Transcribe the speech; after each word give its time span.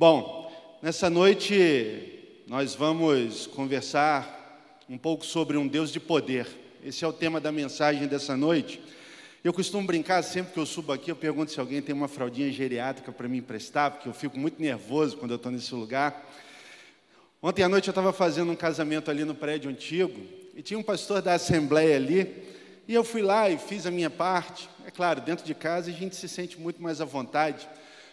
Bom, 0.00 0.50
nessa 0.80 1.10
noite 1.10 2.42
nós 2.46 2.74
vamos 2.74 3.46
conversar 3.46 4.80
um 4.88 4.96
pouco 4.96 5.26
sobre 5.26 5.58
um 5.58 5.68
Deus 5.68 5.92
de 5.92 6.00
poder. 6.00 6.46
Esse 6.82 7.04
é 7.04 7.06
o 7.06 7.12
tema 7.12 7.38
da 7.38 7.52
mensagem 7.52 8.06
dessa 8.08 8.34
noite. 8.34 8.80
Eu 9.44 9.52
costumo 9.52 9.86
brincar 9.86 10.22
sempre 10.22 10.54
que 10.54 10.58
eu 10.58 10.64
subo 10.64 10.90
aqui, 10.90 11.10
eu 11.10 11.16
pergunto 11.16 11.52
se 11.52 11.60
alguém 11.60 11.82
tem 11.82 11.94
uma 11.94 12.08
fraldinha 12.08 12.50
geriátrica 12.50 13.12
para 13.12 13.28
me 13.28 13.36
emprestar, 13.36 13.90
porque 13.90 14.08
eu 14.08 14.14
fico 14.14 14.38
muito 14.38 14.58
nervoso 14.58 15.18
quando 15.18 15.32
eu 15.32 15.36
estou 15.36 15.52
nesse 15.52 15.74
lugar. 15.74 16.26
Ontem 17.42 17.62
à 17.62 17.68
noite 17.68 17.88
eu 17.88 17.92
estava 17.92 18.10
fazendo 18.10 18.50
um 18.50 18.56
casamento 18.56 19.10
ali 19.10 19.26
no 19.26 19.34
prédio 19.34 19.70
antigo 19.70 20.18
e 20.56 20.62
tinha 20.62 20.80
um 20.80 20.82
pastor 20.82 21.20
da 21.20 21.34
Assembleia 21.34 21.96
ali 21.96 22.42
e 22.88 22.94
eu 22.94 23.04
fui 23.04 23.20
lá 23.20 23.50
e 23.50 23.58
fiz 23.58 23.84
a 23.84 23.90
minha 23.90 24.08
parte. 24.08 24.66
É 24.86 24.90
claro, 24.90 25.20
dentro 25.20 25.44
de 25.44 25.54
casa 25.54 25.90
a 25.90 25.92
gente 25.92 26.16
se 26.16 26.26
sente 26.26 26.58
muito 26.58 26.82
mais 26.82 27.02
à 27.02 27.04
vontade. 27.04 27.68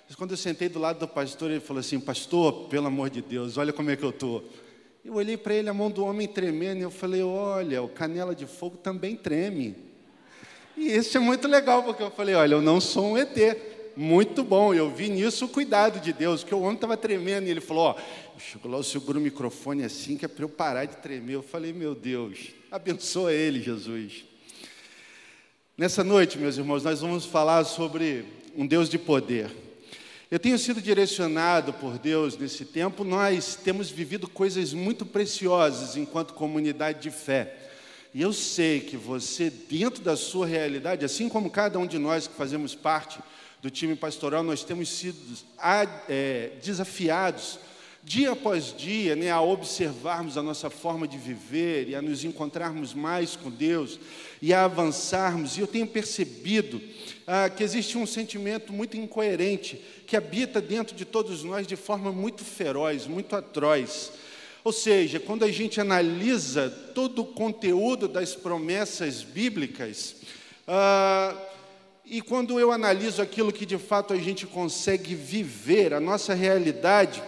Mas 0.07 0.15
quando 0.15 0.31
eu 0.31 0.37
sentei 0.37 0.69
do 0.69 0.79
lado 0.79 0.99
do 0.99 1.07
pastor, 1.07 1.51
ele 1.51 1.59
falou 1.59 1.81
assim: 1.81 1.99
Pastor, 1.99 2.69
pelo 2.69 2.87
amor 2.87 3.09
de 3.09 3.21
Deus, 3.21 3.57
olha 3.57 3.73
como 3.73 3.91
é 3.91 3.95
que 3.97 4.03
eu 4.03 4.11
estou. 4.11 4.43
Eu 5.03 5.15
olhei 5.15 5.35
para 5.35 5.53
ele, 5.53 5.69
a 5.69 5.73
mão 5.73 5.91
do 5.91 6.05
homem 6.05 6.27
tremendo, 6.27 6.79
e 6.79 6.83
eu 6.83 6.91
falei: 6.91 7.21
Olha, 7.21 7.83
o 7.83 7.89
canela 7.89 8.33
de 8.33 8.45
fogo 8.45 8.77
também 8.77 9.17
treme. 9.17 9.75
E 10.77 10.95
isso 10.95 11.17
é 11.17 11.19
muito 11.19 11.45
legal, 11.47 11.83
porque 11.83 12.01
eu 12.01 12.09
falei: 12.09 12.35
Olha, 12.35 12.53
eu 12.53 12.61
não 12.61 12.79
sou 12.79 13.11
um 13.11 13.17
ET. 13.17 13.35
Muito 13.97 14.43
bom, 14.43 14.73
eu 14.73 14.91
vi 14.91 15.09
nisso 15.09 15.45
o 15.45 15.49
cuidado 15.49 15.99
de 15.99 16.13
Deus, 16.13 16.41
porque 16.41 16.53
o 16.53 16.61
homem 16.61 16.75
estava 16.75 16.95
tremendo, 16.95 17.47
e 17.47 17.49
ele 17.49 17.59
falou: 17.59 17.87
Ó, 17.87 17.95
chegou 18.39 18.71
lá, 18.71 18.77
eu 18.77 18.83
seguro 18.83 19.19
o 19.19 19.21
microfone 19.21 19.83
assim, 19.83 20.15
que 20.15 20.23
é 20.23 20.27
para 20.29 20.45
eu 20.45 20.49
parar 20.49 20.85
de 20.85 20.95
tremer. 20.97 21.33
Eu 21.35 21.43
falei: 21.43 21.73
Meu 21.73 21.93
Deus, 21.93 22.51
abençoa 22.71 23.33
ele, 23.33 23.61
Jesus. 23.61 24.23
Nessa 25.77 26.01
noite, 26.01 26.37
meus 26.37 26.57
irmãos, 26.57 26.83
nós 26.83 27.01
vamos 27.01 27.25
falar 27.25 27.65
sobre 27.65 28.23
um 28.55 28.65
Deus 28.65 28.87
de 28.87 28.97
poder. 28.97 29.66
Eu 30.29 30.37
tenho 30.37 30.59
sido 30.59 30.81
direcionado 30.81 31.71
por 31.71 31.97
Deus 31.97 32.37
nesse 32.37 32.65
tempo, 32.65 33.05
nós 33.05 33.55
temos 33.55 33.89
vivido 33.89 34.27
coisas 34.27 34.73
muito 34.73 35.05
preciosas 35.05 35.95
enquanto 35.95 36.33
comunidade 36.33 36.99
de 36.99 37.09
fé. 37.09 37.55
E 38.13 38.21
eu 38.23 38.33
sei 38.33 38.81
que 38.81 38.97
você, 38.97 39.49
dentro 39.49 40.03
da 40.03 40.17
sua 40.17 40.45
realidade, 40.45 41.05
assim 41.05 41.29
como 41.29 41.49
cada 41.49 41.79
um 41.79 41.87
de 41.87 41.97
nós 41.97 42.27
que 42.27 42.35
fazemos 42.35 42.75
parte 42.75 43.19
do 43.61 43.69
time 43.69 43.95
pastoral, 43.95 44.43
nós 44.43 44.65
temos 44.65 44.89
sido 44.89 45.17
é, 46.09 46.51
desafiados 46.61 47.57
dia 48.07 48.31
após 48.31 48.73
dia, 48.75 49.17
né, 49.17 49.29
a 49.29 49.41
observarmos 49.41 50.37
a 50.37 50.41
nossa 50.41 50.69
forma 50.69 51.05
de 51.05 51.17
viver 51.17 51.89
e 51.89 51.95
a 51.95 52.01
nos 52.01 52.23
encontrarmos 52.23 52.93
mais 52.93 53.35
com 53.35 53.49
Deus 53.49 53.99
e 54.41 54.53
a 54.53 54.63
avançarmos. 54.63 55.57
E 55.57 55.59
eu 55.59 55.67
tenho 55.67 55.85
percebido 55.85 56.81
ah, 57.27 57.49
que 57.49 57.61
existe 57.61 57.97
um 57.97 58.07
sentimento 58.07 58.71
muito 58.71 58.95
incoerente 58.95 59.81
que 60.07 60.15
habita 60.15 60.61
dentro 60.61 60.95
de 60.95 61.03
todos 61.03 61.43
nós 61.43 61.67
de 61.67 61.75
forma 61.75 62.13
muito 62.13 62.43
feroz, 62.45 63.05
muito 63.05 63.35
atroz. 63.35 64.13
Ou 64.63 64.71
seja, 64.71 65.19
quando 65.19 65.43
a 65.43 65.51
gente 65.51 65.81
analisa 65.81 66.69
todo 66.95 67.23
o 67.23 67.25
conteúdo 67.25 68.07
das 68.07 68.33
promessas 68.33 69.21
bíblicas, 69.21 70.15
ah, 70.65 71.35
e 72.05 72.21
quando 72.21 72.57
eu 72.57 72.71
analiso 72.71 73.21
aquilo 73.21 73.51
que 73.51 73.65
de 73.65 73.77
fato 73.77 74.13
a 74.13 74.17
gente 74.17 74.47
consegue 74.47 75.13
viver, 75.13 75.93
a 75.93 75.99
nossa 75.99 76.33
realidade, 76.33 77.21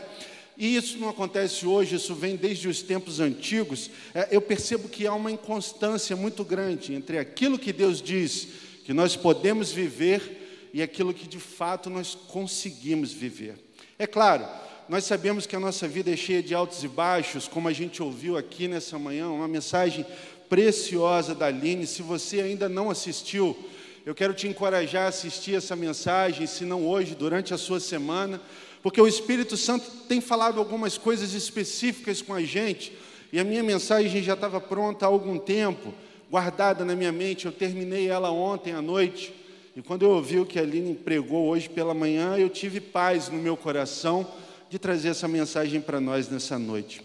e 0.58 0.78
isso 0.78 0.98
não 0.98 1.10
acontece 1.10 1.66
hoje, 1.66 1.98
isso 1.98 2.16
vem 2.16 2.38
desde 2.38 2.70
os 2.70 2.82
tempos 2.82 3.20
antigos, 3.20 3.92
é, 4.14 4.30
eu 4.32 4.42
percebo 4.42 4.88
que 4.88 5.06
há 5.06 5.14
uma 5.14 5.32
inconstância 5.32 6.16
muito 6.16 6.46
grande 6.46 6.94
entre 6.94 7.18
aquilo 7.18 7.60
que 7.60 7.74
Deus 7.74 8.02
diz 8.02 8.48
que 8.86 8.94
nós 8.94 9.18
podemos 9.18 9.70
viver 9.70 10.39
e 10.74 10.82
aquilo 10.82 11.14
que 11.14 11.28
de 11.28 11.40
fato 11.40 11.90
nós 11.90 12.16
conseguimos 12.16 13.12
viver. 13.12 13.56
É 13.98 14.08
claro, 14.08 14.46
nós 14.88 15.04
sabemos 15.04 15.46
que 15.46 15.56
a 15.56 15.60
nossa 15.60 15.88
vida 15.88 16.12
é 16.12 16.16
cheia 16.16 16.42
de 16.42 16.54
altos 16.54 16.84
e 16.84 16.88
baixos, 16.88 17.48
como 17.48 17.68
a 17.68 17.74
gente 17.74 18.02
ouviu 18.02 18.38
aqui 18.38 18.68
nessa 18.68 18.98
manhã, 18.98 19.30
uma 19.30 19.48
mensagem 19.48 20.06
preciosa 20.48 21.36
da 21.36 21.48
Aline. 21.48 21.86
Se 21.86 22.02
você 22.02 22.42
ainda 22.42 22.68
não 22.68 22.90
assistiu, 22.90 23.58
eu 24.06 24.16
quero 24.16 24.34
te 24.34 24.48
encorajar 24.48 25.06
a 25.06 25.10
assistir 25.10 25.56
essa 25.56 25.76
mensagem, 25.76 26.48
se 26.48 26.64
não 26.66 26.88
hoje, 26.88 27.16
durante 27.16 27.54
a 27.54 27.58
sua 27.58 27.80
semana 27.80 28.42
porque 28.82 29.02
o 29.02 29.08
Espírito 29.08 29.58
Santo 29.58 29.90
tem 30.08 30.22
falado 30.22 30.60
algumas 30.60 30.98
coisas 30.98 31.34
específicas 31.34 32.22
com 32.22 32.34
a 32.34 32.42
gente, 32.42 32.94
e 33.32 33.40
a 33.40 33.44
minha 33.44 33.62
mensagem 33.62 34.24
já 34.24 34.34
estava 34.34 34.60
pronta 34.60 35.06
há 35.06 35.10
algum 35.10 35.38
tempo, 35.38 35.94
guardada 36.32 36.86
na 36.86 36.96
minha 36.96 37.12
mente, 37.12 37.46
eu 37.46 37.52
terminei 37.52 38.08
ela 38.08 38.32
ontem 38.32 38.74
à 38.74 38.82
noite, 38.82 39.34
e 39.76 39.82
quando 39.82 40.04
eu 40.04 40.12
ouvi 40.12 40.40
o 40.40 40.46
que 40.46 40.60
a 40.60 40.62
Aline 40.62 40.96
pregou 40.96 41.48
hoje 41.48 41.70
pela 41.70 41.94
manhã, 41.94 42.38
eu 42.38 42.50
tive 42.50 42.80
paz 42.80 43.30
no 43.30 43.38
meu 43.38 43.56
coração 43.56 44.28
de 44.70 44.78
trazer 44.78 45.10
essa 45.10 45.28
mensagem 45.28 45.80
para 45.80 46.00
nós 46.00 46.30
nessa 46.30 46.60
noite. 46.60 47.02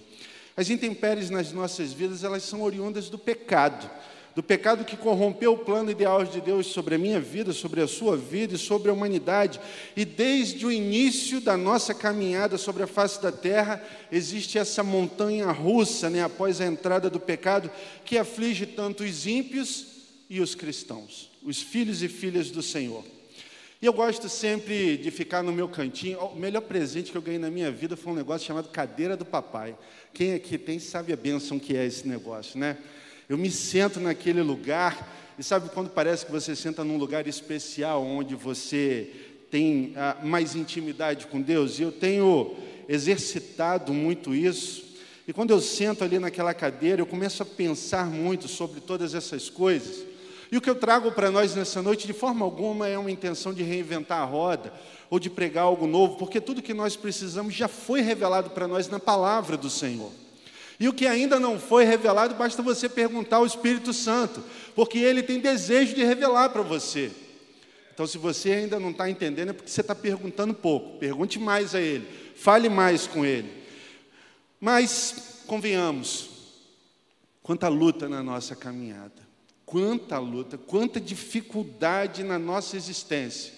As 0.57 0.71
intempéries 0.71 1.31
nas 1.31 1.53
nossas 1.53 1.93
vidas, 1.93 2.25
elas 2.25 2.43
são 2.43 2.63
oriundas 2.63 3.09
do 3.09 3.19
pecado 3.19 3.91
do 4.35 4.43
pecado 4.43 4.85
que 4.85 4.97
corrompeu 4.97 5.53
o 5.53 5.59
plano 5.59 5.91
ideal 5.91 6.25
de 6.25 6.41
Deus 6.41 6.67
sobre 6.67 6.97
a 6.97 6.99
minha 6.99 7.21
vida, 7.21 7.53
sobre 7.53 7.81
a 7.81 7.87
sua 7.87 8.17
vida 8.17 8.55
e 8.55 8.59
sobre 8.59 8.91
a 8.91 8.93
humanidade. 8.93 9.61
E 9.97 10.05
desde 10.05 10.67
o 10.67 10.73
início 10.73 11.41
da 11.41 11.57
nossa 11.57 11.95
caminhada 11.95 12.59
sobre 12.59 12.83
a 12.83 12.87
face 12.87 13.23
da 13.23 13.31
terra, 13.31 13.83
existe 14.11 14.59
essa 14.59 14.83
montanha 14.83 15.51
russa, 15.53 16.11
né, 16.11 16.25
após 16.25 16.61
a 16.61 16.67
entrada 16.67 17.09
do 17.09 17.21
pecado, 17.21 17.71
que 18.05 18.19
aflige 18.19 18.67
tanto 18.67 19.05
os 19.05 19.27
ímpios 19.27 19.87
e 20.29 20.41
os 20.41 20.55
cristãos, 20.55 21.31
os 21.45 21.61
filhos 21.61 22.03
e 22.03 22.09
filhas 22.09 22.51
do 22.51 22.63
Senhor. 22.63 23.05
E 23.81 23.87
eu 23.87 23.93
gosto 23.93 24.31
sempre 24.31 24.97
de 24.97 25.11
ficar 25.11 25.43
no 25.43 25.53
meu 25.53 25.69
cantinho. 25.69 26.19
O 26.19 26.37
melhor 26.37 26.63
presente 26.63 27.13
que 27.13 27.19
eu 27.19 27.23
ganhei 27.23 27.39
na 27.39 27.51
minha 27.51 27.71
vida 27.71 27.97
foi 27.97 28.15
um 28.15 28.17
negócio 28.17 28.47
chamado 28.47 28.71
cadeira 28.71 29.15
do 29.15 29.27
papai. 29.27 29.77
Quem 30.15 30.33
aqui 30.33 30.57
tem 30.57 30.79
sabe 30.79 31.13
a 31.13 31.17
bênção 31.17 31.59
que 31.59 31.77
é 31.77 31.85
esse 31.85 32.09
negócio, 32.09 32.59
né? 32.59 32.79
Eu 33.29 33.37
me 33.37 33.51
sento 33.51 34.01
naquele 34.01 34.43
lugar, 34.43 35.35
e 35.39 35.43
sabe 35.43 35.69
quando 35.69 35.91
parece 35.91 36.25
que 36.25 36.33
você 36.33 36.57
senta 36.57 36.83
num 36.83 36.97
lugar 36.97 37.27
especial, 37.27 38.03
onde 38.03 38.35
você 38.35 39.11
tem 39.51 39.93
ah, 39.97 40.17
mais 40.23 40.55
intimidade 40.55 41.27
com 41.27 41.41
Deus? 41.41 41.79
E 41.79 41.83
eu 41.83 41.93
tenho 41.93 42.57
exercitado 42.89 43.93
muito 43.93 44.35
isso. 44.35 44.85
E 45.29 45.33
quando 45.33 45.51
eu 45.51 45.61
sento 45.61 46.05
ali 46.05 46.19
naquela 46.19 46.55
cadeira, 46.55 47.03
eu 47.03 47.07
começo 47.07 47.43
a 47.43 47.47
pensar 47.47 48.07
muito 48.07 48.49
sobre 48.49 48.81
todas 48.81 49.15
essas 49.15 49.51
coisas. 49.51 50.14
E 50.55 50.57
o 50.57 50.61
que 50.61 50.71
eu 50.71 50.77
trago 50.77 51.11
para 51.11 51.33
nós 51.33 51.53
nessa 51.57 51.83
noite, 51.83 52.07
de 52.07 52.13
forma 52.13 52.45
alguma, 52.45 52.87
é 52.87 52.97
uma 52.97 53.11
intenção 53.11 53.53
de 53.53 53.65
reinventar 53.65 54.21
a 54.21 54.25
roda 54.25 54.73
ou 55.11 55.19
de 55.19 55.29
pregar 55.29 55.65
algo 55.65 55.85
novo, 55.85 56.15
porque 56.15 56.41
tudo 56.41 56.63
que 56.63 56.73
nós 56.73 56.95
precisamos 56.95 57.53
já 57.53 57.67
foi 57.67 58.01
revelado 58.03 58.51
para 58.51 58.69
nós 58.69 58.87
na 58.87 59.01
palavra 59.01 59.57
do 59.57 59.69
Senhor. 59.69 60.13
E 60.79 60.89
o 60.89 60.93
que 60.93 61.09
ainda 61.09 61.41
não 61.41 61.59
foi 61.59 61.83
revelado, 61.83 62.37
basta 62.37 62.63
você 62.63 62.89
perguntar 62.89 63.39
ao 63.39 63.47
Espírito 63.47 63.93
Santo, 63.93 64.45
porque 64.77 64.97
ele 64.97 65.25
tem 65.25 65.41
desejo 65.41 65.93
de 65.93 66.05
revelar 66.05 66.51
para 66.51 66.63
você. 66.63 67.11
Então, 67.93 68.07
se 68.07 68.17
você 68.17 68.53
ainda 68.53 68.79
não 68.79 68.93
está 68.93 69.11
entendendo, 69.11 69.49
é 69.49 69.53
porque 69.53 69.69
você 69.69 69.81
está 69.81 69.93
perguntando 69.93 70.55
pouco. 70.55 71.01
Pergunte 71.01 71.37
mais 71.37 71.75
a 71.75 71.81
ele, 71.81 72.07
fale 72.37 72.69
mais 72.69 73.09
com 73.09 73.27
ele. 73.27 73.51
Mas, 74.61 75.43
convenhamos, 75.49 76.31
quanta 77.43 77.67
luta 77.67 78.09
na 78.09 78.23
nossa 78.23 78.55
caminhada, 78.55 79.24
quanta 79.67 80.19
luta, 80.19 80.59
quanta 80.59 81.01
dificuldade 81.01 82.23
na 82.23 82.39
nossa 82.39 82.77
existência. 82.77 83.53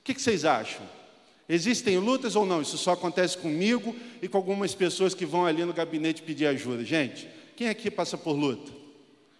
O 0.00 0.04
que, 0.04 0.14
vocês 0.14 0.44
acham? 0.44 0.86
Existem 1.48 1.98
lutas 1.98 2.36
ou 2.36 2.44
não? 2.44 2.60
Isso 2.60 2.76
só 2.76 2.92
acontece 2.92 3.38
comigo 3.38 3.96
e 4.20 4.28
com 4.28 4.36
algumas 4.36 4.74
pessoas 4.74 5.14
que 5.14 5.24
vão 5.24 5.46
ali 5.46 5.64
no 5.64 5.72
gabinete 5.72 6.22
pedir 6.22 6.46
ajuda. 6.46 6.84
Gente, 6.84 7.28
quem 7.56 7.68
aqui 7.68 7.90
passa 7.90 8.18
por 8.18 8.32
luta? 8.32 8.70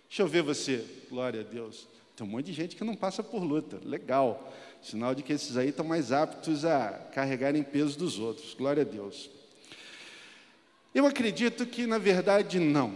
Deixa 0.09 0.23
eu 0.23 0.27
ver 0.27 0.43
você. 0.43 0.85
Glória 1.11 1.41
a 1.41 1.45
Deus. 1.45 1.87
Tem 2.17 2.27
um 2.27 2.31
monte 2.31 2.47
de 2.47 2.53
gente 2.53 2.77
que 2.77 2.83
não 2.83 2.97
passa 2.97 3.23
por 3.23 3.43
luta. 3.43 3.79
Legal. 3.85 4.53
Sinal 4.83 5.15
de 5.15 5.23
que 5.23 5.33
esses 5.33 5.57
aí 5.57 5.69
estão 5.69 5.85
mais 5.85 6.11
aptos 6.11 6.65
a 6.65 6.91
carregarem 7.13 7.63
peso 7.63 7.99
dos 7.99 8.19
outros. 8.19 8.55
Glória 8.55 8.83
a 8.83 8.85
Deus. 8.85 9.31
Eu 10.94 11.06
acredito 11.06 11.67
que, 11.67 11.87
na 11.87 11.99
verdade, 11.99 12.59
não. 12.59 12.94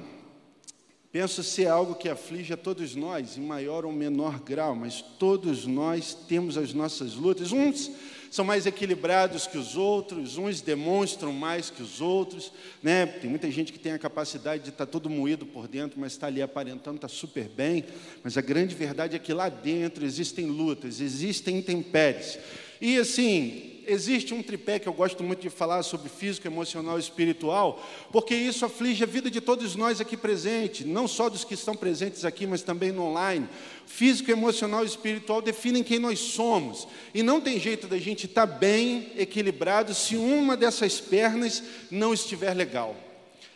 Penso 1.12 1.42
ser 1.44 1.66
algo 1.66 1.94
que 1.94 2.08
aflige 2.08 2.54
a 2.54 2.56
todos 2.56 2.94
nós, 2.94 3.36
em 3.36 3.42
maior 3.42 3.84
ou 3.84 3.92
menor 3.92 4.40
grau, 4.40 4.74
mas 4.74 5.02
todos 5.18 5.66
nós 5.66 6.14
temos 6.26 6.56
as 6.56 6.72
nossas 6.72 7.12
lutas. 7.12 7.52
Uns 7.52 7.90
são 8.30 8.46
mais 8.46 8.64
equilibrados 8.64 9.46
que 9.46 9.58
os 9.58 9.76
outros, 9.76 10.38
uns 10.38 10.62
demonstram 10.62 11.30
mais 11.30 11.68
que 11.68 11.82
os 11.82 12.00
outros. 12.00 12.50
Né? 12.82 13.04
Tem 13.04 13.28
muita 13.28 13.50
gente 13.50 13.74
que 13.74 13.78
tem 13.78 13.92
a 13.92 13.98
capacidade 13.98 14.62
de 14.62 14.70
estar 14.70 14.86
todo 14.86 15.10
moído 15.10 15.44
por 15.44 15.68
dentro, 15.68 16.00
mas 16.00 16.12
está 16.12 16.28
ali 16.28 16.40
aparentando, 16.40 16.96
está 16.96 17.08
super 17.08 17.46
bem. 17.46 17.84
Mas 18.24 18.38
a 18.38 18.40
grande 18.40 18.74
verdade 18.74 19.14
é 19.14 19.18
que 19.18 19.34
lá 19.34 19.50
dentro 19.50 20.06
existem 20.06 20.46
lutas, 20.46 20.98
existem 20.98 21.58
intempéries. 21.58 22.38
E 22.80 22.96
assim, 22.96 23.71
existe 23.87 24.32
um 24.34 24.43
tripé 24.43 24.79
que 24.79 24.88
eu 24.88 24.93
gosto 24.93 25.23
muito 25.23 25.40
de 25.40 25.50
falar 25.50 25.82
sobre 25.82 26.08
físico, 26.08 26.46
emocional 26.46 26.96
e 26.96 27.00
espiritual, 27.00 27.82
porque 28.11 28.34
isso 28.34 28.64
aflige 28.64 29.05
a 29.05 29.06
vida 29.06 29.31
de 29.31 29.40
todos 29.40 29.76
nós 29.76 30.00
aqui 30.00 30.17
presentes, 30.17 30.87
não 30.87 31.08
só 31.08 31.29
dos 31.29 31.44
que 31.44 31.55
estão 31.55 31.75
presentes 31.75 32.25
aqui, 32.25 32.46
mas 32.46 32.62
também 32.62 32.93
no 32.93 33.02
online. 33.02 33.49
Físico, 33.87 34.31
emocional 34.31 34.84
e 34.84 34.87
espiritual 34.87 35.43
definem 35.43 35.82
quem 35.82 35.99
nós 35.99 36.19
somos. 36.19 36.87
E 37.12 37.23
não 37.23 37.40
tem 37.40 37.61
jeito 37.61 37.87
da 37.87 37.99
gente 37.99 38.26
estar 38.26 38.46
bem 38.46 39.12
equilibrado 39.17 39.94
se 39.94 40.17
uma 40.17 40.56
dessas 40.56 41.00
pernas 41.00 41.62
não 41.90 42.14
estiver 42.14 42.55
legal. 42.55 42.96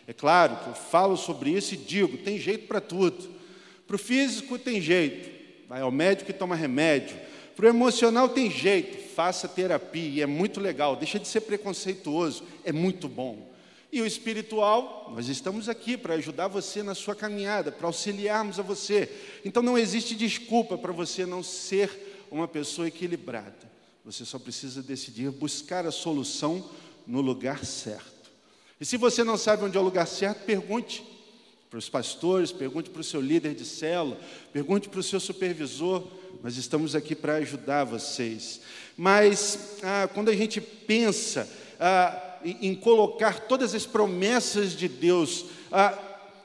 É 0.07 0.13
claro 0.13 0.55
que 0.57 0.69
eu 0.69 0.73
falo 0.73 1.17
sobre 1.17 1.51
isso 1.51 1.73
e 1.73 1.77
digo: 1.77 2.17
tem 2.17 2.37
jeito 2.39 2.67
para 2.67 2.79
tudo. 2.79 3.35
Para 3.85 3.95
o 3.95 3.99
físico, 3.99 4.59
tem 4.59 4.81
jeito, 4.81 5.29
vai 5.67 5.81
ao 5.81 5.91
médico 5.91 6.29
e 6.29 6.33
toma 6.33 6.55
remédio. 6.55 7.17
Para 7.57 7.65
o 7.65 7.69
emocional 7.69 8.29
tem 8.29 8.51
jeito, 8.51 9.15
faça 9.15 9.47
terapia, 9.47 10.23
é 10.23 10.27
muito 10.27 10.59
legal, 10.59 10.95
deixa 10.95 11.17
de 11.17 11.27
ser 11.27 11.41
preconceituoso, 11.41 12.43
é 12.63 12.71
muito 12.71 13.09
bom. 13.09 13.51
E 13.91 13.99
o 13.99 14.05
espiritual, 14.05 15.11
nós 15.15 15.27
estamos 15.27 15.67
aqui 15.67 15.97
para 15.97 16.13
ajudar 16.13 16.49
você 16.49 16.83
na 16.83 16.93
sua 16.93 17.15
caminhada, 17.15 17.71
para 17.71 17.87
auxiliarmos 17.87 18.59
a 18.59 18.61
você. 18.61 19.11
Então 19.43 19.63
não 19.63 19.75
existe 19.75 20.13
desculpa 20.13 20.77
para 20.77 20.93
você 20.93 21.25
não 21.25 21.41
ser 21.41 22.27
uma 22.29 22.47
pessoa 22.47 22.89
equilibrada. 22.89 23.71
Você 24.05 24.23
só 24.23 24.37
precisa 24.37 24.83
decidir 24.83 25.31
buscar 25.31 25.83
a 25.87 25.91
solução 25.91 26.69
no 27.07 27.21
lugar 27.21 27.65
certo. 27.65 28.31
E 28.79 28.85
se 28.85 28.97
você 28.97 29.23
não 29.23 29.35
sabe 29.35 29.65
onde 29.65 29.75
é 29.75 29.79
o 29.79 29.83
lugar 29.83 30.05
certo, 30.05 30.45
pergunte 30.45 31.03
para 31.69 31.79
os 31.79 31.89
pastores, 31.89 32.51
pergunte 32.51 32.89
para 32.89 33.01
o 33.01 33.03
seu 33.03 33.19
líder 33.19 33.53
de 33.53 33.65
célula, 33.65 34.17
pergunte 34.53 34.87
para 34.87 34.99
o 34.99 35.03
seu 35.03 35.19
supervisor. 35.19 36.03
Nós 36.41 36.55
estamos 36.55 36.95
aqui 36.95 37.13
para 37.13 37.35
ajudar 37.35 37.83
vocês. 37.83 38.61
Mas 38.95 39.77
ah, 39.83 40.09
quando 40.13 40.29
a 40.29 40.35
gente 40.35 40.61
pensa 40.61 41.49
ah, 41.79 42.37
em, 42.43 42.73
colocar 42.73 43.41
todas 43.41 43.75
as 43.75 43.85
promessas 43.85 44.71
de 44.73 44.87
Deus 44.87 45.45
ah, 45.71 45.97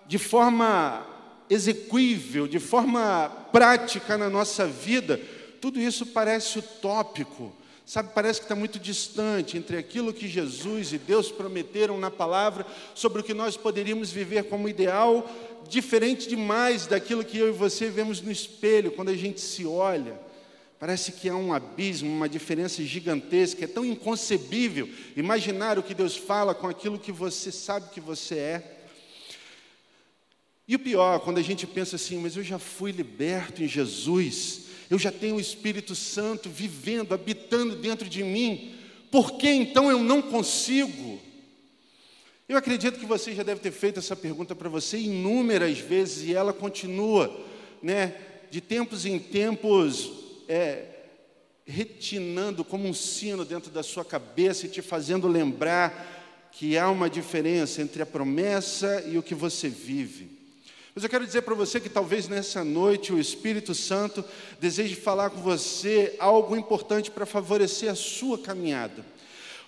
de 0.06 0.19
forma 0.19 1.06
execuível, 1.48 2.48
de 2.48 2.58
forma 2.58 3.28
prática 3.52 4.19
na 4.19 4.28
nossa 4.28 4.66
vida, 4.66 5.20
tudo 5.60 5.80
isso 5.80 6.06
parece 6.06 6.58
utópico. 6.58 7.52
Sabe, 7.92 8.08
parece 8.14 8.40
que 8.40 8.46
está 8.46 8.54
muito 8.54 8.78
distante 8.78 9.58
entre 9.58 9.76
aquilo 9.76 10.14
que 10.14 10.26
Jesus 10.26 10.94
e 10.94 10.98
Deus 10.98 11.30
prometeram 11.30 11.98
na 11.98 12.10
palavra 12.10 12.64
sobre 12.94 13.20
o 13.20 13.22
que 13.22 13.34
nós 13.34 13.54
poderíamos 13.54 14.10
viver 14.10 14.44
como 14.44 14.66
ideal, 14.66 15.30
diferente 15.68 16.26
demais 16.26 16.86
daquilo 16.86 17.22
que 17.22 17.36
eu 17.36 17.50
e 17.50 17.52
você 17.52 17.90
vemos 17.90 18.22
no 18.22 18.32
espelho 18.32 18.92
quando 18.92 19.10
a 19.10 19.14
gente 19.14 19.42
se 19.42 19.66
olha. 19.66 20.18
Parece 20.78 21.12
que 21.12 21.28
há 21.28 21.36
um 21.36 21.52
abismo, 21.52 22.10
uma 22.10 22.30
diferença 22.30 22.82
gigantesca, 22.82 23.64
é 23.64 23.68
tão 23.68 23.84
inconcebível 23.84 24.88
imaginar 25.14 25.78
o 25.78 25.82
que 25.82 25.92
Deus 25.92 26.16
fala 26.16 26.54
com 26.54 26.68
aquilo 26.68 26.98
que 26.98 27.12
você 27.12 27.52
sabe 27.52 27.90
que 27.90 28.00
você 28.00 28.36
é. 28.36 28.84
E 30.66 30.74
o 30.76 30.78
pior, 30.78 31.20
quando 31.20 31.36
a 31.36 31.42
gente 31.42 31.66
pensa 31.66 31.96
assim, 31.96 32.16
mas 32.16 32.38
eu 32.38 32.42
já 32.42 32.58
fui 32.58 32.90
liberto 32.90 33.62
em 33.62 33.68
Jesus, 33.68 34.71
eu 34.92 34.98
já 34.98 35.10
tenho 35.10 35.36
o 35.36 35.40
Espírito 35.40 35.94
Santo 35.94 36.50
vivendo, 36.50 37.14
habitando 37.14 37.76
dentro 37.76 38.06
de 38.06 38.22
mim, 38.22 38.74
por 39.10 39.38
que 39.38 39.48
então 39.48 39.90
eu 39.90 40.00
não 40.00 40.20
consigo? 40.20 41.18
Eu 42.46 42.58
acredito 42.58 43.00
que 43.00 43.06
você 43.06 43.34
já 43.34 43.42
deve 43.42 43.62
ter 43.62 43.70
feito 43.70 44.00
essa 44.00 44.14
pergunta 44.14 44.54
para 44.54 44.68
você 44.68 44.98
inúmeras 44.98 45.78
vezes 45.78 46.28
e 46.28 46.34
ela 46.34 46.52
continua, 46.52 47.34
né, 47.82 48.14
de 48.50 48.60
tempos 48.60 49.06
em 49.06 49.18
tempos, 49.18 50.12
é, 50.46 50.84
retinando 51.64 52.62
como 52.62 52.86
um 52.86 52.92
sino 52.92 53.46
dentro 53.46 53.70
da 53.70 53.82
sua 53.82 54.04
cabeça 54.04 54.66
e 54.66 54.68
te 54.68 54.82
fazendo 54.82 55.26
lembrar 55.26 56.50
que 56.52 56.76
há 56.76 56.90
uma 56.90 57.08
diferença 57.08 57.80
entre 57.80 58.02
a 58.02 58.06
promessa 58.06 59.02
e 59.08 59.16
o 59.16 59.22
que 59.22 59.34
você 59.34 59.70
vive. 59.70 60.41
Mas 60.94 61.04
eu 61.04 61.10
quero 61.10 61.26
dizer 61.26 61.42
para 61.42 61.54
você 61.54 61.80
que 61.80 61.88
talvez 61.88 62.28
nessa 62.28 62.62
noite 62.62 63.12
o 63.12 63.18
Espírito 63.18 63.74
Santo 63.74 64.22
deseje 64.60 64.94
falar 64.94 65.30
com 65.30 65.40
você 65.40 66.14
algo 66.18 66.54
importante 66.54 67.10
para 67.10 67.24
favorecer 67.24 67.90
a 67.90 67.94
sua 67.94 68.38
caminhada. 68.38 69.04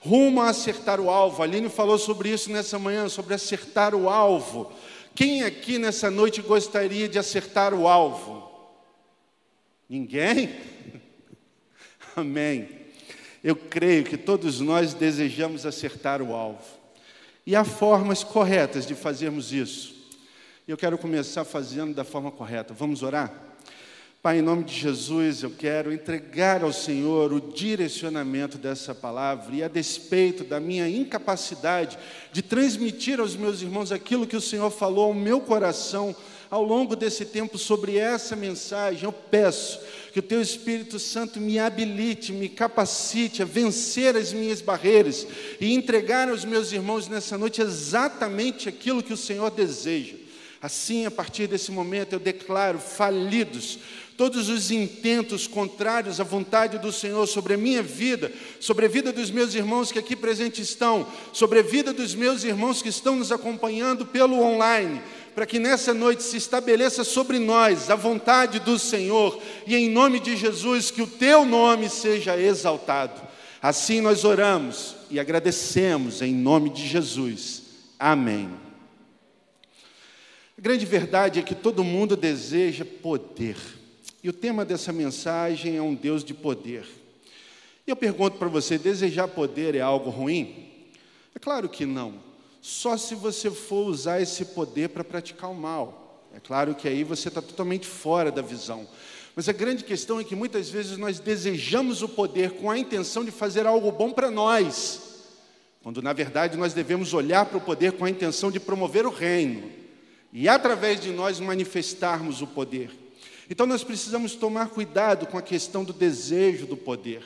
Rumo 0.00 0.42
a 0.42 0.50
acertar 0.50 1.00
o 1.00 1.08
alvo. 1.08 1.40
A 1.40 1.46
Aline 1.46 1.70
falou 1.70 1.96
sobre 1.96 2.28
isso 2.28 2.52
nessa 2.52 2.78
manhã, 2.78 3.08
sobre 3.08 3.32
acertar 3.32 3.94
o 3.94 4.10
alvo. 4.10 4.70
Quem 5.14 5.42
aqui 5.42 5.78
nessa 5.78 6.10
noite 6.10 6.42
gostaria 6.42 7.08
de 7.08 7.18
acertar 7.18 7.72
o 7.72 7.88
alvo? 7.88 8.52
Ninguém? 9.88 10.54
Amém. 12.14 12.68
Eu 13.42 13.56
creio 13.56 14.04
que 14.04 14.18
todos 14.18 14.60
nós 14.60 14.92
desejamos 14.92 15.64
acertar 15.64 16.20
o 16.20 16.34
alvo. 16.34 16.64
E 17.46 17.56
há 17.56 17.64
formas 17.64 18.22
corretas 18.22 18.86
de 18.86 18.94
fazermos 18.94 19.54
isso. 19.54 19.93
E 20.66 20.70
eu 20.70 20.78
quero 20.78 20.96
começar 20.96 21.44
fazendo 21.44 21.92
da 21.92 22.04
forma 22.04 22.30
correta. 22.30 22.72
Vamos 22.72 23.02
orar? 23.02 23.30
Pai, 24.22 24.38
em 24.38 24.42
nome 24.42 24.64
de 24.64 24.74
Jesus, 24.74 25.42
eu 25.42 25.50
quero 25.50 25.92
entregar 25.92 26.64
ao 26.64 26.72
Senhor 26.72 27.34
o 27.34 27.52
direcionamento 27.52 28.56
dessa 28.56 28.94
palavra 28.94 29.54
e 29.54 29.62
a 29.62 29.68
despeito 29.68 30.42
da 30.42 30.58
minha 30.58 30.88
incapacidade 30.88 31.98
de 32.32 32.40
transmitir 32.40 33.20
aos 33.20 33.36
meus 33.36 33.60
irmãos 33.60 33.92
aquilo 33.92 34.26
que 34.26 34.38
o 34.38 34.40
Senhor 34.40 34.70
falou 34.70 35.08
ao 35.08 35.12
meu 35.12 35.38
coração 35.38 36.16
ao 36.50 36.62
longo 36.62 36.96
desse 36.96 37.26
tempo 37.26 37.58
sobre 37.58 37.98
essa 37.98 38.34
mensagem, 38.34 39.04
eu 39.04 39.12
peço 39.12 39.80
que 40.12 40.20
o 40.20 40.22
Teu 40.22 40.40
Espírito 40.40 40.98
Santo 40.98 41.40
me 41.40 41.58
habilite, 41.58 42.32
me 42.32 42.48
capacite 42.48 43.42
a 43.42 43.44
vencer 43.44 44.16
as 44.16 44.32
minhas 44.32 44.62
barreiras 44.62 45.26
e 45.60 45.74
entregar 45.74 46.28
aos 46.30 46.44
meus 46.44 46.72
irmãos 46.72 47.06
nessa 47.06 47.36
noite 47.36 47.60
exatamente 47.60 48.68
aquilo 48.68 49.02
que 49.02 49.12
o 49.12 49.16
Senhor 49.16 49.50
deseja. 49.50 50.23
Assim, 50.64 51.04
a 51.04 51.10
partir 51.10 51.46
desse 51.46 51.70
momento, 51.70 52.14
eu 52.14 52.18
declaro 52.18 52.78
falidos 52.78 53.78
todos 54.16 54.48
os 54.48 54.70
intentos 54.70 55.46
contrários 55.46 56.20
à 56.20 56.24
vontade 56.24 56.78
do 56.78 56.90
Senhor 56.90 57.26
sobre 57.26 57.52
a 57.52 57.58
minha 57.58 57.82
vida, 57.82 58.32
sobre 58.60 58.86
a 58.86 58.88
vida 58.88 59.12
dos 59.12 59.30
meus 59.30 59.54
irmãos 59.54 59.92
que 59.92 59.98
aqui 59.98 60.16
presentes 60.16 60.70
estão, 60.70 61.06
sobre 61.34 61.58
a 61.58 61.62
vida 61.62 61.92
dos 61.92 62.14
meus 62.14 62.44
irmãos 62.44 62.80
que 62.80 62.88
estão 62.88 63.14
nos 63.14 63.30
acompanhando 63.30 64.06
pelo 64.06 64.40
online, 64.40 65.02
para 65.34 65.44
que 65.44 65.58
nessa 65.58 65.92
noite 65.92 66.22
se 66.22 66.38
estabeleça 66.38 67.04
sobre 67.04 67.38
nós 67.38 67.90
a 67.90 67.94
vontade 67.94 68.58
do 68.58 68.78
Senhor 68.78 69.38
e 69.66 69.76
em 69.76 69.90
nome 69.90 70.18
de 70.18 70.34
Jesus 70.34 70.90
que 70.90 71.02
o 71.02 71.06
teu 71.06 71.44
nome 71.44 71.90
seja 71.90 72.40
exaltado. 72.40 73.20
Assim 73.60 74.00
nós 74.00 74.24
oramos 74.24 74.96
e 75.10 75.20
agradecemos 75.20 76.22
em 76.22 76.32
nome 76.32 76.70
de 76.70 76.88
Jesus. 76.88 77.64
Amém. 77.98 78.63
Grande 80.64 80.86
verdade 80.86 81.40
é 81.40 81.42
que 81.42 81.54
todo 81.54 81.84
mundo 81.84 82.16
deseja 82.16 82.86
poder. 82.86 83.54
E 84.22 84.30
o 84.30 84.32
tema 84.32 84.64
dessa 84.64 84.94
mensagem 84.94 85.76
é 85.76 85.82
um 85.82 85.94
Deus 85.94 86.24
de 86.24 86.32
poder. 86.32 86.86
E 87.86 87.90
eu 87.90 87.94
pergunto 87.94 88.38
para 88.38 88.48
você: 88.48 88.78
desejar 88.78 89.28
poder 89.28 89.74
é 89.74 89.82
algo 89.82 90.08
ruim? 90.08 90.70
É 91.34 91.38
claro 91.38 91.68
que 91.68 91.84
não. 91.84 92.14
Só 92.62 92.96
se 92.96 93.14
você 93.14 93.50
for 93.50 93.86
usar 93.86 94.22
esse 94.22 94.42
poder 94.42 94.88
para 94.88 95.04
praticar 95.04 95.50
o 95.50 95.54
mal. 95.54 96.30
É 96.34 96.40
claro 96.40 96.74
que 96.74 96.88
aí 96.88 97.04
você 97.04 97.28
está 97.28 97.42
totalmente 97.42 97.86
fora 97.86 98.32
da 98.32 98.40
visão. 98.40 98.88
Mas 99.36 99.50
a 99.50 99.52
grande 99.52 99.84
questão 99.84 100.18
é 100.18 100.24
que 100.24 100.34
muitas 100.34 100.70
vezes 100.70 100.96
nós 100.96 101.20
desejamos 101.20 102.00
o 102.00 102.08
poder 102.08 102.52
com 102.52 102.70
a 102.70 102.78
intenção 102.78 103.22
de 103.22 103.30
fazer 103.30 103.66
algo 103.66 103.92
bom 103.92 104.12
para 104.12 104.30
nós, 104.30 105.26
quando 105.82 106.00
na 106.00 106.14
verdade 106.14 106.56
nós 106.56 106.72
devemos 106.72 107.12
olhar 107.12 107.44
para 107.44 107.58
o 107.58 107.60
poder 107.60 107.92
com 107.92 108.06
a 108.06 108.10
intenção 108.10 108.50
de 108.50 108.58
promover 108.58 109.04
o 109.04 109.10
reino 109.10 109.83
e 110.34 110.48
através 110.48 111.00
de 111.00 111.12
nós 111.12 111.38
manifestarmos 111.38 112.42
o 112.42 112.46
poder. 112.48 112.90
Então 113.48 113.66
nós 113.66 113.84
precisamos 113.84 114.34
tomar 114.34 114.68
cuidado 114.70 115.26
com 115.26 115.38
a 115.38 115.42
questão 115.42 115.84
do 115.84 115.92
desejo 115.92 116.66
do 116.66 116.76
poder. 116.76 117.22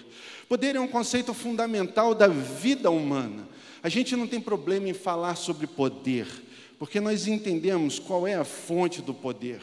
Poder 0.47 0.77
é 0.77 0.81
um 0.81 0.87
conceito 0.87 1.33
fundamental 1.33 2.15
da 2.15 2.29
vida 2.29 2.91
humana. 2.91 3.49
A 3.83 3.89
gente 3.89 4.15
não 4.15 4.27
tem 4.27 4.41
problema 4.41 4.91
em 4.91 4.95
falar 4.95 5.37
sobre 5.37 5.67
poder, 5.67 6.27
porque 6.79 7.01
nós 7.01 7.27
entendemos 7.27 7.99
qual 7.99 8.27
é 8.27 8.35
a 8.35 8.45
fonte 8.45 9.01
do 9.01 9.15
poder. 9.15 9.63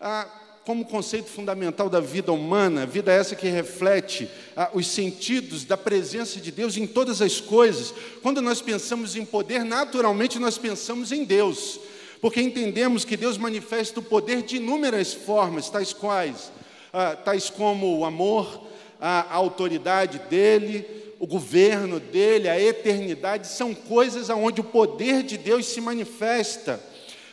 Ah, 0.00 0.26
como 0.64 0.84
conceito 0.84 1.28
fundamental 1.28 1.88
da 1.88 2.00
vida 2.00 2.32
humana, 2.32 2.86
vida 2.86 3.12
essa 3.12 3.36
que 3.36 3.48
reflete 3.48 4.28
ah, 4.56 4.70
os 4.72 4.86
sentidos 4.88 5.64
da 5.64 5.76
presença 5.76 6.40
de 6.40 6.50
Deus 6.50 6.76
em 6.76 6.86
todas 6.86 7.22
as 7.22 7.40
coisas. 7.40 7.94
Quando 8.20 8.42
nós 8.42 8.60
pensamos 8.60 9.14
em 9.14 9.24
poder, 9.24 9.64
naturalmente 9.64 10.38
nós 10.38 10.58
pensamos 10.58 11.12
em 11.12 11.24
Deus 11.24 11.78
porque 12.20 12.40
entendemos 12.40 13.04
que 13.04 13.16
Deus 13.16 13.38
manifesta 13.38 14.00
o 14.00 14.02
poder 14.02 14.42
de 14.42 14.56
inúmeras 14.56 15.14
formas, 15.14 15.70
tais 15.70 15.92
quais, 15.92 16.52
ah, 16.92 17.16
tais 17.16 17.48
como 17.48 17.98
o 17.98 18.04
amor, 18.04 18.66
a 19.00 19.34
autoridade 19.34 20.18
dele, 20.30 20.84
o 21.20 21.26
governo 21.26 22.00
dele, 22.00 22.48
a 22.48 22.60
eternidade, 22.60 23.46
são 23.46 23.74
coisas 23.74 24.30
aonde 24.30 24.60
o 24.60 24.64
poder 24.64 25.22
de 25.22 25.36
Deus 25.36 25.66
se 25.66 25.80
manifesta 25.80 26.80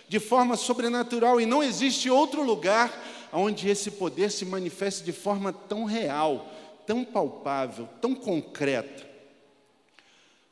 de 0.08 0.20
forma 0.20 0.56
sobrenatural 0.56 1.42
e 1.42 1.46
não 1.46 1.64
existe 1.64 2.10
outro 2.10 2.44
lugar 2.44 2.92
onde 3.34 3.70
esse 3.70 3.92
poder 3.92 4.32
se 4.32 4.46
manifeste 4.46 5.04
de 5.04 5.12
forma 5.12 5.52
tão 5.52 5.84
real, 5.84 6.48
tão 6.86 7.04
palpável, 7.04 7.90
tão 8.00 8.16
concreta. 8.16 9.15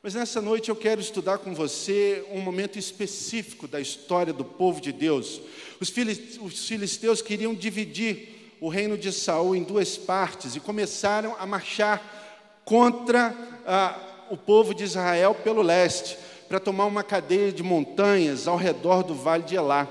Mas 0.04 0.12
nessa 0.12 0.42
noite 0.42 0.68
eu 0.68 0.76
quero 0.76 1.00
estudar 1.00 1.38
com 1.38 1.54
você 1.54 2.26
um 2.30 2.38
momento 2.38 2.78
específico 2.78 3.66
da 3.66 3.80
história 3.80 4.34
do 4.34 4.44
povo 4.44 4.78
de 4.78 4.92
Deus. 4.92 5.40
Os 5.80 5.88
filisteus 5.88 7.22
queriam 7.22 7.54
dividir 7.54 8.52
o 8.60 8.68
reino 8.68 8.98
de 8.98 9.10
Saul 9.10 9.56
em 9.56 9.62
duas 9.62 9.96
partes 9.96 10.54
e 10.54 10.60
começaram 10.60 11.34
a 11.38 11.46
marchar 11.46 12.60
contra 12.66 13.34
ah, 13.66 14.26
o 14.28 14.36
povo 14.36 14.74
de 14.74 14.84
Israel 14.84 15.34
pelo 15.36 15.62
leste, 15.62 16.18
para 16.50 16.60
tomar 16.60 16.84
uma 16.84 17.02
cadeia 17.02 17.50
de 17.50 17.62
montanhas 17.62 18.46
ao 18.46 18.58
redor 18.58 19.04
do 19.04 19.14
vale 19.14 19.44
de 19.44 19.56
Elá. 19.56 19.88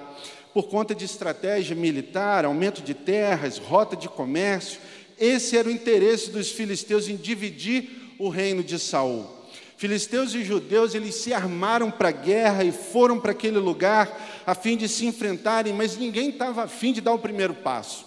Por 0.53 0.67
conta 0.67 0.93
de 0.93 1.05
estratégia 1.05 1.75
militar, 1.75 2.45
aumento 2.45 2.83
de 2.83 2.93
terras, 2.93 3.57
rota 3.57 3.95
de 3.95 4.07
comércio, 4.07 4.79
esse 5.17 5.57
era 5.57 5.67
o 5.67 5.71
interesse 5.71 6.29
dos 6.29 6.51
filisteus 6.51 7.09
em 7.09 7.15
dividir 7.15 8.13
o 8.19 8.29
reino 8.29 8.63
de 8.63 8.77
Saul. 8.77 9.41
Filisteus 9.77 10.33
e 10.33 10.43
judeus, 10.43 10.95
eles 10.95 11.15
se 11.15 11.33
armaram 11.33 11.91
para 11.91 12.09
a 12.09 12.11
guerra 12.11 12.63
e 12.63 12.71
foram 12.71 13.19
para 13.19 13.31
aquele 13.31 13.57
lugar 13.57 14.43
a 14.45 14.55
fim 14.55 14.77
de 14.77 14.87
se 14.87 15.05
enfrentarem, 15.05 15.73
mas 15.73 15.97
ninguém 15.97 16.29
estava 16.29 16.67
fim 16.67 16.93
de 16.93 17.01
dar 17.01 17.13
o 17.13 17.19
primeiro 17.19 17.53
passo. 17.53 18.05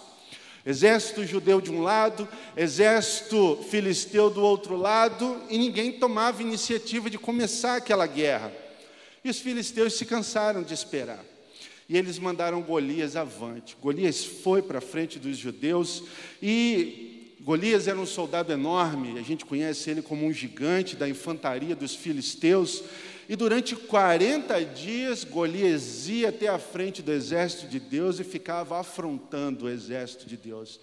Exército 0.65 1.25
judeu 1.25 1.61
de 1.61 1.71
um 1.71 1.81
lado, 1.81 2.27
exército 2.55 3.63
filisteu 3.69 4.29
do 4.29 4.41
outro 4.41 4.75
lado, 4.75 5.41
e 5.49 5.57
ninguém 5.57 5.93
tomava 5.93 6.41
iniciativa 6.41 7.09
de 7.09 7.17
começar 7.17 7.77
aquela 7.77 8.05
guerra. 8.05 8.51
E 9.23 9.29
os 9.29 9.39
filisteus 9.39 9.93
se 9.93 10.05
cansaram 10.05 10.63
de 10.63 10.73
esperar. 10.73 11.23
E 11.87 11.97
eles 11.97 12.19
mandaram 12.19 12.61
Golias 12.61 13.15
avante. 13.15 13.77
Golias 13.81 14.25
foi 14.25 14.61
para 14.61 14.79
a 14.79 14.81
frente 14.81 15.17
dos 15.17 15.37
judeus 15.37 16.03
e 16.41 17.06
Golias 17.47 17.87
era 17.87 17.97
um 17.97 18.05
soldado 18.05 18.51
enorme, 18.51 19.17
a 19.17 19.21
gente 19.21 19.45
conhece 19.45 19.89
ele 19.89 20.01
como 20.01 20.25
um 20.25 20.33
gigante 20.33 20.97
da 20.97 21.07
infantaria 21.07 21.73
dos 21.73 21.95
filisteus. 21.95 22.83
E 23.29 23.37
durante 23.37 23.73
40 23.73 24.65
dias, 24.65 25.23
Golias 25.23 26.09
ia 26.09 26.27
até 26.27 26.49
a 26.49 26.59
frente 26.59 27.01
do 27.01 27.09
exército 27.09 27.65
de 27.67 27.79
Deus 27.79 28.19
e 28.19 28.25
ficava 28.25 28.77
afrontando 28.77 29.63
o 29.63 29.69
exército 29.69 30.25
de 30.25 30.35
Deus. 30.35 30.77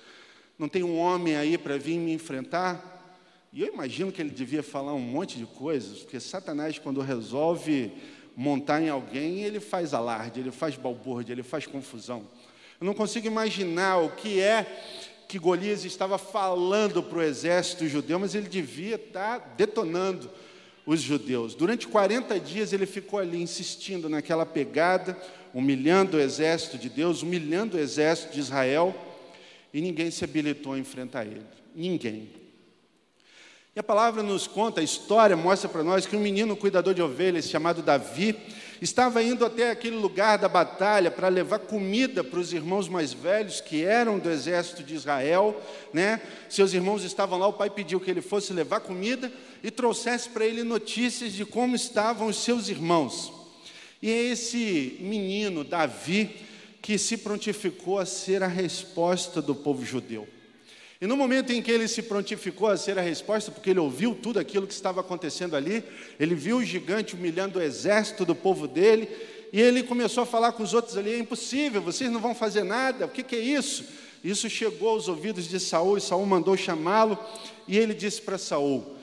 Não 0.59 0.66
tem 0.66 0.83
um 0.83 0.97
homem 0.97 1.37
aí 1.37 1.59
para 1.59 1.76
vir 1.76 1.99
me 1.99 2.14
enfrentar? 2.14 3.21
E 3.52 3.61
eu 3.61 3.68
imagino 3.68 4.11
que 4.11 4.23
ele 4.23 4.30
devia 4.30 4.62
falar 4.62 4.94
um 4.94 5.00
monte 5.00 5.37
de 5.37 5.44
coisas, 5.44 5.99
porque 5.99 6.18
Satanás, 6.18 6.78
quando 6.78 7.02
resolve 7.02 7.92
montar 8.35 8.80
em 8.80 8.88
alguém, 8.88 9.42
ele 9.42 9.61
faz 9.61 9.92
alarde, 9.92 10.40
ele 10.40 10.50
faz 10.50 10.76
balbúrdia, 10.76 11.35
ele 11.35 11.42
faz 11.42 11.66
confusão. 11.66 12.25
Eu 12.80 12.87
não 12.87 12.94
consigo 12.94 13.26
imaginar 13.26 13.99
o 13.99 14.12
que 14.12 14.40
é 14.40 15.12
que 15.28 15.38
Golias 15.38 15.85
estava 15.85 16.19
falando 16.19 17.02
para 17.02 17.19
o 17.19 17.23
exército 17.23 17.88
judeu, 17.88 18.19
mas 18.19 18.35
ele 18.35 18.49
devia 18.49 18.97
estar 18.97 19.54
detonando 19.57 20.31
os 20.87 21.00
judeus. 21.00 21.54
Durante 21.54 21.88
40 21.88 22.38
dias 22.38 22.73
ele 22.73 22.87
ficou 22.87 23.19
ali 23.19 23.40
insistindo 23.43 24.09
naquela 24.09 24.45
pegada, 24.45 25.16
humilhando 25.52 26.16
o 26.16 26.21
exército 26.21 26.76
de 26.76 26.88
Deus, 26.88 27.23
humilhando 27.23 27.76
o 27.76 27.81
exército 27.81 28.35
de 28.35 28.40
Israel, 28.40 28.95
e 29.73 29.81
ninguém 29.81 30.11
se 30.11 30.25
habilitou 30.25 30.75
a 30.75 30.78
enfrentar 30.78 31.25
ele. 31.25 31.43
Ninguém. 31.75 32.28
E 33.75 33.81
a 33.81 33.83
palavra 33.83 34.23
nos 34.23 34.47
conta, 34.47 34.81
a 34.81 34.85
história 34.85 35.37
mostra 35.37 35.69
para 35.69 35.83
nós 35.83 36.07
que 36.07 36.14
um 36.14 36.21
menino 36.21 36.57
cuidador 36.57 36.95
de 36.95 37.02
ovelhas 37.02 37.49
chamado 37.49 37.83
Davi 37.83 38.37
estava 38.85 39.23
indo 39.23 39.47
até 39.47 39.71
aquele 39.71 39.97
lugar 39.97 40.37
da 40.37 40.49
batalha 40.49 41.11
para 41.11 41.29
levar 41.29 41.59
comida 41.59 42.23
para 42.23 42.38
os 42.38 42.53
irmãos 42.53 42.87
mais 42.87 43.14
velhos 43.14 43.61
que 43.61 43.83
eram 43.83 44.19
do 44.19 44.31
exército 44.31 44.83
de 44.83 44.95
Israel, 44.95 45.59
né? 45.93 46.21
Seus 46.50 46.75
irmãos 46.75 47.03
estavam 47.03 47.38
lá, 47.38 47.49
o 47.49 47.53
pai 47.55 47.71
pediu 47.71 47.99
que 47.99 48.11
ele 48.11 48.21
fosse 48.21 48.53
levar 48.53 48.81
comida 48.81 49.33
e 49.62 49.71
trouxesse 49.71 50.29
para 50.29 50.45
ele 50.45 50.62
notícias 50.62 51.33
de 51.33 51.47
como 51.47 51.75
estavam 51.75 52.29
os 52.29 52.37
seus 52.37 52.69
irmãos. 52.69 53.33
E 54.03 54.11
é 54.11 54.23
esse 54.23 54.99
menino, 55.00 55.64
Davi, 55.64 56.37
que 56.83 56.99
se 56.99 57.17
prontificou 57.17 57.99
a 57.99 58.05
ser 58.05 58.43
a 58.43 58.47
resposta 58.47 59.41
do 59.41 59.55
povo 59.55 59.83
judeu. 59.83 60.29
E 61.00 61.06
no 61.06 61.16
momento 61.16 61.52
em 61.52 61.60
que 61.60 61.70
ele 61.70 61.88
se 61.88 62.02
prontificou 62.02 62.68
a 62.68 62.76
ser 62.76 62.98
a 62.98 63.02
resposta, 63.02 63.50
porque 63.50 63.70
ele 63.70 63.80
ouviu 63.80 64.14
tudo 64.14 64.38
aquilo 64.38 64.66
que 64.66 64.72
estava 64.72 65.00
acontecendo 65.00 65.56
ali, 65.56 65.82
ele 66.18 66.34
viu 66.34 66.58
o 66.58 66.64
gigante 66.64 67.14
humilhando 67.14 67.58
o 67.58 67.62
exército 67.62 68.24
do 68.24 68.34
povo 68.34 68.66
dele, 68.66 69.08
e 69.52 69.60
ele 69.60 69.82
começou 69.82 70.22
a 70.22 70.26
falar 70.26 70.52
com 70.52 70.62
os 70.62 70.72
outros 70.72 70.96
ali: 70.96 71.12
é 71.12 71.18
impossível, 71.18 71.82
vocês 71.82 72.10
não 72.10 72.20
vão 72.20 72.34
fazer 72.34 72.64
nada, 72.64 73.06
o 73.06 73.08
que, 73.08 73.22
que 73.22 73.36
é 73.36 73.40
isso? 73.40 73.84
Isso 74.22 74.48
chegou 74.48 74.90
aos 74.90 75.08
ouvidos 75.08 75.48
de 75.48 75.60
Saul, 75.60 75.98
e 75.98 76.00
Saul 76.00 76.24
mandou 76.24 76.56
chamá-lo, 76.56 77.18
e 77.68 77.76
ele 77.76 77.92
disse 77.92 78.22
para 78.22 78.38
Saul: 78.38 78.94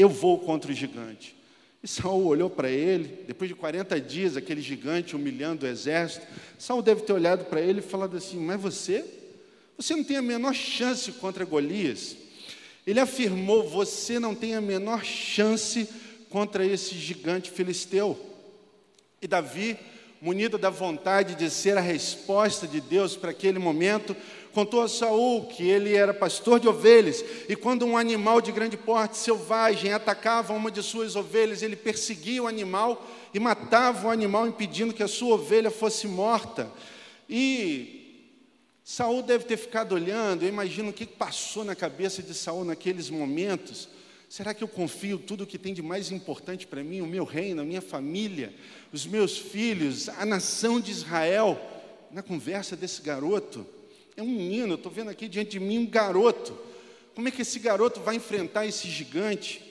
eu 0.00 0.08
vou 0.08 0.38
contra 0.38 0.70
o 0.70 0.74
gigante. 0.74 1.36
E 1.82 1.88
Saul 1.88 2.24
olhou 2.24 2.48
para 2.48 2.70
ele, 2.70 3.24
depois 3.26 3.48
de 3.50 3.54
40 3.54 4.00
dias, 4.00 4.34
aquele 4.34 4.62
gigante 4.62 5.14
humilhando 5.14 5.66
o 5.66 5.68
exército. 5.68 6.26
Saul 6.58 6.80
deve 6.80 7.02
ter 7.02 7.12
olhado 7.12 7.44
para 7.44 7.60
ele 7.60 7.80
e 7.80 7.82
falado 7.82 8.16
assim: 8.16 8.38
Mas 8.40 8.58
você? 8.58 9.04
Você 9.80 9.96
não 9.96 10.04
tem 10.04 10.18
a 10.18 10.22
menor 10.22 10.54
chance 10.54 11.10
contra 11.10 11.42
Golias. 11.42 12.14
Ele 12.86 13.00
afirmou: 13.00 13.66
Você 13.66 14.18
não 14.18 14.34
tem 14.34 14.54
a 14.54 14.60
menor 14.60 15.02
chance 15.02 15.88
contra 16.28 16.66
esse 16.66 16.94
gigante 16.96 17.50
filisteu. 17.50 18.20
E 19.22 19.26
Davi, 19.26 19.78
munido 20.20 20.58
da 20.58 20.68
vontade 20.68 21.34
de 21.34 21.48
ser 21.48 21.78
a 21.78 21.80
resposta 21.80 22.68
de 22.68 22.78
Deus 22.78 23.16
para 23.16 23.30
aquele 23.30 23.58
momento, 23.58 24.14
contou 24.52 24.82
a 24.82 24.88
Saul 24.88 25.46
que 25.46 25.66
ele 25.66 25.94
era 25.94 26.12
pastor 26.12 26.60
de 26.60 26.68
ovelhas, 26.68 27.24
e 27.48 27.56
quando 27.56 27.86
um 27.86 27.96
animal 27.96 28.42
de 28.42 28.52
grande 28.52 28.76
porte 28.76 29.16
selvagem 29.16 29.94
atacava 29.94 30.52
uma 30.52 30.70
de 30.70 30.82
suas 30.82 31.16
ovelhas, 31.16 31.62
ele 31.62 31.74
perseguia 31.74 32.42
o 32.42 32.46
animal 32.46 33.08
e 33.32 33.40
matava 33.40 34.08
o 34.08 34.10
animal, 34.10 34.46
impedindo 34.46 34.92
que 34.92 35.02
a 35.02 35.08
sua 35.08 35.36
ovelha 35.36 35.70
fosse 35.70 36.06
morta. 36.06 36.70
E 37.26 37.99
Saul 38.84 39.22
deve 39.22 39.44
ter 39.44 39.56
ficado 39.56 39.94
olhando, 39.94 40.42
eu 40.42 40.48
imagino 40.48 40.90
o 40.90 40.92
que 40.92 41.06
passou 41.06 41.64
na 41.64 41.74
cabeça 41.74 42.22
de 42.22 42.34
Saul 42.34 42.64
naqueles 42.64 43.10
momentos. 43.10 43.88
Será 44.28 44.54
que 44.54 44.62
eu 44.62 44.68
confio 44.68 45.18
tudo 45.18 45.44
o 45.44 45.46
que 45.46 45.58
tem 45.58 45.74
de 45.74 45.82
mais 45.82 46.10
importante 46.10 46.66
para 46.66 46.82
mim, 46.82 47.00
o 47.00 47.06
meu 47.06 47.24
reino, 47.24 47.62
a 47.62 47.64
minha 47.64 47.80
família, 47.80 48.54
os 48.92 49.06
meus 49.06 49.36
filhos, 49.36 50.08
a 50.08 50.24
nação 50.24 50.80
de 50.80 50.90
Israel, 50.90 51.60
na 52.10 52.22
conversa 52.22 52.76
desse 52.76 53.02
garoto? 53.02 53.66
É 54.16 54.22
um 54.22 54.26
menino, 54.26 54.74
estou 54.74 54.90
vendo 54.90 55.10
aqui 55.10 55.28
diante 55.28 55.52
de 55.52 55.60
mim 55.60 55.78
um 55.78 55.86
garoto. 55.86 56.56
Como 57.14 57.28
é 57.28 57.30
que 57.30 57.42
esse 57.42 57.58
garoto 57.58 58.00
vai 58.00 58.16
enfrentar 58.16 58.66
esse 58.66 58.88
gigante? 58.88 59.62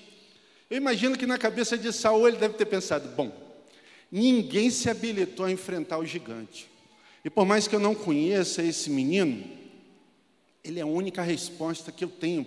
Eu 0.70 0.78
imagino 0.78 1.18
que 1.18 1.26
na 1.26 1.38
cabeça 1.38 1.78
de 1.78 1.92
Saul 1.92 2.28
ele 2.28 2.38
deve 2.38 2.54
ter 2.54 2.66
pensado: 2.66 3.08
bom, 3.16 3.32
ninguém 4.12 4.70
se 4.70 4.90
habilitou 4.90 5.46
a 5.46 5.52
enfrentar 5.52 5.98
o 5.98 6.06
gigante. 6.06 6.70
E 7.24 7.30
por 7.30 7.46
mais 7.46 7.68
que 7.68 7.76
eu 7.76 7.80
não 7.80 7.94
conheça 7.94 8.64
esse 8.64 8.90
menino, 8.90 9.44
ele 10.64 10.80
é 10.80 10.84
a 10.84 10.88
única 10.88 11.22
resposta 11.22 11.92
que 11.92 12.04
eu 12.04 12.10
tenho 12.10 12.46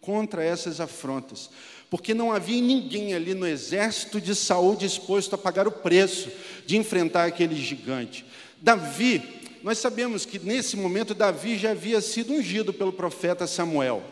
contra 0.00 0.42
essas 0.42 0.80
afrontas, 0.80 1.50
porque 1.90 2.14
não 2.14 2.32
havia 2.32 2.60
ninguém 2.62 3.14
ali 3.14 3.34
no 3.34 3.46
exército 3.46 4.20
de 4.20 4.34
Saul 4.34 4.76
disposto 4.76 5.34
a 5.34 5.38
pagar 5.38 5.66
o 5.66 5.72
preço 5.72 6.30
de 6.64 6.76
enfrentar 6.76 7.24
aquele 7.24 7.54
gigante. 7.54 8.24
Davi 8.60 9.38
nós 9.62 9.78
sabemos 9.78 10.24
que 10.24 10.38
nesse 10.38 10.76
momento 10.76 11.14
Davi 11.14 11.58
já 11.58 11.72
havia 11.72 12.00
sido 12.00 12.32
ungido 12.32 12.72
pelo 12.72 12.92
profeta 12.92 13.46
Samuel. 13.46 14.02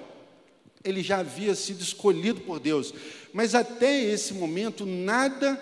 Ele 0.83 1.03
já 1.03 1.19
havia 1.19 1.55
sido 1.55 1.83
escolhido 1.83 2.41
por 2.41 2.59
Deus. 2.59 2.93
Mas 3.33 3.55
até 3.55 4.03
esse 4.03 4.35
momento 4.35 4.85
nada 4.85 5.59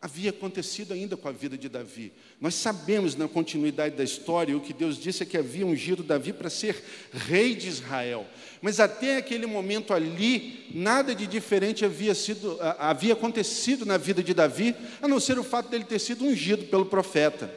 havia 0.00 0.30
acontecido 0.30 0.94
ainda 0.94 1.16
com 1.16 1.28
a 1.28 1.32
vida 1.32 1.58
de 1.58 1.68
Davi. 1.68 2.12
Nós 2.40 2.54
sabemos 2.54 3.16
na 3.16 3.26
continuidade 3.26 3.96
da 3.96 4.04
história, 4.04 4.56
o 4.56 4.60
que 4.60 4.72
Deus 4.72 4.96
disse 4.96 5.24
é 5.24 5.26
que 5.26 5.36
havia 5.36 5.66
ungido 5.66 6.04
Davi 6.04 6.32
para 6.32 6.48
ser 6.48 6.82
rei 7.12 7.54
de 7.54 7.68
Israel. 7.68 8.24
Mas 8.62 8.78
até 8.78 9.16
aquele 9.16 9.46
momento 9.46 9.92
ali, 9.92 10.68
nada 10.72 11.14
de 11.14 11.26
diferente 11.26 11.84
havia, 11.84 12.14
sido, 12.14 12.58
havia 12.78 13.14
acontecido 13.14 13.84
na 13.84 13.96
vida 13.96 14.22
de 14.22 14.32
Davi, 14.32 14.74
a 15.02 15.08
não 15.08 15.18
ser 15.18 15.36
o 15.36 15.44
fato 15.44 15.68
dele 15.68 15.84
ter 15.84 15.98
sido 15.98 16.24
ungido 16.24 16.66
pelo 16.66 16.86
profeta. 16.86 17.52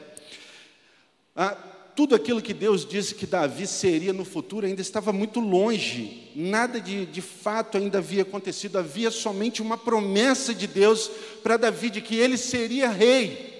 Ah, 1.36 1.56
tudo 1.94 2.14
aquilo 2.14 2.40
que 2.40 2.54
Deus 2.54 2.86
disse 2.86 3.14
que 3.14 3.26
Davi 3.26 3.66
seria 3.66 4.12
no 4.12 4.24
futuro 4.24 4.66
ainda 4.66 4.80
estava 4.80 5.12
muito 5.12 5.40
longe, 5.40 6.30
nada 6.34 6.80
de, 6.80 7.04
de 7.04 7.20
fato 7.20 7.76
ainda 7.76 7.98
havia 7.98 8.22
acontecido, 8.22 8.78
havia 8.78 9.10
somente 9.10 9.60
uma 9.60 9.76
promessa 9.76 10.54
de 10.54 10.66
Deus 10.66 11.10
para 11.42 11.58
Davi 11.58 11.90
de 11.90 12.00
que 12.00 12.16
ele 12.16 12.38
seria 12.38 12.88
rei. 12.88 13.52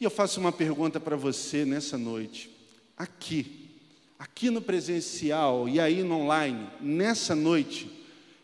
E 0.00 0.04
eu 0.04 0.10
faço 0.10 0.40
uma 0.40 0.52
pergunta 0.52 0.98
para 0.98 1.16
você 1.16 1.64
nessa 1.64 1.96
noite, 1.96 2.50
aqui, 2.96 3.68
aqui 4.18 4.50
no 4.50 4.60
presencial 4.60 5.68
e 5.68 5.78
aí 5.78 6.02
no 6.02 6.22
online, 6.22 6.68
nessa 6.80 7.34
noite, 7.34 7.88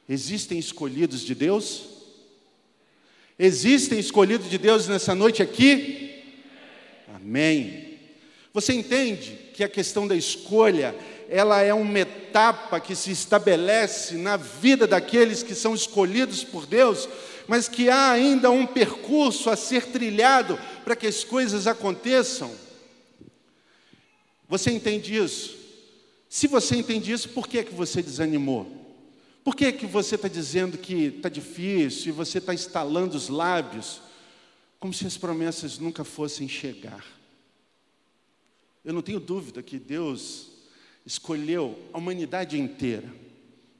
existem 0.08 0.58
escolhidos 0.58 1.22
de 1.22 1.34
Deus? 1.34 1.86
Existem 3.36 3.98
escolhidos 3.98 4.48
de 4.48 4.58
Deus 4.58 4.86
nessa 4.86 5.12
noite 5.12 5.42
aqui? 5.42 6.13
Amém. 7.24 7.98
Você 8.52 8.74
entende 8.74 9.38
que 9.54 9.64
a 9.64 9.68
questão 9.68 10.06
da 10.06 10.14
escolha 10.14 10.94
ela 11.26 11.62
é 11.62 11.72
uma 11.72 11.98
etapa 11.98 12.78
que 12.78 12.94
se 12.94 13.10
estabelece 13.10 14.16
na 14.16 14.36
vida 14.36 14.86
daqueles 14.86 15.42
que 15.42 15.54
são 15.54 15.74
escolhidos 15.74 16.44
por 16.44 16.66
Deus, 16.66 17.08
mas 17.48 17.66
que 17.66 17.88
há 17.88 18.10
ainda 18.10 18.50
um 18.50 18.66
percurso 18.66 19.48
a 19.48 19.56
ser 19.56 19.86
trilhado 19.86 20.58
para 20.84 20.94
que 20.94 21.06
as 21.06 21.24
coisas 21.24 21.66
aconteçam. 21.66 22.50
Você 24.46 24.70
entende 24.70 25.16
isso? 25.16 25.56
Se 26.28 26.46
você 26.46 26.76
entende 26.76 27.10
isso, 27.10 27.30
por 27.30 27.48
que, 27.48 27.58
é 27.58 27.64
que 27.64 27.72
você 27.72 28.02
desanimou? 28.02 28.70
Por 29.42 29.56
que, 29.56 29.64
é 29.64 29.72
que 29.72 29.86
você 29.86 30.16
está 30.16 30.28
dizendo 30.28 30.76
que 30.76 31.06
está 31.06 31.30
difícil 31.30 32.08
e 32.08 32.12
você 32.12 32.36
está 32.36 32.52
instalando 32.52 33.16
os 33.16 33.30
lábios, 33.30 34.02
como 34.84 34.92
se 34.92 35.06
as 35.06 35.16
promessas 35.16 35.78
nunca 35.78 36.04
fossem 36.04 36.46
chegar? 36.46 37.02
Eu 38.84 38.92
não 38.92 39.00
tenho 39.00 39.18
dúvida 39.18 39.62
que 39.62 39.78
Deus 39.78 40.48
escolheu 41.06 41.78
a 41.90 41.96
humanidade 41.96 42.60
inteira. 42.60 43.10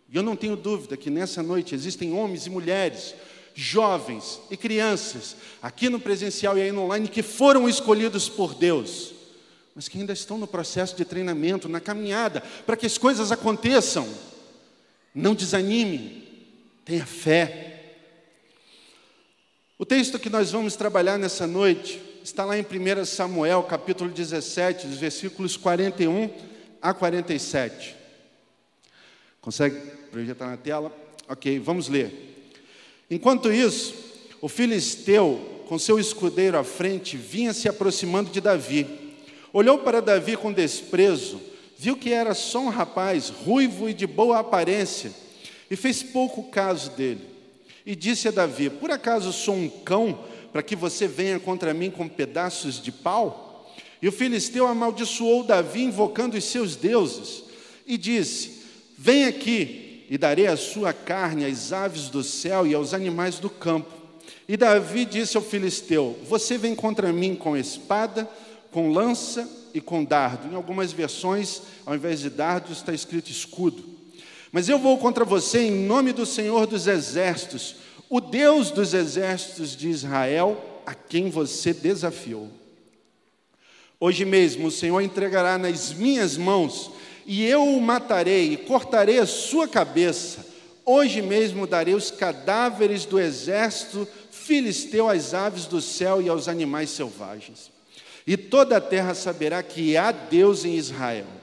E 0.09 0.17
eu 0.17 0.23
não 0.23 0.35
tenho 0.35 0.57
dúvida 0.57 0.97
que 0.97 1.11
nessa 1.11 1.43
noite 1.43 1.75
existem 1.75 2.15
homens 2.15 2.47
e 2.47 2.51
mulheres, 2.51 3.15
jovens 3.55 4.41
e 4.51 4.57
crianças, 4.57 5.37
aqui 5.61 5.91
no 5.91 6.01
presencial 6.01 6.57
e 6.57 6.63
aí 6.63 6.73
no 6.73 6.85
online, 6.85 7.07
que 7.07 7.23
foram 7.23 7.69
escolhidos 7.69 8.31
por 8.31 8.55
Deus, 8.55 9.13
mas 9.75 9.89
que 9.89 9.99
ainda 9.99 10.15
estão 10.15 10.39
no 10.39 10.47
processo 10.47 10.97
de 10.97 11.05
treinamento, 11.05 11.69
na 11.69 11.81
caminhada, 11.81 12.41
para 12.65 12.79
que 12.79 12.87
as 12.87 12.97
coisas 12.97 13.31
aconteçam. 13.31 14.09
Não 15.15 15.35
desanime, 15.35 16.27
tenha 16.83 17.05
fé. 17.05 17.74
O 19.77 19.85
texto 19.85 20.21
que 20.21 20.31
nós 20.31 20.53
vamos 20.53 20.77
trabalhar 20.77 21.19
nessa 21.19 21.49
noite 21.49 22.01
está 22.23 22.45
lá 22.45 22.57
em 22.57 22.63
1 22.63 23.05
Samuel, 23.05 23.65
capítulo 23.65 24.09
17, 24.09 24.87
dos 24.87 24.99
versículos 24.99 25.57
41 25.57 26.31
a 26.81 26.95
47. 26.95 27.97
Consegue 29.41 29.75
projetar 30.13 30.47
na 30.47 30.57
tela? 30.57 30.97
Ok, 31.29 31.59
vamos 31.59 31.89
ler. 31.89 32.55
Enquanto 33.11 33.53
isso, 33.53 33.97
o 34.41 34.49
filisteu, 34.49 35.65
com 35.67 35.77
seu 35.77 35.99
escudeiro 35.99 36.57
à 36.57 36.63
frente, 36.63 37.17
vinha 37.17 37.53
se 37.53 37.69
aproximando 37.69 38.31
de 38.31 38.41
Davi. 38.41 38.87
Olhou 39.53 39.79
para 39.79 40.01
Davi 40.01 40.37
com 40.37 40.53
desprezo, 40.53 41.41
viu 41.77 41.97
que 41.97 42.13
era 42.13 42.33
só 42.33 42.61
um 42.61 42.69
rapaz, 42.69 43.29
ruivo 43.29 43.89
e 43.89 43.93
de 43.93 44.07
boa 44.07 44.39
aparência, 44.39 45.13
e 45.69 45.75
fez 45.75 46.01
pouco 46.01 46.45
caso 46.45 46.93
dele. 46.93 47.34
E 47.87 47.95
disse 47.95 48.29
a 48.29 48.31
Davi: 48.31 48.71
Por 48.71 48.91
acaso 48.91 49.33
sou 49.33 49.55
um 49.55 49.69
cão 49.69 50.19
para 50.53 50.63
que 50.63 50.77
você 50.77 51.07
venha 51.07 51.39
contra 51.39 51.75
mim 51.75 51.91
com 51.91 52.09
pedaços 52.09 52.81
de 52.83 52.91
pau? 52.91 53.75
E 54.01 54.09
o 54.09 54.13
filisteu 54.13 54.67
amaldiçoou 54.67 55.45
Davi, 55.45 55.83
invocando 55.83 56.37
os 56.37 56.45
seus 56.45 56.77
deuses, 56.77 57.45
e 57.87 57.97
disse: 57.97 58.63
Vem 58.97 59.25
aqui, 59.25 60.05
e 60.09 60.17
darei 60.17 60.47
a 60.47 60.57
sua 60.57 60.93
carne 60.93 61.45
às 61.45 61.73
aves 61.73 62.09
do 62.09 62.23
céu 62.23 62.67
e 62.67 62.75
aos 62.75 62.95
animais 62.95 63.39
do 63.39 63.51
campo. 63.51 63.93
E 64.49 64.57
Davi 64.57 65.05
disse 65.05 65.37
ao 65.37 65.43
filisteu: 65.43 66.19
Você 66.29 66.57
vem 66.57 66.75
contra 66.75 67.13
mim 67.13 67.35
com 67.35 67.57
espada, 67.57 68.29
com 68.71 68.93
lança 68.93 69.49
e 69.73 69.81
com 69.81 70.05
dardo. 70.05 70.53
Em 70.53 70.55
algumas 70.55 70.93
versões, 70.93 71.63
ao 71.85 71.95
invés 71.95 72.21
de 72.21 72.31
dardo, 72.31 72.73
está 72.73 72.93
escrito 72.93 73.31
escudo. 73.31 73.94
Mas 74.55 74.69
eu 74.69 74.79
vou 74.79 74.97
contra 74.99 75.25
você 75.25 75.63
em 75.63 75.73
nome 75.73 76.13
do 76.13 76.25
Senhor 76.25 76.65
dos 76.65 76.87
Exércitos, 76.87 77.75
o 78.09 78.21
Deus 78.21 78.71
dos 78.71 78.95
exércitos 78.95 79.77
de 79.77 79.89
Israel, 79.89 80.81
a 80.87 80.95
quem 80.95 81.29
você 81.29 81.75
desafiou. 81.75 82.49
Hoje 83.99 84.25
mesmo 84.25 84.69
o 84.69 84.71
Senhor 84.71 85.01
entregará 85.01 85.59
nas 85.59 85.93
minhas 85.93 86.37
mãos, 86.37 86.93
e 87.27 87.45
eu 87.45 87.65
o 87.65 87.81
matarei 87.81 88.53
e 88.53 88.57
cortarei 88.57 89.19
a 89.19 89.27
sua 89.27 89.67
cabeça. 89.67 90.47
Hoje 90.85 91.21
mesmo 91.21 91.67
darei 91.67 91.95
os 91.95 92.13
cadáveres 92.13 93.05
do 93.05 93.19
exército 93.19 94.07
filisteu 94.31 95.09
às 95.09 95.35
aves 95.35 95.67
do 95.67 95.81
céu 95.81 96.23
e 96.23 96.29
aos 96.29 96.47
animais 96.47 96.91
selvagens. 96.91 97.73
E 98.25 98.37
toda 98.37 98.77
a 98.77 98.81
terra 98.81 99.15
saberá 99.15 99.65
que 99.65 99.97
há 99.97 100.13
Deus 100.13 100.65
em 100.65 100.77
Israel. 100.77 101.43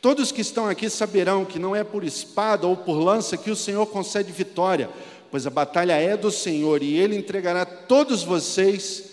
Todos 0.00 0.32
que 0.32 0.40
estão 0.40 0.66
aqui 0.66 0.88
saberão 0.88 1.44
que 1.44 1.58
não 1.58 1.76
é 1.76 1.84
por 1.84 2.04
espada 2.04 2.66
ou 2.66 2.76
por 2.76 2.98
lança 2.98 3.36
que 3.36 3.50
o 3.50 3.56
Senhor 3.56 3.86
concede 3.86 4.32
vitória, 4.32 4.88
pois 5.30 5.46
a 5.46 5.50
batalha 5.50 5.92
é 5.92 6.16
do 6.16 6.30
Senhor 6.30 6.82
e 6.82 6.96
Ele 6.96 7.16
entregará 7.16 7.66
todos 7.66 8.22
vocês 8.22 9.04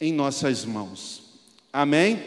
em 0.00 0.12
nossas 0.12 0.64
mãos. 0.64 1.22
Amém? 1.72 2.22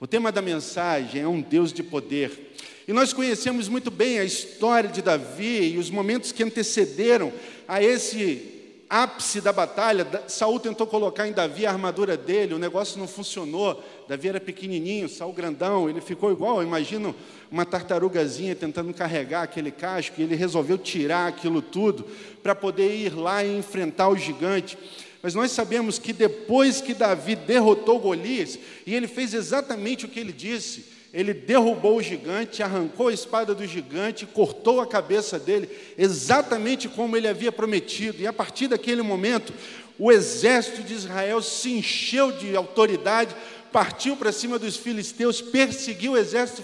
O 0.00 0.06
tema 0.06 0.32
da 0.32 0.40
mensagem 0.40 1.22
é 1.22 1.28
um 1.28 1.40
Deus 1.40 1.72
de 1.72 1.82
poder. 1.82 2.54
E 2.88 2.92
nós 2.92 3.12
conhecemos 3.12 3.68
muito 3.68 3.90
bem 3.90 4.18
a 4.18 4.24
história 4.24 4.88
de 4.88 5.02
Davi 5.02 5.74
e 5.74 5.78
os 5.78 5.90
momentos 5.90 6.32
que 6.32 6.42
antecederam 6.42 7.32
a 7.66 7.82
esse 7.82 8.56
ápice 8.88 9.40
da 9.40 9.52
batalha. 9.52 10.06
Saul 10.28 10.60
tentou 10.60 10.86
colocar 10.86 11.26
em 11.26 11.32
Davi 11.32 11.66
a 11.66 11.70
armadura 11.70 12.16
dele, 12.16 12.54
o 12.54 12.58
negócio 12.58 12.98
não 12.98 13.08
funcionou. 13.08 13.82
Davi 14.08 14.28
era 14.28 14.40
pequenininho, 14.40 15.08
Saul 15.08 15.32
grandão, 15.32 15.90
ele 15.90 16.00
ficou 16.00 16.30
igual, 16.30 16.62
imagino 16.62 17.14
uma 17.50 17.66
tartarugazinha 17.66 18.54
tentando 18.54 18.94
carregar 18.94 19.42
aquele 19.42 19.70
casco, 19.70 20.20
e 20.20 20.22
ele 20.22 20.36
resolveu 20.36 20.78
tirar 20.78 21.26
aquilo 21.26 21.60
tudo 21.60 22.06
para 22.42 22.54
poder 22.54 22.94
ir 22.94 23.14
lá 23.14 23.44
e 23.44 23.58
enfrentar 23.58 24.08
o 24.08 24.16
gigante. 24.16 24.78
Mas 25.22 25.34
nós 25.34 25.50
sabemos 25.50 25.98
que 25.98 26.12
depois 26.12 26.80
que 26.80 26.94
Davi 26.94 27.34
derrotou 27.34 27.98
Golias, 27.98 28.58
e 28.86 28.94
ele 28.94 29.08
fez 29.08 29.34
exatamente 29.34 30.04
o 30.04 30.08
que 30.08 30.20
ele 30.20 30.32
disse, 30.32 30.96
ele 31.12 31.32
derrubou 31.32 31.96
o 31.96 32.02
gigante, 32.02 32.62
arrancou 32.62 33.08
a 33.08 33.12
espada 33.12 33.54
do 33.54 33.66
gigante, 33.66 34.26
cortou 34.26 34.80
a 34.80 34.86
cabeça 34.86 35.38
dele, 35.38 35.68
exatamente 35.96 36.88
como 36.88 37.16
ele 37.16 37.26
havia 37.26 37.50
prometido. 37.50 38.22
E 38.22 38.26
a 38.26 38.32
partir 38.32 38.68
daquele 38.68 39.02
momento, 39.02 39.52
o 39.98 40.12
exército 40.12 40.82
de 40.82 40.92
Israel 40.92 41.40
se 41.40 41.72
encheu 41.72 42.32
de 42.32 42.54
autoridade, 42.54 43.34
partiu 43.72 44.16
para 44.16 44.32
cima 44.32 44.58
dos 44.58 44.76
filisteus, 44.76 45.40
perseguiu 45.40 46.12
o 46.12 46.16
exército 46.16 46.62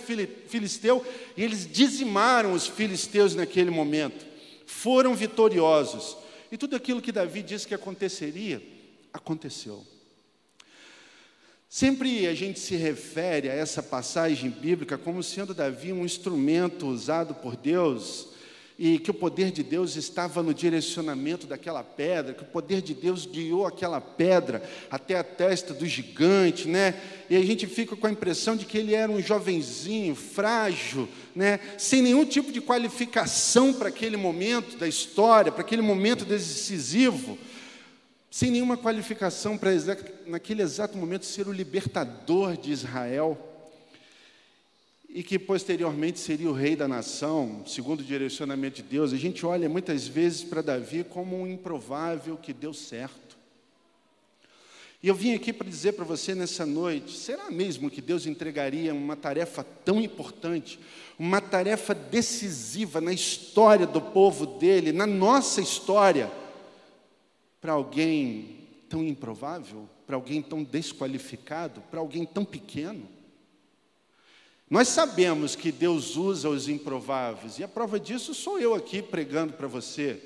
filisteu 0.49 1.05
e 1.37 1.43
eles 1.43 1.71
dizimaram 1.71 2.53
os 2.53 2.67
filisteus 2.67 3.35
naquele 3.35 3.71
momento. 3.71 4.27
Foram 4.67 5.15
vitoriosos. 5.15 6.17
E 6.51 6.59
tudo 6.59 6.77
aquilo 6.77 7.01
que 7.01 7.13
Davi 7.13 7.43
disse 7.43 7.67
que 7.67 7.75
aconteceria, 7.75 8.63
aconteceu. 9.13 9.87
Sempre 11.69 12.27
a 12.27 12.35
gente 12.35 12.61
se 12.61 12.77
refere 12.77 13.49
a 13.49 13.55
essa 13.55 13.83
passagem 13.83 14.51
bíblica 14.51 14.99
como 14.99 15.23
sendo 15.23 15.55
Davi 15.55 15.93
um 15.93 16.05
instrumento 16.05 16.87
usado 16.87 17.35
por 17.35 17.57
Deus 17.57 18.29
e 18.79 18.99
que 18.99 19.11
o 19.11 19.15
poder 19.15 19.51
de 19.51 19.63
Deus 19.63 19.97
estava 19.97 20.43
no 20.43 20.55
direcionamento 20.55 21.47
daquela 21.47 21.83
pedra, 21.83 22.35
que 22.35 22.43
o 22.43 22.47
poder 22.47 22.81
de 22.81 22.95
Deus 22.95 23.27
guiou 23.27 23.67
aquela 23.67 24.01
pedra 24.01 24.63
até 24.91 25.17
a 25.17 25.23
testa 25.23 25.75
do 25.75 25.87
gigante, 25.87 26.67
né? 26.67 27.01
E 27.29 27.37
a 27.37 27.43
gente 27.45 27.67
fica 27.67 27.95
com 27.95 28.07
a 28.07 28.11
impressão 28.11 28.57
de 28.57 28.65
que 28.65 28.79
ele 28.79 28.95
era 28.95 29.11
um 29.11 29.21
jovenzinho, 29.21 30.15
frágil, 30.15 31.09
né? 31.35 31.61
Sem 31.77 32.03
nenhum 32.03 32.25
tipo 32.25 32.51
de 32.51 32.61
qualificação 32.61 33.73
para 33.73 33.89
aquele 33.89 34.17
momento 34.17 34.77
da 34.77 34.89
história, 34.89 35.53
para 35.53 35.63
aquele 35.63 35.83
momento 35.83 36.25
decisivo, 36.25 37.39
sem 38.31 38.51
nenhuma 38.51 38.79
qualificação 38.79 39.59
para 39.59 39.71
naquele 40.27 40.63
exato 40.63 40.97
momento 40.97 41.27
ser 41.27 41.47
o 41.47 41.53
libertador 41.53 42.57
de 42.57 42.73
Israel 42.73 43.52
e 45.15 45.23
que 45.23 45.39
posteriormente 45.39 46.19
seria 46.19 46.49
o 46.49 46.55
rei 46.55 46.75
da 46.75 46.89
nação, 46.89 47.63
segundo 47.67 48.01
o 48.01 48.05
direcionamento 48.05 48.77
de 48.77 48.83
Deus. 48.83 49.13
A 49.13 49.19
gente 49.19 49.45
olha 49.45 49.69
muitas 49.69 50.09
vezes 50.09 50.43
para 50.43 50.63
Davi 50.63 51.05
como 51.05 51.39
um 51.39 51.47
improvável 51.47 52.37
que 52.37 52.53
deu 52.53 52.73
certo. 52.73 53.37
E 55.03 55.09
eu 55.09 55.15
vim 55.15 55.35
aqui 55.35 55.53
para 55.53 55.69
dizer 55.69 55.93
para 55.93 56.05
você 56.05 56.35
nessa 56.35 56.65
noite: 56.65 57.13
será 57.13 57.51
mesmo 57.51 57.91
que 57.91 58.01
Deus 58.01 58.25
entregaria 58.25 58.95
uma 58.95 59.15
tarefa 59.15 59.63
tão 59.85 60.01
importante, 60.01 60.81
uma 61.19 61.43
tarefa 61.43 61.95
decisiva 61.95 62.99
na 62.99 63.13
história 63.13 63.87
do 63.87 64.01
povo 64.01 64.47
dele, 64.47 64.93
na 64.93 65.07
nossa 65.07 65.61
história, 65.61 66.33
para 67.61 67.73
alguém 67.73 68.61
tão 68.89 69.05
improvável, 69.05 69.87
para 70.07 70.17
alguém 70.17 70.41
tão 70.41 70.63
desqualificado, 70.63 71.83
para 71.91 72.01
alguém 72.01 72.25
tão 72.25 72.47
pequeno? 72.47 73.07
Nós 74.73 74.89
sabemos 74.89 75.55
que 75.55 75.71
Deus 75.71 76.17
usa 76.17 76.49
os 76.49 76.67
improváveis, 76.67 77.59
e 77.59 77.63
a 77.63 77.69
prova 77.69 78.01
disso 78.01 78.33
sou 78.33 78.59
eu 78.59 78.75
aqui 78.75 79.03
pregando 79.03 79.53
para 79.53 79.67
você, 79.67 80.19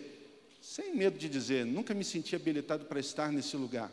sem 0.63 0.95
medo 0.95 1.19
de 1.19 1.29
dizer, 1.29 1.67
nunca 1.67 1.93
me 1.93 2.05
senti 2.05 2.37
habilitado 2.37 2.85
para 2.85 3.01
estar 3.01 3.33
nesse 3.33 3.57
lugar. 3.57 3.91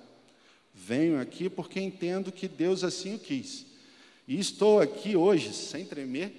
Venho 0.72 1.20
aqui 1.20 1.50
porque 1.50 1.80
entendo 1.80 2.32
que 2.32 2.48
Deus 2.48 2.84
assim 2.84 3.16
o 3.16 3.20
quis. 3.20 3.66
E 4.28 4.40
estou 4.40 4.80
aqui 4.80 5.16
hoje, 5.16 5.52
sem 5.54 5.86
tremer, 5.86 6.32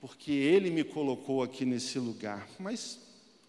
porque 0.00 0.32
Ele 0.32 0.68
me 0.68 0.82
colocou 0.82 1.40
aqui 1.40 1.64
nesse 1.64 2.00
lugar. 2.00 2.48
Mas, 2.58 2.98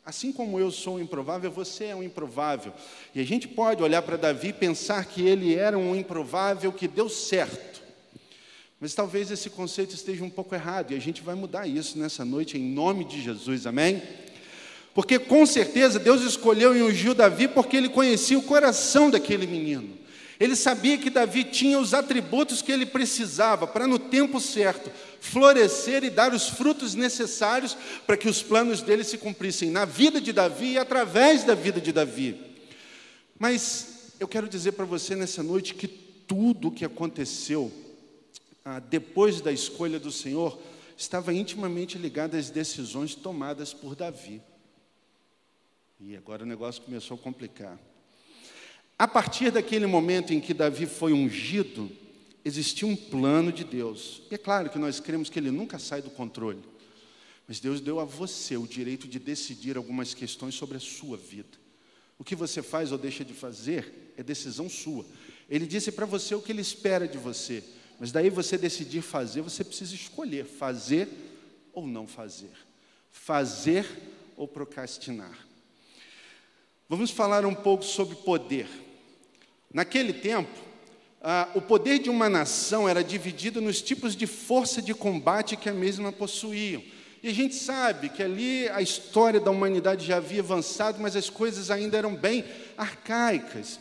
assim 0.06 0.32
como 0.32 0.60
eu 0.60 0.70
sou 0.70 0.98
um 0.98 1.02
improvável, 1.02 1.50
você 1.50 1.86
é 1.86 1.96
um 1.96 2.04
improvável. 2.04 2.72
E 3.16 3.20
a 3.20 3.26
gente 3.26 3.48
pode 3.48 3.82
olhar 3.82 4.04
para 4.04 4.16
Davi 4.16 4.50
e 4.50 4.54
pensar 4.54 5.06
que 5.06 5.24
ele 5.24 5.56
era 5.56 5.76
um 5.76 5.96
improvável 5.96 6.72
que 6.72 6.88
deu 6.88 7.10
certo. 7.10 7.73
Mas 8.84 8.94
talvez 8.94 9.32
esse 9.32 9.50
conceito 9.50 9.96
esteja 9.96 10.26
um 10.26 10.30
pouco 10.30 10.54
errado 10.54 10.92
e 10.92 10.96
a 10.98 11.00
gente 11.00 11.22
vai 11.22 11.36
mudar 11.36 11.66
isso 11.66 11.98
nessa 11.98 12.26
noite 12.26 12.58
em 12.58 12.62
nome 12.62 13.06
de 13.06 13.22
Jesus, 13.22 13.66
amém? 13.66 14.04
Porque 14.94 15.18
com 15.18 15.46
certeza 15.46 15.98
Deus 15.98 16.22
escolheu 16.22 16.76
e 16.76 16.84
ungiu 16.84 17.14
Davi 17.14 17.48
porque 17.48 17.78
ele 17.78 17.88
conhecia 17.88 18.38
o 18.38 18.44
coração 18.44 19.10
daquele 19.10 19.48
menino. 19.48 19.98
Ele 20.38 20.54
sabia 20.54 20.98
que 20.98 21.10
Davi 21.10 21.46
tinha 21.46 21.80
os 21.80 21.94
atributos 21.94 22.62
que 22.62 22.74
ele 22.74 22.86
precisava 22.86 23.66
para, 23.66 23.88
no 23.88 23.98
tempo 23.98 24.38
certo, 24.42 24.92
florescer 25.22 26.04
e 26.04 26.10
dar 26.10 26.34
os 26.34 26.50
frutos 26.50 26.94
necessários 26.94 27.78
para 28.06 28.18
que 28.18 28.28
os 28.28 28.44
planos 28.44 28.82
dele 28.82 29.06
se 29.06 29.18
cumprissem 29.18 29.72
na 29.72 29.86
vida 29.86 30.20
de 30.20 30.34
Davi 30.34 30.74
e 30.74 30.78
através 30.78 31.46
da 31.46 31.56
vida 31.56 31.80
de 31.80 31.94
Davi. 31.94 32.36
Mas 33.40 34.12
eu 34.20 34.28
quero 34.28 34.50
dizer 34.50 34.74
para 34.74 34.84
você 34.84 35.16
nessa 35.16 35.42
noite 35.42 35.74
que 35.74 35.88
tudo 35.88 36.68
o 36.68 36.72
que 36.72 36.84
aconteceu 36.84 37.72
ah, 38.66 38.80
depois 38.80 39.42
da 39.42 39.52
escolha 39.52 40.00
do 40.00 40.12
Senhor 40.12 40.60
estava 40.98 41.34
intimamente 41.34 41.98
ligado 41.98 42.36
às 42.36 42.50
decisões 42.50 43.16
tomadas 43.16 43.74
por 43.74 43.96
Davi. 43.96 44.42
E 46.00 46.16
agora 46.16 46.44
o 46.44 46.46
negócio 46.46 46.82
começou 46.82 47.16
a 47.16 47.20
complicar. 47.20 47.80
A 48.98 49.08
partir 49.08 49.52
daquele 49.52 49.86
momento 49.86 50.34
em 50.34 50.40
que 50.40 50.54
Davi 50.54 50.86
foi 50.86 51.14
ungido, 51.14 51.92
existia 52.46 52.88
um 52.88 52.96
plano 52.96 53.52
de 53.52 53.64
Deus. 53.64 54.22
E 54.30 54.36
é 54.36 54.38
claro 54.38 54.70
que 54.70 54.78
nós 54.78 55.00
cremos 55.00 55.30
que 55.30 55.40
ele 55.40 55.52
nunca 55.52 55.80
sai 55.80 56.02
do 56.02 56.10
controle. 56.10 56.62
Mas 57.48 57.60
Deus 57.60 57.82
deu 57.82 58.00
a 58.00 58.06
você 58.06 58.56
o 58.56 58.68
direito 58.68 59.08
de 59.08 59.20
decidir 59.20 59.76
algumas 59.76 60.14
questões 60.14 60.56
sobre 60.56 60.78
a 60.78 60.80
sua 60.80 61.18
vida. 61.18 61.58
O 62.18 62.24
que 62.24 62.36
você 62.36 62.62
faz 62.62 62.92
ou 62.92 62.98
deixa 62.98 63.26
de 63.26 63.34
fazer 63.34 64.14
é 64.16 64.24
decisão 64.24 64.70
sua. 64.70 65.06
Ele 65.50 65.66
disse 65.66 65.92
para 65.92 66.06
você 66.06 66.36
o 66.36 66.42
que 66.42 66.52
ele 66.52 66.62
espera 66.62 67.08
de 67.08 67.18
você. 67.18 67.64
Mas 68.04 68.12
daí 68.12 68.30
você 68.30 68.58
decidir 68.58 69.02
fazer, 69.02 69.40
você 69.40 69.64
precisa 69.64 69.96
escolher 69.96 70.44
fazer 70.44 71.08
ou 71.72 71.88
não 71.88 72.06
fazer. 72.06 72.52
Fazer 73.10 73.86
ou 74.36 74.46
procrastinar. 74.46 75.48
Vamos 76.90 77.12
falar 77.12 77.46
um 77.46 77.56
pouco 77.56 77.86
sobre 77.86 78.18
poder. 78.18 78.68
Naquele 79.74 80.12
tempo, 80.12 80.52
ah, 81.22 81.48
o 81.56 81.62
poder 81.62 81.98
de 81.98 82.10
uma 82.10 82.28
nação 82.28 82.90
era 82.90 83.02
dividido 83.02 83.62
nos 83.62 83.82
tipos 83.82 84.18
de 84.18 84.28
força 84.28 84.82
de 84.82 84.94
combate 84.94 85.56
que 85.56 85.70
a 85.70 85.74
mesma 85.74 86.12
possuíam. 86.12 86.84
E 87.24 87.30
a 87.30 87.34
gente 87.34 87.56
sabe 87.56 88.10
que 88.10 88.22
ali 88.22 88.68
a 88.68 88.82
história 88.82 89.40
da 89.40 89.50
humanidade 89.50 90.06
já 90.06 90.18
havia 90.18 90.42
avançado, 90.42 91.02
mas 91.02 91.16
as 91.16 91.30
coisas 91.30 91.72
ainda 91.72 91.98
eram 91.98 92.14
bem 92.14 92.44
arcaicas. 92.76 93.80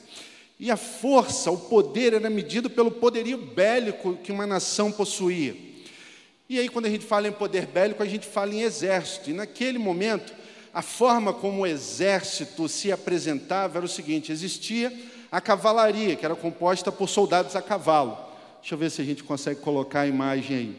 E 0.58 0.70
a 0.70 0.76
força, 0.76 1.50
o 1.50 1.58
poder 1.58 2.14
era 2.14 2.30
medido 2.30 2.70
pelo 2.70 2.90
poderio 2.90 3.36
bélico 3.36 4.16
que 4.16 4.30
uma 4.30 4.46
nação 4.46 4.92
possuía. 4.92 5.56
E 6.48 6.58
aí, 6.58 6.68
quando 6.68 6.86
a 6.86 6.90
gente 6.90 7.04
fala 7.04 7.26
em 7.26 7.32
poder 7.32 7.66
bélico, 7.66 8.02
a 8.02 8.06
gente 8.06 8.26
fala 8.26 8.54
em 8.54 8.62
exército. 8.62 9.30
E 9.30 9.32
naquele 9.32 9.78
momento, 9.78 10.34
a 10.72 10.82
forma 10.82 11.32
como 11.32 11.62
o 11.62 11.66
exército 11.66 12.68
se 12.68 12.92
apresentava 12.92 13.78
era 13.78 13.86
o 13.86 13.88
seguinte: 13.88 14.30
existia 14.30 14.92
a 15.30 15.40
cavalaria, 15.40 16.14
que 16.14 16.24
era 16.24 16.36
composta 16.36 16.92
por 16.92 17.08
soldados 17.08 17.56
a 17.56 17.62
cavalo. 17.62 18.18
Deixa 18.60 18.74
eu 18.74 18.78
ver 18.78 18.90
se 18.90 19.00
a 19.00 19.04
gente 19.04 19.24
consegue 19.24 19.60
colocar 19.60 20.02
a 20.02 20.06
imagem 20.06 20.56
aí. 20.56 20.76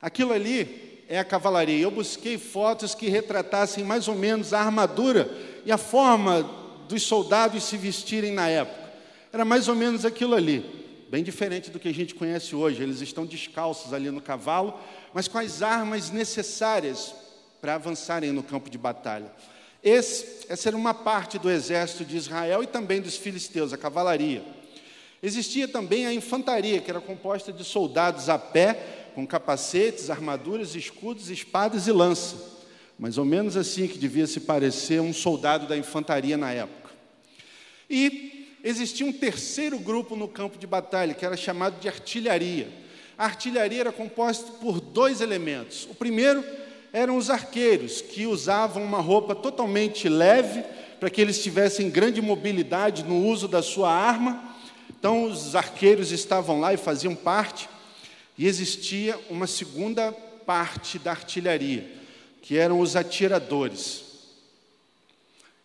Aquilo 0.00 0.32
ali 0.32 1.04
é 1.08 1.18
a 1.18 1.24
cavalaria. 1.24 1.78
Eu 1.78 1.90
busquei 1.90 2.36
fotos 2.36 2.94
que 2.94 3.08
retratassem 3.08 3.84
mais 3.84 4.06
ou 4.06 4.14
menos 4.14 4.52
a 4.52 4.60
armadura 4.60 5.30
e 5.64 5.72
a 5.72 5.78
forma 5.78 6.42
dos 6.88 7.02
soldados 7.02 7.64
se 7.64 7.76
vestirem 7.76 8.32
na 8.32 8.48
época. 8.48 8.92
Era 9.32 9.44
mais 9.44 9.68
ou 9.68 9.74
menos 9.74 10.04
aquilo 10.04 10.34
ali 10.34 10.82
bem 11.12 11.22
diferente 11.22 11.70
do 11.70 11.78
que 11.78 11.88
a 11.88 11.92
gente 11.92 12.14
conhece 12.14 12.56
hoje. 12.56 12.82
Eles 12.82 13.02
estão 13.02 13.26
descalços 13.26 13.92
ali 13.92 14.10
no 14.10 14.22
cavalo, 14.22 14.80
mas 15.12 15.28
com 15.28 15.36
as 15.36 15.60
armas 15.60 16.10
necessárias 16.10 17.14
para 17.60 17.74
avançarem 17.74 18.32
no 18.32 18.42
campo 18.42 18.70
de 18.70 18.78
batalha. 18.78 19.30
Esse, 19.84 20.46
essa 20.48 20.70
era 20.70 20.76
uma 20.76 20.94
parte 20.94 21.38
do 21.38 21.50
exército 21.50 22.02
de 22.02 22.16
Israel 22.16 22.62
e 22.62 22.66
também 22.66 23.02
dos 23.02 23.18
filisteus, 23.18 23.74
a 23.74 23.76
cavalaria. 23.76 24.42
Existia 25.22 25.68
também 25.68 26.06
a 26.06 26.14
infantaria, 26.14 26.80
que 26.80 26.90
era 26.90 26.98
composta 26.98 27.52
de 27.52 27.62
soldados 27.62 28.30
a 28.30 28.38
pé, 28.38 29.10
com 29.14 29.26
capacetes, 29.26 30.08
armaduras, 30.08 30.74
escudos, 30.74 31.28
espadas 31.28 31.86
e 31.86 31.92
lança. 31.92 32.51
Mais 33.02 33.18
ou 33.18 33.24
menos 33.24 33.56
assim 33.56 33.88
que 33.88 33.98
devia 33.98 34.28
se 34.28 34.38
parecer 34.38 35.00
um 35.00 35.12
soldado 35.12 35.66
da 35.66 35.76
infantaria 35.76 36.36
na 36.36 36.52
época. 36.52 36.92
E 37.90 38.56
existia 38.62 39.04
um 39.04 39.12
terceiro 39.12 39.76
grupo 39.76 40.14
no 40.14 40.28
campo 40.28 40.56
de 40.56 40.68
batalha, 40.68 41.12
que 41.12 41.26
era 41.26 41.36
chamado 41.36 41.80
de 41.80 41.88
artilharia. 41.88 42.68
A 43.18 43.24
artilharia 43.24 43.80
era 43.80 43.90
composta 43.90 44.52
por 44.60 44.80
dois 44.80 45.20
elementos. 45.20 45.88
O 45.90 45.96
primeiro 45.96 46.44
eram 46.92 47.16
os 47.16 47.28
arqueiros, 47.28 48.00
que 48.00 48.24
usavam 48.24 48.84
uma 48.84 49.00
roupa 49.00 49.34
totalmente 49.34 50.08
leve, 50.08 50.62
para 51.00 51.10
que 51.10 51.20
eles 51.20 51.42
tivessem 51.42 51.90
grande 51.90 52.22
mobilidade 52.22 53.02
no 53.02 53.26
uso 53.26 53.48
da 53.48 53.62
sua 53.62 53.92
arma. 53.92 54.54
Então, 54.88 55.24
os 55.24 55.56
arqueiros 55.56 56.12
estavam 56.12 56.60
lá 56.60 56.72
e 56.72 56.76
faziam 56.76 57.16
parte. 57.16 57.68
E 58.38 58.46
existia 58.46 59.18
uma 59.28 59.48
segunda 59.48 60.12
parte 60.46 61.00
da 61.00 61.10
artilharia, 61.10 62.00
que 62.42 62.58
eram 62.58 62.80
os 62.80 62.96
atiradores. 62.96 64.02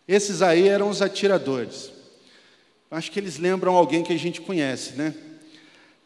Esses 0.06 0.40
aí 0.40 0.68
eram 0.68 0.88
os 0.88 1.02
atiradores. 1.02 1.90
Acho 2.90 3.10
que 3.10 3.20
eles 3.20 3.36
lembram 3.36 3.74
alguém 3.74 4.02
que 4.02 4.12
a 4.12 4.18
gente 4.18 4.40
conhece, 4.40 4.94
né? 4.94 5.12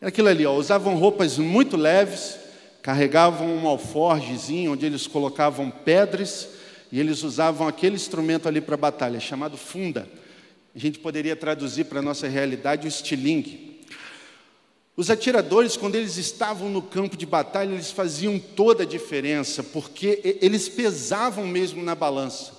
Era 0.00 0.08
aquilo 0.08 0.26
ali, 0.26 0.44
ó, 0.44 0.54
usavam 0.54 0.96
roupas 0.96 1.38
muito 1.38 1.76
leves, 1.76 2.36
carregavam 2.82 3.46
um 3.46 3.68
alforgezinho 3.68 4.72
onde 4.72 4.84
eles 4.84 5.06
colocavam 5.06 5.70
pedras 5.70 6.48
e 6.90 6.98
eles 6.98 7.22
usavam 7.22 7.68
aquele 7.68 7.94
instrumento 7.94 8.48
ali 8.48 8.60
para 8.60 8.76
batalha, 8.76 9.20
chamado 9.20 9.56
funda. 9.56 10.08
A 10.74 10.78
gente 10.78 10.98
poderia 10.98 11.36
traduzir 11.36 11.84
para 11.84 12.00
a 12.00 12.02
nossa 12.02 12.26
realidade 12.26 12.86
o 12.86 12.88
estilingue. 12.88 13.71
Os 14.94 15.08
atiradores, 15.08 15.74
quando 15.74 15.94
eles 15.94 16.18
estavam 16.18 16.68
no 16.68 16.82
campo 16.82 17.16
de 17.16 17.24
batalha, 17.24 17.72
eles 17.72 17.90
faziam 17.90 18.38
toda 18.38 18.82
a 18.82 18.86
diferença, 18.86 19.62
porque 19.62 20.38
eles 20.42 20.68
pesavam 20.68 21.46
mesmo 21.46 21.82
na 21.82 21.94
balança. 21.94 22.52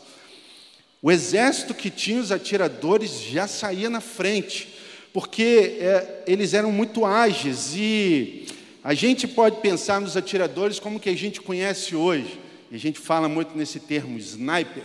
O 0.99 1.11
exército 1.11 1.75
que 1.75 1.91
tinha 1.91 2.19
os 2.19 2.31
atiradores 2.31 3.21
já 3.21 3.45
saía 3.47 3.87
na 3.87 4.01
frente, 4.01 4.73
porque 5.13 5.77
é, 5.79 6.23
eles 6.25 6.55
eram 6.55 6.71
muito 6.71 7.05
ágeis 7.05 7.75
e 7.75 8.47
a 8.83 8.95
gente 8.95 9.27
pode 9.27 9.57
pensar 9.61 10.01
nos 10.01 10.17
atiradores 10.17 10.79
como 10.79 10.99
que 10.99 11.09
a 11.09 11.15
gente 11.15 11.39
conhece 11.39 11.95
hoje, 11.95 12.39
e 12.71 12.75
a 12.75 12.79
gente 12.79 12.99
fala 12.99 13.29
muito 13.29 13.55
nesse 13.55 13.79
termo, 13.79 14.17
sniper. 14.17 14.83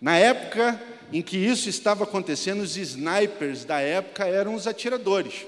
Na 0.00 0.16
época 0.16 0.80
em 1.12 1.20
que 1.20 1.36
isso 1.36 1.68
estava 1.68 2.04
acontecendo, 2.04 2.60
os 2.60 2.76
snipers 2.76 3.64
da 3.64 3.80
época 3.80 4.24
eram 4.24 4.54
os 4.54 4.68
atiradores. 4.68 5.46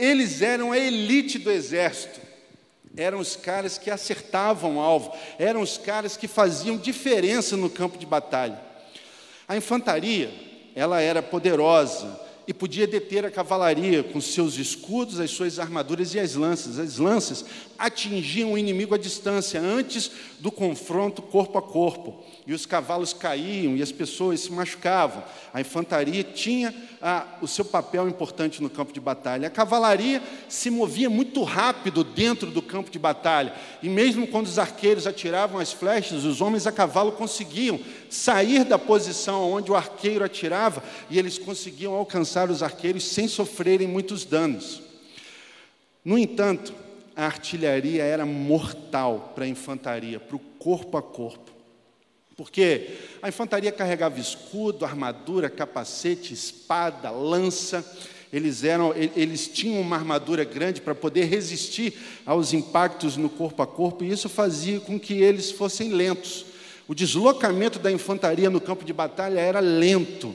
Eles 0.00 0.40
eram 0.40 0.72
a 0.72 0.78
elite 0.78 1.38
do 1.38 1.50
exército, 1.50 2.18
eram 2.96 3.18
os 3.18 3.36
caras 3.36 3.76
que 3.76 3.90
acertavam 3.90 4.80
alvo, 4.80 5.12
eram 5.38 5.60
os 5.60 5.76
caras 5.76 6.16
que 6.16 6.26
faziam 6.26 6.78
diferença 6.78 7.54
no 7.54 7.68
campo 7.68 7.98
de 7.98 8.06
batalha. 8.06 8.58
A 9.46 9.58
infantaria, 9.58 10.32
ela 10.74 11.02
era 11.02 11.22
poderosa 11.22 12.18
e 12.46 12.54
podia 12.54 12.86
deter 12.86 13.26
a 13.26 13.30
cavalaria 13.30 14.02
com 14.02 14.20
seus 14.22 14.56
escudos, 14.56 15.20
as 15.20 15.30
suas 15.30 15.58
armaduras 15.58 16.14
e 16.14 16.18
as 16.18 16.34
lanças. 16.34 16.78
As 16.78 16.96
lanças 16.96 17.44
atingiam 17.78 18.54
o 18.54 18.58
inimigo 18.58 18.94
à 18.94 18.98
distância, 18.98 19.60
antes 19.60 20.10
do 20.40 20.50
confronto 20.50 21.20
corpo 21.20 21.58
a 21.58 21.62
corpo 21.62 22.24
e 22.46 22.52
os 22.52 22.66
cavalos 22.66 23.12
caíam 23.12 23.76
e 23.76 23.82
as 23.82 23.92
pessoas 23.92 24.40
se 24.40 24.52
machucavam. 24.52 25.22
A 25.52 25.60
infantaria 25.60 26.24
tinha 26.24 26.74
ah, 27.00 27.26
o 27.40 27.46
seu 27.46 27.64
papel 27.64 28.08
importante 28.08 28.62
no 28.62 28.70
campo 28.70 28.92
de 28.92 29.00
batalha. 29.00 29.48
A 29.48 29.50
cavalaria 29.50 30.22
se 30.48 30.70
movia 30.70 31.08
muito 31.08 31.42
rápido 31.42 32.02
dentro 32.02 32.50
do 32.50 32.62
campo 32.62 32.90
de 32.90 32.98
batalha, 32.98 33.54
e 33.82 33.88
mesmo 33.88 34.26
quando 34.26 34.46
os 34.46 34.58
arqueiros 34.58 35.06
atiravam 35.06 35.60
as 35.60 35.72
flechas, 35.72 36.24
os 36.24 36.40
homens 36.40 36.66
a 36.66 36.72
cavalo 36.72 37.12
conseguiam 37.12 37.80
sair 38.08 38.64
da 38.64 38.78
posição 38.78 39.52
onde 39.52 39.70
o 39.70 39.76
arqueiro 39.76 40.24
atirava 40.24 40.82
e 41.08 41.18
eles 41.18 41.38
conseguiam 41.38 41.94
alcançar 41.94 42.50
os 42.50 42.62
arqueiros 42.62 43.04
sem 43.04 43.28
sofrerem 43.28 43.86
muitos 43.86 44.24
danos. 44.24 44.82
No 46.04 46.18
entanto, 46.18 46.74
a 47.14 47.26
artilharia 47.26 48.02
era 48.02 48.24
mortal 48.24 49.32
para 49.34 49.44
a 49.44 49.48
infantaria, 49.48 50.18
para 50.18 50.36
o 50.36 50.40
corpo 50.58 50.96
a 50.96 51.02
corpo. 51.02 51.59
Porque 52.40 52.96
a 53.20 53.28
infantaria 53.28 53.70
carregava 53.70 54.18
escudo, 54.18 54.86
armadura, 54.86 55.50
capacete, 55.50 56.32
espada, 56.32 57.10
lança. 57.10 57.84
Eles, 58.32 58.64
eram, 58.64 58.94
eles 58.96 59.46
tinham 59.46 59.78
uma 59.78 59.96
armadura 59.96 60.42
grande 60.42 60.80
para 60.80 60.94
poder 60.94 61.26
resistir 61.26 61.92
aos 62.24 62.54
impactos 62.54 63.18
no 63.18 63.28
corpo 63.28 63.62
a 63.62 63.66
corpo, 63.66 64.02
e 64.02 64.10
isso 64.10 64.26
fazia 64.26 64.80
com 64.80 64.98
que 64.98 65.20
eles 65.20 65.50
fossem 65.50 65.92
lentos. 65.92 66.46
O 66.88 66.94
deslocamento 66.94 67.78
da 67.78 67.92
infantaria 67.92 68.48
no 68.48 68.58
campo 68.58 68.86
de 68.86 68.92
batalha 68.94 69.38
era 69.38 69.60
lento. 69.60 70.34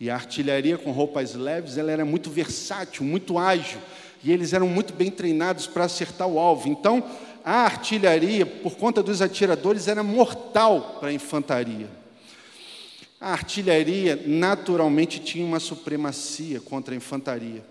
E 0.00 0.08
a 0.08 0.14
artilharia 0.14 0.78
com 0.78 0.90
roupas 0.90 1.34
leves, 1.34 1.76
ela 1.76 1.92
era 1.92 2.06
muito 2.06 2.30
versátil, 2.30 3.04
muito 3.04 3.36
ágil, 3.36 3.78
e 4.24 4.32
eles 4.32 4.54
eram 4.54 4.68
muito 4.68 4.94
bem 4.94 5.10
treinados 5.10 5.66
para 5.66 5.84
acertar 5.84 6.26
o 6.26 6.38
alvo. 6.38 6.66
Então, 6.66 7.04
a 7.44 7.64
artilharia, 7.64 8.44
por 8.44 8.76
conta 8.76 9.02
dos 9.02 9.22
atiradores, 9.22 9.88
era 9.88 10.02
mortal 10.02 10.98
para 11.00 11.08
a 11.08 11.12
infantaria. 11.12 11.88
A 13.20 13.32
artilharia 13.32 14.22
naturalmente 14.26 15.20
tinha 15.20 15.44
uma 15.44 15.60
supremacia 15.60 16.60
contra 16.60 16.94
a 16.94 16.96
infantaria. 16.96 17.62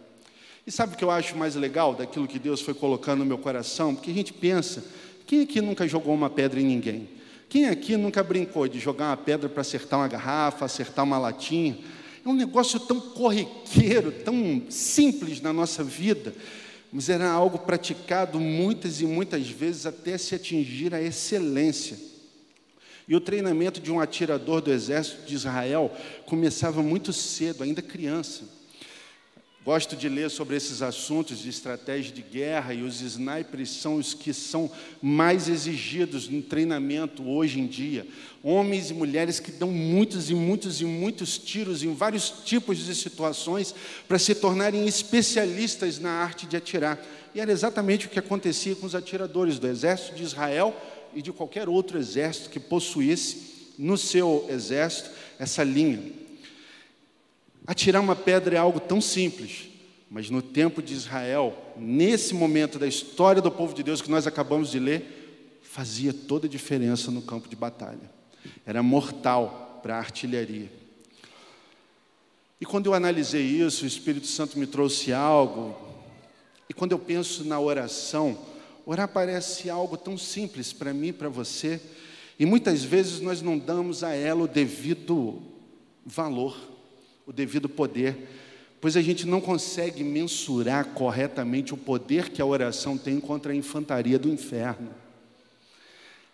E 0.65 0.71
sabe 0.71 0.93
o 0.93 0.97
que 0.97 1.03
eu 1.03 1.09
acho 1.09 1.35
mais 1.35 1.55
legal 1.55 1.95
daquilo 1.95 2.27
que 2.27 2.37
Deus 2.37 2.61
foi 2.61 2.75
colocando 2.75 3.19
no 3.19 3.25
meu 3.25 3.39
coração? 3.39 3.95
Porque 3.95 4.11
a 4.11 4.13
gente 4.13 4.31
pensa, 4.31 4.85
quem 5.25 5.41
aqui 5.41 5.59
nunca 5.59 5.87
jogou 5.87 6.13
uma 6.13 6.29
pedra 6.29 6.59
em 6.59 6.65
ninguém? 6.65 7.09
Quem 7.49 7.67
aqui 7.67 7.97
nunca 7.97 8.21
brincou 8.21 8.67
de 8.67 8.77
jogar 8.79 9.07
uma 9.07 9.17
pedra 9.17 9.49
para 9.49 9.61
acertar 9.61 9.99
uma 9.99 10.07
garrafa, 10.07 10.65
acertar 10.65 11.03
uma 11.03 11.17
latinha? 11.17 11.79
É 12.23 12.29
um 12.29 12.33
negócio 12.33 12.79
tão 12.79 12.99
corriqueiro, 12.99 14.11
tão 14.11 14.61
simples 14.69 15.41
na 15.41 15.51
nossa 15.51 15.83
vida, 15.83 16.35
mas 16.91 17.09
era 17.09 17.29
algo 17.29 17.59
praticado 17.59 18.39
muitas 18.39 19.01
e 19.01 19.05
muitas 19.05 19.47
vezes 19.49 19.85
até 19.85 20.17
se 20.17 20.33
atingir 20.35 20.93
a 20.93 21.01
excelência. 21.01 21.97
E 23.07 23.15
o 23.15 23.21
treinamento 23.21 23.79
de 23.79 23.91
um 23.91 23.99
atirador 23.99 24.61
do 24.61 24.71
exército 24.71 25.25
de 25.25 25.35
Israel 25.35 25.91
começava 26.25 26.83
muito 26.83 27.11
cedo, 27.11 27.63
ainda 27.63 27.81
criança. 27.81 28.58
Gosto 29.65 29.97
de 29.97 30.07
ler 30.07 30.31
sobre 30.31 30.55
esses 30.55 30.81
assuntos 30.81 31.39
de 31.39 31.49
estratégia 31.49 32.13
de 32.13 32.21
guerra 32.21 32.73
e 32.73 32.81
os 32.81 33.01
snipers 33.01 33.69
são 33.69 33.95
os 33.95 34.13
que 34.13 34.33
são 34.33 34.71
mais 35.01 35.49
exigidos 35.49 36.29
no 36.29 36.41
treinamento 36.41 37.27
hoje 37.29 37.59
em 37.59 37.67
dia. 37.67 38.07
Homens 38.41 38.89
e 38.89 38.93
mulheres 38.93 39.37
que 39.37 39.51
dão 39.51 39.69
muitos 39.69 40.29
e 40.29 40.33
muitos 40.33 40.79
e 40.79 40.85
muitos 40.85 41.37
tiros 41.37 41.83
em 41.83 41.93
vários 41.93 42.29
tipos 42.45 42.77
de 42.77 42.95
situações 42.95 43.75
para 44.07 44.17
se 44.17 44.33
tornarem 44.33 44.87
especialistas 44.87 45.99
na 45.99 46.09
arte 46.09 46.47
de 46.47 46.55
atirar. 46.55 46.97
E 47.35 47.41
era 47.41 47.51
exatamente 47.51 48.07
o 48.07 48.09
que 48.09 48.17
acontecia 48.17 48.77
com 48.77 48.85
os 48.85 48.95
atiradores 48.95 49.59
do 49.59 49.67
exército 49.67 50.15
de 50.15 50.23
Israel 50.23 50.73
e 51.13 51.21
de 51.21 51.33
qualquer 51.33 51.67
outro 51.67 51.99
exército 51.99 52.49
que 52.49 52.61
possuísse 52.61 53.73
no 53.77 53.97
seu 53.97 54.47
exército 54.49 55.11
essa 55.37 55.65
linha. 55.65 56.28
Atirar 57.69 58.01
uma 58.01 58.15
pedra 58.15 58.55
é 58.55 58.57
algo 58.57 58.79
tão 58.79 58.99
simples, 58.99 59.69
mas 60.09 60.27
no 60.31 60.41
tempo 60.41 60.81
de 60.81 60.91
Israel, 60.91 61.55
nesse 61.77 62.33
momento 62.33 62.79
da 62.79 62.87
história 62.87 63.43
do 63.43 63.51
povo 63.51 63.75
de 63.75 63.83
Deus 63.83 64.01
que 64.01 64.09
nós 64.09 64.25
acabamos 64.25 64.71
de 64.71 64.79
ler, 64.79 65.59
fazia 65.61 66.11
toda 66.11 66.47
a 66.47 66.49
diferença 66.49 67.11
no 67.11 67.21
campo 67.21 67.47
de 67.47 67.55
batalha. 67.55 68.09
Era 68.65 68.81
mortal 68.81 69.79
para 69.83 69.97
a 69.97 69.99
artilharia. 69.99 70.71
E 72.59 72.65
quando 72.65 72.87
eu 72.87 72.95
analisei 72.95 73.43
isso, 73.43 73.83
o 73.83 73.87
Espírito 73.87 74.25
Santo 74.25 74.57
me 74.57 74.65
trouxe 74.65 75.13
algo. 75.13 75.77
E 76.67 76.73
quando 76.73 76.93
eu 76.93 76.99
penso 76.99 77.45
na 77.45 77.59
oração, 77.59 78.35
orar 78.83 79.09
parece 79.09 79.69
algo 79.69 79.95
tão 79.95 80.17
simples 80.17 80.73
para 80.73 80.91
mim, 80.91 81.13
para 81.13 81.29
você, 81.29 81.79
e 82.39 82.47
muitas 82.47 82.83
vezes 82.83 83.21
nós 83.21 83.43
não 83.43 83.59
damos 83.59 84.03
a 84.03 84.15
ela 84.15 84.45
o 84.45 84.47
devido 84.47 85.39
valor 86.03 86.78
o 87.29 87.31
devido 87.31 87.69
poder, 87.69 88.27
pois 88.81 88.97
a 88.97 89.01
gente 89.03 89.27
não 89.27 89.39
consegue 89.39 90.03
mensurar 90.03 90.93
corretamente 90.95 91.75
o 91.75 91.77
poder 91.77 92.29
que 92.29 92.41
a 92.41 92.45
oração 92.45 92.97
tem 92.97 93.19
contra 93.19 93.53
a 93.53 93.55
infantaria 93.55 94.17
do 94.17 94.27
inferno. 94.27 94.89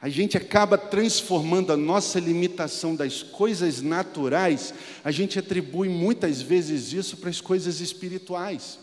A 0.01 0.08
gente 0.08 0.38
acaba 0.38 0.77
transformando 0.77 1.73
a 1.73 1.77
nossa 1.77 2.17
limitação 2.17 2.95
das 2.95 3.21
coisas 3.21 3.81
naturais, 3.81 4.73
a 5.03 5.12
gente 5.12 5.38
atribui 5.38 5.89
muitas 5.89 6.41
vezes 6.41 6.93
isso 6.93 7.17
para 7.17 7.29
as 7.29 7.41
coisas 7.41 7.81
espirituais. 7.81 8.79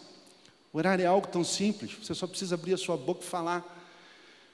Orar 0.71 1.01
é 1.01 1.07
algo 1.07 1.27
tão 1.29 1.43
simples, 1.43 1.93
você 2.03 2.15
só 2.15 2.27
precisa 2.27 2.57
abrir 2.57 2.75
a 2.75 2.79
sua 2.79 2.99
boca 2.99 3.23
e 3.23 3.27
falar. 3.27 3.79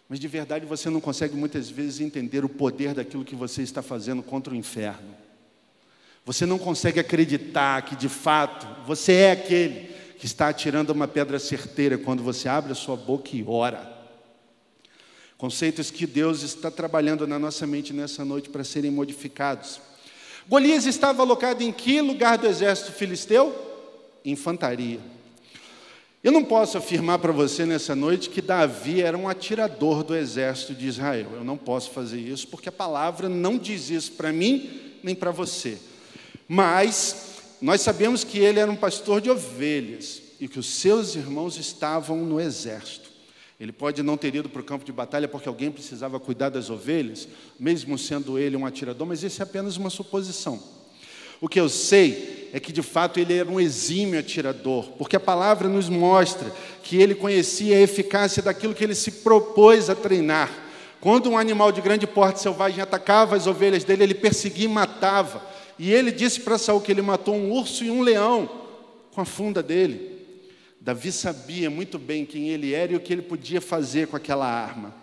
Mas 0.09 0.21
de 0.21 0.29
verdade 0.29 0.65
você 0.65 0.89
não 0.89 1.01
consegue 1.01 1.35
muitas 1.35 1.69
vezes 1.69 2.01
entender 2.01 2.45
o 2.45 2.49
poder 2.49 2.95
daquilo 2.95 3.25
que 3.25 3.35
você 3.35 3.63
está 3.63 3.83
fazendo 3.83 4.23
contra 4.23 4.55
o 4.55 4.57
inferno. 4.57 5.18
Você 6.29 6.45
não 6.45 6.59
consegue 6.59 7.01
acreditar 7.01 7.81
que 7.87 7.97
de 7.97 8.07
fato 8.07 8.67
você 8.87 9.15
é 9.15 9.31
aquele 9.31 9.89
que 10.19 10.27
está 10.27 10.49
atirando 10.49 10.93
uma 10.93 11.09
pedra 11.09 11.39
certeira 11.39 11.97
quando 11.97 12.23
você 12.23 12.51
abre 12.51 12.71
a 12.71 12.75
sua 12.75 12.97
boca 12.97 13.31
e 13.33 13.43
ora. 13.49 13.91
Conceitos 15.39 15.91
que 15.91 16.07
Deus 16.07 16.43
está 16.43 16.71
trabalhando 16.71 17.27
na 17.27 17.39
nossa 17.39 17.67
mente 17.67 17.95
nessa 17.95 18.27
noite 18.27 18.51
para 18.51 18.63
serem 18.63 18.91
modificados. 18.91 19.81
Golias 20.47 20.85
estava 20.85 21.23
alocado 21.23 21.63
em 21.63 21.73
que 21.73 21.99
lugar 22.03 22.37
do 22.37 22.47
exército 22.47 22.93
filisteu? 22.93 23.57
Infantaria. 24.23 25.01
Eu 26.23 26.31
não 26.31 26.45
posso 26.45 26.77
afirmar 26.77 27.21
para 27.21 27.33
você 27.33 27.65
nessa 27.65 27.97
noite 27.97 28.29
que 28.29 28.43
Davi 28.43 29.01
era 29.01 29.17
um 29.17 29.31
atirador 29.31 30.05
do 30.05 30.15
exército 30.15 30.75
de 30.75 30.89
Israel. 30.89 31.31
Eu 31.33 31.45
não 31.45 31.57
posso 31.57 31.91
fazer 31.91 32.21
isso 32.21 32.47
porque 32.49 32.69
a 32.69 32.73
palavra 32.73 33.31
não 33.31 33.57
diz 33.57 33.89
isso 33.89 34.13
para 34.13 34.31
mim 34.31 34.99
nem 35.03 35.15
para 35.15 35.31
você. 35.31 35.79
Mas 36.49 37.43
nós 37.61 37.83
sabemos 37.83 38.25
que 38.25 38.39
ele 38.39 38.59
era 38.59 38.71
um 38.71 38.77
pastor 38.77 39.21
de 39.21 39.31
ovelhas 39.31 40.23
e 40.41 40.49
que 40.49 40.59
os 40.59 40.67
seus 40.67 41.15
irmãos 41.15 41.59
estavam 41.59 42.17
no 42.17 42.41
exército. 42.41 43.09
Ele 43.61 43.73
pode 43.73 44.03
não 44.03 44.17
ter 44.17 44.35
ido 44.35 44.49
para 44.49 44.63
o 44.63 44.65
campo 44.65 44.85
de 44.85 44.93
batalha 44.93 45.27
porque 45.27 45.49
alguém 45.49 45.71
precisava 45.71 46.21
cuidar 46.21 46.49
das 46.49 46.71
ovelhas, 46.71 47.29
mesmo 47.59 47.99
sendo 47.99 48.39
ele 48.39 48.57
um 48.57 48.65
atirador, 48.65 49.07
mas 49.07 49.23
isso 49.23 49.43
é 49.43 49.45
apenas 49.45 49.77
uma 49.77 49.91
suposição. 49.91 50.63
O 51.41 51.49
que 51.49 51.61
eu 51.61 51.69
sei 51.69 52.51
é 52.53 52.61
que 52.61 52.73
de 52.73 52.83
fato 52.83 53.19
ele 53.19 53.35
era 53.35 53.49
um 53.49 53.61
exímio 53.61 54.19
atirador, 54.19 54.91
porque 54.93 55.17
a 55.17 55.21
palavra 55.21 55.69
nos 55.69 55.89
mostra 55.89 56.53
que 56.83 56.97
ele 56.97 57.15
conhecia 57.15 57.77
a 57.77 57.81
eficácia 57.81 58.43
daquilo 58.43 58.75
que 58.75 58.83
ele 58.83 58.95
se 58.95 59.11
propôs 59.11 59.91
a 59.91 59.95
treinar. 59.95 60.51
Quando 61.01 61.29
um 61.29 61.39
animal 61.39 61.71
de 61.71 61.81
grande 61.81 62.07
porte 62.07 62.41
selvagem 62.41 62.81
atacava 62.81 63.37
as 63.37 63.47
ovelhas 63.47 63.85
dele, 63.85 64.05
ele 64.05 64.15
perseguia 64.15 64.65
e 64.65 64.69
matava. 64.69 65.43
E 65.79 65.93
ele 65.93 66.11
disse 66.11 66.41
para 66.41 66.59
Saul 66.59 66.81
que 66.81 66.91
ele 66.91 67.03
matou 67.03 67.35
um 67.35 67.53
urso 67.53 67.85
e 67.85 67.91
um 67.91 68.03
leão 68.03 68.51
com 69.13 69.21
a 69.21 69.25
funda 69.25 69.63
dele. 69.63 70.19
Davi 70.81 71.13
sabia 71.13 71.69
muito 71.69 71.99
bem 71.99 72.25
quem 72.25 72.49
ele 72.49 72.73
era 72.73 72.93
e 72.93 72.97
o 72.97 73.01
que 73.01 73.13
ele 73.13 73.23
podia 73.23 73.61
fazer 73.61 74.09
com 74.09 74.17
aquela 74.17 74.47
arma. 74.47 74.95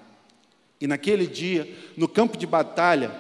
E 0.80 0.88
naquele 0.88 1.28
dia, 1.28 1.70
no 1.96 2.08
campo 2.08 2.38
de 2.38 2.46
batalha, 2.46 3.16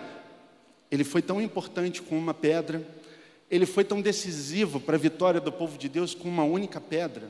ele 0.91 1.03
foi 1.03 1.21
tão 1.21 1.41
importante 1.41 2.01
com 2.01 2.17
uma 2.17 2.33
pedra, 2.33 2.85
ele 3.49 3.65
foi 3.65 3.83
tão 3.83 4.01
decisivo 4.01 4.79
para 4.79 4.95
a 4.95 4.99
vitória 4.99 5.39
do 5.39 5.51
povo 5.51 5.77
de 5.77 5.87
Deus 5.87 6.13
com 6.13 6.27
uma 6.27 6.43
única 6.43 6.81
pedra. 6.81 7.29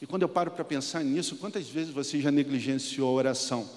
E 0.00 0.06
quando 0.06 0.22
eu 0.22 0.28
paro 0.28 0.50
para 0.50 0.64
pensar 0.64 1.04
nisso, 1.04 1.36
quantas 1.36 1.68
vezes 1.68 1.92
você 1.92 2.20
já 2.20 2.30
negligenciou 2.30 3.08
a 3.08 3.12
oração? 3.12 3.68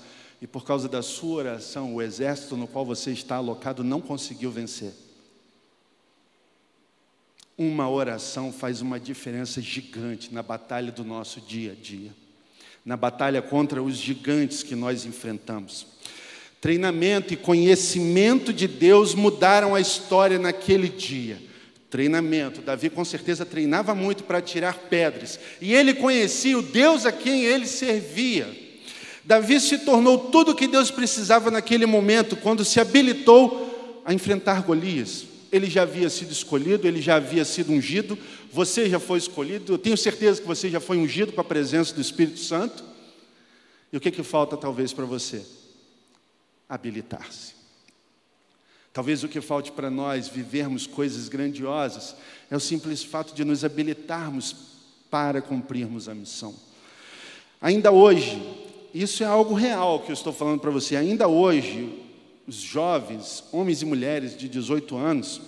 E 0.42 0.48
por 0.48 0.66
causa 0.66 0.90
da 0.90 1.02
sua 1.02 1.38
oração, 1.38 1.96
o 1.96 2.02
exército 2.02 2.58
no 2.58 2.68
qual 2.68 2.86
você 2.86 3.12
está 3.12 3.36
alocado 3.36 3.84
não 3.84 4.02
conseguiu 4.02 4.52
vencer. 4.52 5.05
Uma 7.58 7.90
oração 7.90 8.52
faz 8.52 8.82
uma 8.82 9.00
diferença 9.00 9.62
gigante 9.62 10.34
na 10.34 10.44
batalha 10.44 10.92
do 10.92 11.06
nosso 11.06 11.40
dia 11.40 11.72
a 11.72 11.76
dia, 11.76 12.12
na 12.84 12.98
batalha 12.98 13.42
contra 13.42 13.82
os 13.82 13.96
gigantes 13.96 14.62
que 14.62 14.76
nós 14.76 15.06
enfrentamos. 15.06 15.88
Treinamento 16.60 17.34
e 17.34 17.38
conhecimento 17.38 18.52
de 18.52 18.68
Deus 18.68 19.16
mudaram 19.16 19.74
a 19.74 19.80
história 19.80 20.38
naquele 20.38 20.90
dia. 20.90 21.42
Treinamento. 21.90 22.62
Davi 22.62 22.90
com 22.90 23.06
certeza 23.06 23.46
treinava 23.46 23.96
muito 23.96 24.26
para 24.26 24.42
tirar 24.42 24.78
pedras, 24.90 25.40
e 25.62 25.74
ele 25.74 25.94
conhecia 25.94 26.60
o 26.60 26.62
Deus 26.62 27.06
a 27.06 27.12
quem 27.14 27.46
ele 27.46 27.68
servia. 27.68 28.54
Davi 29.24 29.62
se 29.62 29.78
tornou 29.78 30.30
tudo 30.30 30.52
o 30.52 30.56
que 30.56 30.68
Deus 30.68 30.92
precisava 30.92 31.50
naquele 31.50 31.86
momento, 31.86 32.36
quando 32.36 32.66
se 32.66 32.82
habilitou 32.82 34.04
a 34.04 34.14
enfrentar 34.14 34.62
Golias 34.62 35.35
ele 35.56 35.70
já 35.70 35.84
havia 35.84 36.10
sido 36.10 36.32
escolhido, 36.32 36.88
ele 36.88 37.02
já 37.02 37.16
havia 37.16 37.46
sido 37.46 37.72
ungido, 37.72 38.18
você 38.52 38.90
já 38.90 39.00
foi 39.00 39.18
escolhido, 39.18 39.74
eu 39.74 39.78
tenho 39.78 39.98
certeza 39.98 40.42
que 40.42 40.48
você 40.48 40.70
já 40.70 40.80
foi 40.80 40.98
ungido 40.98 41.32
com 41.32 41.42
a 41.42 41.44
presença 41.44 41.94
do 41.94 42.02
Espírito 42.02 42.40
Santo. 42.40 42.84
E 43.92 43.98
o 43.98 44.00
que, 44.00 44.12
que 44.12 44.24
falta 44.24 44.58
talvez 44.58 44.92
para 44.92 45.06
você? 45.06 45.46
Habilitar-se. 46.68 47.54
Talvez 48.92 49.24
o 49.24 49.28
que 49.28 49.42
falte 49.42 49.72
para 49.72 49.90
nós 49.90 50.28
vivermos 50.28 50.88
coisas 50.88 51.28
grandiosas 51.28 52.16
é 52.50 52.56
o 52.56 52.60
simples 52.62 53.04
fato 53.04 53.36
de 53.36 53.44
nos 53.44 53.66
habilitarmos 53.66 54.56
para 55.10 55.42
cumprirmos 55.42 56.08
a 56.08 56.16
missão. 56.16 56.56
Ainda 57.62 57.92
hoje, 57.92 58.42
isso 58.94 59.24
é 59.24 59.26
algo 59.26 59.54
real 59.54 60.00
que 60.00 60.12
eu 60.12 60.14
estou 60.14 60.32
falando 60.32 60.62
para 60.62 60.72
você, 60.72 60.96
ainda 60.96 61.28
hoje, 61.28 62.05
os 62.48 62.56
jovens, 62.56 63.44
homens 63.52 63.82
e 63.82 63.86
mulheres 63.86 64.38
de 64.38 64.48
18 64.48 64.96
anos, 64.96 65.42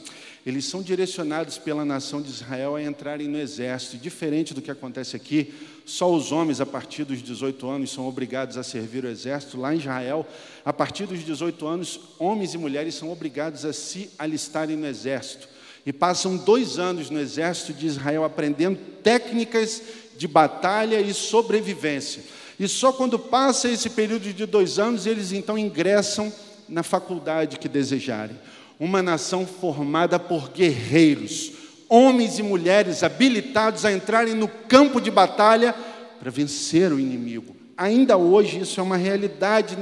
eles 0.47 0.63
são 0.63 0.81
direcionados 0.81 1.57
pela 1.57 1.83
nação 1.83 2.21
de 2.21 2.29
Israel 2.29 2.77
a 2.77 2.81
entrarem 2.81 3.27
no 3.27 3.37
exército. 3.37 3.97
Diferente 3.97 4.53
do 4.53 4.61
que 4.61 4.71
acontece 4.71 5.13
aqui, 5.13 5.53
só 5.85 6.09
os 6.09 6.31
homens 6.31 6.61
a 6.61 6.65
partir 6.65 7.03
dos 7.03 7.21
18 7.21 7.67
anos 7.67 7.91
são 7.91 8.07
obrigados 8.07 8.57
a 8.57 8.63
servir 8.63 9.03
o 9.03 9.09
exército. 9.09 9.59
Lá 9.59 9.75
em 9.75 9.77
Israel, 9.77 10.25
a 10.63 10.71
partir 10.71 11.05
dos 11.05 11.23
18 11.23 11.67
anos, 11.67 11.99
homens 12.17 12.53
e 12.53 12.57
mulheres 12.57 12.95
são 12.95 13.11
obrigados 13.11 13.65
a 13.65 13.73
se 13.73 14.09
alistarem 14.17 14.77
no 14.77 14.87
exército. 14.87 15.49
e 15.85 15.93
passam 15.93 16.35
dois 16.35 16.77
anos 16.77 17.09
no 17.09 17.17
exército 17.17 17.71
de 17.71 17.87
Israel 17.87 18.25
aprendendo 18.25 18.77
técnicas 19.01 19.81
de 20.17 20.27
batalha 20.27 20.99
e 20.99 21.13
sobrevivência. 21.13 22.21
E 22.59 22.67
só 22.67 22.91
quando 22.91 23.17
passa 23.17 23.69
esse 23.69 23.89
período 23.89 24.33
de 24.33 24.45
dois 24.45 24.79
anos, 24.79 25.05
eles 25.05 25.31
então 25.31 25.57
ingressam 25.57 26.33
na 26.67 26.83
faculdade 26.83 27.57
que 27.57 27.67
desejarem. 27.67 28.37
Uma 28.79 29.01
nação 29.01 29.45
formada 29.45 30.19
por 30.19 30.49
guerreiros, 30.51 31.51
homens 31.89 32.37
e 32.37 32.43
mulheres 32.43 33.03
habilitados 33.03 33.85
a 33.85 33.91
entrarem 33.91 34.33
no 34.33 34.47
campo 34.47 35.01
de 35.01 35.09
batalha 35.09 35.73
para 36.19 36.29
vencer 36.29 36.91
o 36.91 36.99
inimigo. 36.99 37.55
Ainda 37.77 38.17
hoje 38.17 38.61
isso 38.61 38.79
é 38.79 38.83
uma 38.83 38.97
realidade 38.97 39.77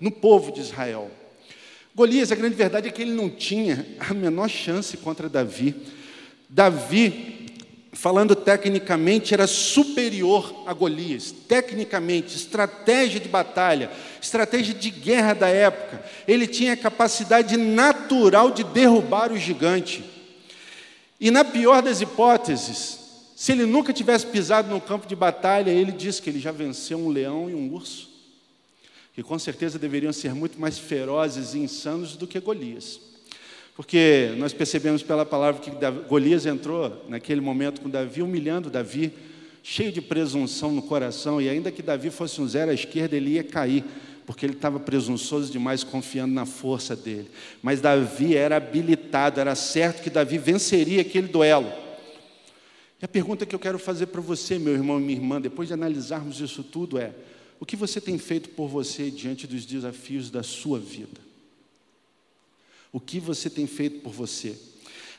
no, 0.00 0.10
povo 0.10 0.52
de 0.52 0.60
Israel. 0.60 1.10
Golias, 1.94 2.32
a 2.32 2.36
grande 2.36 2.54
verdade 2.54 2.88
é 2.88 2.90
que 2.90 3.02
ele 3.02 3.12
não 3.12 3.28
tinha 3.28 3.86
a 3.98 4.14
menor 4.14 4.48
chance 4.48 4.96
contra 4.96 5.28
Davi. 5.28 5.74
Davi, 6.48 7.43
falando 7.94 8.34
tecnicamente, 8.34 9.32
era 9.32 9.46
superior 9.46 10.64
a 10.66 10.72
Golias. 10.72 11.32
Tecnicamente, 11.32 12.36
estratégia 12.36 13.20
de 13.20 13.28
batalha, 13.28 13.90
estratégia 14.20 14.74
de 14.74 14.90
guerra 14.90 15.34
da 15.34 15.48
época. 15.48 16.04
Ele 16.26 16.46
tinha 16.46 16.72
a 16.72 16.76
capacidade 16.76 17.56
natural 17.56 18.50
de 18.50 18.64
derrubar 18.64 19.32
o 19.32 19.38
gigante. 19.38 20.04
E 21.20 21.30
na 21.30 21.44
pior 21.44 21.80
das 21.82 22.00
hipóteses, 22.00 22.98
se 23.36 23.52
ele 23.52 23.66
nunca 23.66 23.92
tivesse 23.92 24.26
pisado 24.26 24.68
no 24.68 24.80
campo 24.80 25.06
de 25.06 25.16
batalha, 25.16 25.70
ele 25.70 25.92
diz 25.92 26.20
que 26.20 26.28
ele 26.28 26.40
já 26.40 26.52
venceu 26.52 26.98
um 26.98 27.08
leão 27.08 27.48
e 27.48 27.54
um 27.54 27.72
urso 27.72 28.14
que 29.14 29.22
com 29.22 29.38
certeza 29.38 29.78
deveriam 29.78 30.12
ser 30.12 30.34
muito 30.34 30.60
mais 30.60 30.76
ferozes 30.76 31.54
e 31.54 31.58
insanos 31.60 32.16
do 32.16 32.26
que 32.26 32.40
Golias. 32.40 32.98
Porque 33.74 34.32
nós 34.38 34.52
percebemos 34.52 35.02
pela 35.02 35.26
palavra 35.26 35.60
que 35.60 35.70
Golias 36.08 36.46
entrou 36.46 37.04
naquele 37.08 37.40
momento 37.40 37.80
com 37.80 37.90
Davi, 37.90 38.22
humilhando 38.22 38.70
Davi, 38.70 39.12
cheio 39.64 39.90
de 39.90 40.00
presunção 40.00 40.70
no 40.70 40.82
coração, 40.82 41.40
e 41.40 41.48
ainda 41.48 41.72
que 41.72 41.82
Davi 41.82 42.10
fosse 42.10 42.40
um 42.40 42.46
zero 42.46 42.70
à 42.70 42.74
esquerda, 42.74 43.16
ele 43.16 43.30
ia 43.30 43.42
cair, 43.42 43.82
porque 44.24 44.46
ele 44.46 44.52
estava 44.52 44.78
presunçoso 44.78 45.50
demais, 45.50 45.82
confiando 45.82 46.32
na 46.32 46.46
força 46.46 46.94
dele. 46.94 47.28
Mas 47.62 47.80
Davi 47.80 48.36
era 48.36 48.56
habilitado, 48.56 49.40
era 49.40 49.54
certo 49.56 50.02
que 50.02 50.10
Davi 50.10 50.38
venceria 50.38 51.00
aquele 51.00 51.26
duelo. 51.26 51.72
E 53.02 53.04
a 53.04 53.08
pergunta 53.08 53.44
que 53.44 53.54
eu 53.54 53.58
quero 53.58 53.78
fazer 53.78 54.06
para 54.06 54.20
você, 54.20 54.56
meu 54.56 54.74
irmão 54.74 55.00
e 55.00 55.02
minha 55.02 55.18
irmã, 55.18 55.40
depois 55.40 55.66
de 55.66 55.74
analisarmos 55.74 56.40
isso 56.40 56.62
tudo, 56.62 56.96
é: 56.96 57.12
o 57.58 57.66
que 57.66 57.74
você 57.74 58.00
tem 58.00 58.18
feito 58.18 58.50
por 58.50 58.68
você 58.68 59.10
diante 59.10 59.46
dos 59.46 59.66
desafios 59.66 60.30
da 60.30 60.44
sua 60.44 60.78
vida? 60.78 61.23
O 62.94 63.00
que 63.00 63.18
você 63.18 63.50
tem 63.50 63.66
feito 63.66 64.02
por 64.02 64.12
você? 64.12 64.54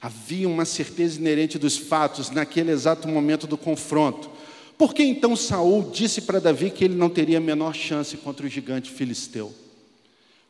Havia 0.02 0.48
uma 0.48 0.64
certeza 0.64 1.20
inerente 1.20 1.60
dos 1.60 1.76
fatos 1.76 2.30
naquele 2.30 2.72
exato 2.72 3.06
momento 3.06 3.46
do 3.46 3.58
confronto. 3.58 4.30
Por 4.78 4.94
que 4.94 5.04
então 5.04 5.36
Saul 5.36 5.92
disse 5.92 6.22
para 6.22 6.40
Davi 6.40 6.72
que 6.72 6.86
ele 6.86 6.96
não 6.96 7.10
teria 7.10 7.38
a 7.38 7.42
menor 7.42 7.76
chance 7.76 8.16
contra 8.16 8.46
o 8.46 8.50
gigante 8.50 8.90
filisteu? 8.90 9.54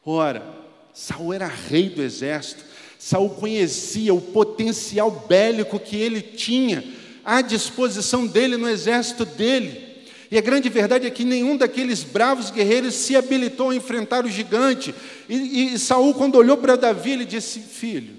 Ora, 0.06 0.48
Saul 0.94 1.34
era 1.34 1.48
rei 1.48 1.90
do 1.90 2.04
exército. 2.04 2.64
Saul 3.00 3.32
conhecia 3.32 4.14
o 4.14 4.22
potencial 4.22 5.10
bélico 5.28 5.80
que 5.80 5.96
ele 5.96 6.22
tinha 6.22 6.84
à 7.24 7.42
disposição 7.42 8.28
dele 8.28 8.56
no 8.56 8.70
exército 8.70 9.26
dele. 9.26 9.85
E 10.32 10.38
a 10.38 10.42
grande 10.42 10.70
verdade 10.70 11.06
é 11.06 11.10
que 11.10 11.24
nenhum 11.24 11.56
daqueles 11.56 12.04
bravos 12.04 12.50
guerreiros 12.50 12.96
se 12.96 13.16
habilitou 13.16 13.70
a 13.70 13.76
enfrentar 13.76 14.26
o 14.26 14.30
gigante. 14.30 14.94
E, 15.30 15.74
e 15.74 15.80
Saul, 15.80 16.14
quando 16.14 16.36
olhou 16.36 16.58
para 16.58 16.76
Davi, 16.76 17.12
ele 17.12 17.26
disse: 17.26 17.60
Filho, 17.60 18.16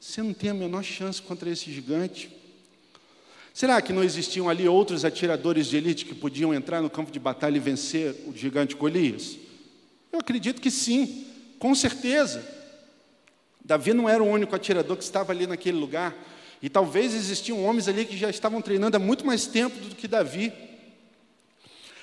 você 0.00 0.22
não 0.22 0.32
tem 0.32 0.50
a 0.50 0.54
menor 0.54 0.82
chance 0.82 1.20
contra 1.20 1.50
esse 1.50 1.72
gigante. 1.72 2.30
Será 3.52 3.82
que 3.82 3.92
não 3.92 4.02
existiam 4.02 4.48
ali 4.48 4.68
outros 4.68 5.04
atiradores 5.04 5.66
de 5.66 5.76
elite 5.76 6.06
que 6.06 6.14
podiam 6.14 6.54
entrar 6.54 6.80
no 6.80 6.88
campo 6.88 7.10
de 7.10 7.18
batalha 7.18 7.56
e 7.56 7.60
vencer 7.60 8.14
o 8.26 8.34
gigante 8.34 8.76
Golias? 8.76 9.36
Eu 10.12 10.20
acredito 10.20 10.60
que 10.60 10.70
sim, 10.70 11.26
com 11.58 11.74
certeza. 11.74 12.42
Davi 13.64 13.92
não 13.92 14.08
era 14.08 14.22
o 14.22 14.26
único 14.26 14.54
atirador 14.54 14.96
que 14.96 15.02
estava 15.02 15.32
ali 15.32 15.46
naquele 15.46 15.78
lugar. 15.78 16.16
E 16.62 16.68
talvez 16.68 17.14
existiam 17.14 17.64
homens 17.64 17.88
ali 17.88 18.04
que 18.04 18.16
já 18.16 18.30
estavam 18.30 18.62
treinando 18.62 18.96
há 18.96 19.00
muito 19.00 19.26
mais 19.26 19.46
tempo 19.46 19.78
do 19.78 19.94
que 19.94 20.06
Davi. 20.06 20.52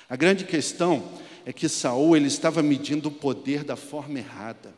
A 0.08 0.16
grande 0.16 0.44
questão 0.44 1.04
é 1.44 1.52
que 1.52 1.68
Saul 1.68 2.16
ele 2.16 2.28
estava 2.28 2.62
medindo 2.62 3.08
o 3.08 3.12
poder 3.12 3.62
da 3.62 3.76
forma 3.76 4.18
errada. 4.18 4.74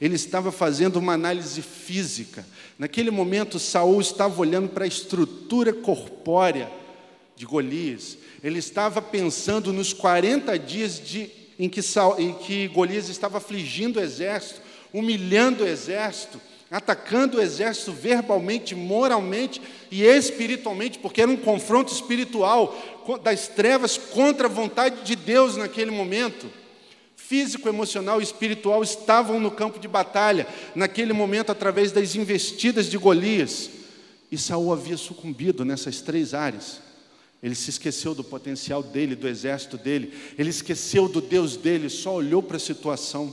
Ele 0.00 0.14
estava 0.14 0.52
fazendo 0.52 0.96
uma 0.96 1.14
análise 1.14 1.62
física. 1.62 2.44
Naquele 2.78 3.10
momento, 3.10 3.58
Saul 3.58 4.00
estava 4.00 4.40
olhando 4.40 4.68
para 4.68 4.84
a 4.84 4.88
estrutura 4.88 5.72
corpórea 5.72 6.70
de 7.36 7.46
Golias. 7.46 8.18
Ele 8.42 8.58
estava 8.58 9.00
pensando 9.00 9.72
nos 9.72 9.92
40 9.92 10.58
dias 10.58 11.00
de, 11.02 11.30
em, 11.58 11.68
que 11.68 11.80
Saul, 11.80 12.18
em 12.18 12.34
que 12.34 12.68
Golias 12.68 13.08
estava 13.08 13.38
afligindo 13.38 13.98
o 13.98 14.02
exército, 14.02 14.60
humilhando 14.92 15.64
o 15.64 15.66
exército, 15.66 16.40
atacando 16.74 17.38
o 17.38 17.40
exército 17.40 17.92
verbalmente, 17.92 18.74
moralmente 18.74 19.62
e 19.92 20.02
espiritualmente, 20.02 20.98
porque 20.98 21.22
era 21.22 21.30
um 21.30 21.36
confronto 21.36 21.92
espiritual 21.92 22.76
das 23.22 23.46
trevas 23.46 23.96
contra 23.96 24.48
a 24.48 24.50
vontade 24.50 25.04
de 25.04 25.14
Deus 25.14 25.56
naquele 25.56 25.92
momento. 25.92 26.50
Físico, 27.14 27.68
emocional 27.68 28.20
e 28.20 28.24
espiritual 28.24 28.82
estavam 28.82 29.38
no 29.38 29.52
campo 29.52 29.78
de 29.78 29.86
batalha, 29.86 30.48
naquele 30.74 31.12
momento, 31.12 31.52
através 31.52 31.92
das 31.92 32.16
investidas 32.16 32.86
de 32.86 32.98
Golias. 32.98 33.70
E 34.28 34.36
Saul 34.36 34.72
havia 34.72 34.96
sucumbido 34.96 35.64
nessas 35.64 36.00
três 36.00 36.34
áreas. 36.34 36.80
Ele 37.40 37.54
se 37.54 37.70
esqueceu 37.70 38.16
do 38.16 38.24
potencial 38.24 38.82
dele, 38.82 39.14
do 39.14 39.28
exército 39.28 39.78
dele. 39.78 40.12
Ele 40.36 40.50
esqueceu 40.50 41.08
do 41.08 41.20
Deus 41.20 41.56
dele, 41.56 41.88
só 41.88 42.14
olhou 42.14 42.42
para 42.42 42.56
a 42.56 42.60
situação. 42.60 43.32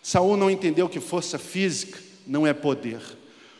Saul 0.00 0.36
não 0.36 0.48
entendeu 0.48 0.88
que 0.88 1.00
força 1.00 1.40
física 1.40 2.11
não 2.26 2.46
é 2.46 2.52
poder. 2.52 3.00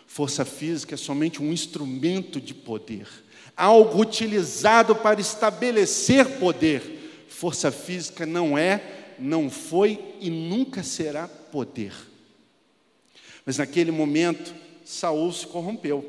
Força 0.07 0.45
física 0.45 0.95
é 0.95 0.99
somente 0.99 1.43
um 1.43 1.53
instrumento 1.53 2.41
de 2.41 2.53
poder, 2.53 3.07
algo 3.57 4.01
utilizado 4.01 4.95
para 4.95 5.21
estabelecer 5.21 6.39
poder. 6.39 7.25
Força 7.29 7.73
física 7.73 8.27
não 8.27 8.57
é, 8.57 9.15
não 9.19 9.49
foi 9.49 9.99
e 10.21 10.29
nunca 10.29 10.83
será 10.83 11.27
poder. 11.27 11.93
Mas 13.45 13.59
naquele 13.59 13.91
momento, 13.91 14.55
Saul 14.85 15.33
se 15.33 15.47
corrompeu. 15.47 16.09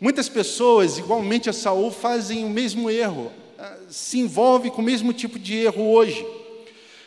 Muitas 0.00 0.28
pessoas, 0.28 0.98
igualmente 0.98 1.48
a 1.48 1.52
Saul, 1.52 1.90
fazem 1.90 2.44
o 2.44 2.50
mesmo 2.50 2.90
erro, 2.90 3.32
ah, 3.58 3.78
se 3.88 4.18
envolvem 4.18 4.70
com 4.70 4.82
o 4.82 4.84
mesmo 4.84 5.12
tipo 5.12 5.38
de 5.38 5.54
erro 5.54 5.92
hoje. 5.92 6.26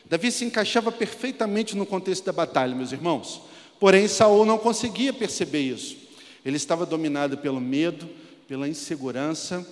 Davi 0.06 0.32
se 0.32 0.46
encaixava 0.46 0.92
perfeitamente 0.92 1.76
no 1.76 1.86
contexto 1.86 2.24
da 2.24 2.32
batalha, 2.32 2.74
meus 2.74 2.92
irmãos. 2.92 3.42
Porém, 3.80 4.08
Saul 4.08 4.46
não 4.46 4.58
conseguia 4.58 5.14
perceber 5.14 5.62
isso. 5.62 5.98
Ele 6.44 6.58
estava 6.58 6.86
dominado 6.86 7.38
pelo 7.38 7.60
medo, 7.60 8.08
pela 8.48 8.68
insegurança, 8.68 9.66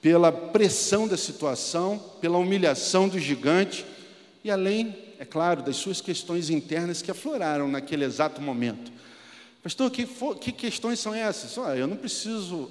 pela 0.00 0.32
pressão 0.32 1.06
da 1.06 1.16
situação, 1.16 1.98
pela 2.20 2.38
humilhação 2.38 3.08
do 3.08 3.18
gigante 3.18 3.84
e 4.44 4.50
além, 4.50 4.96
é 5.18 5.24
claro, 5.24 5.62
das 5.62 5.76
suas 5.76 6.00
questões 6.00 6.50
internas 6.50 7.00
que 7.00 7.10
afloraram 7.10 7.68
naquele 7.68 8.04
exato 8.04 8.40
momento. 8.40 8.90
Pastor, 9.62 9.90
que, 9.90 10.06
que 10.40 10.50
questões 10.50 10.98
são 10.98 11.14
essas? 11.14 11.56
Ah, 11.58 11.76
eu 11.76 11.86
não 11.86 11.96
preciso 11.96 12.68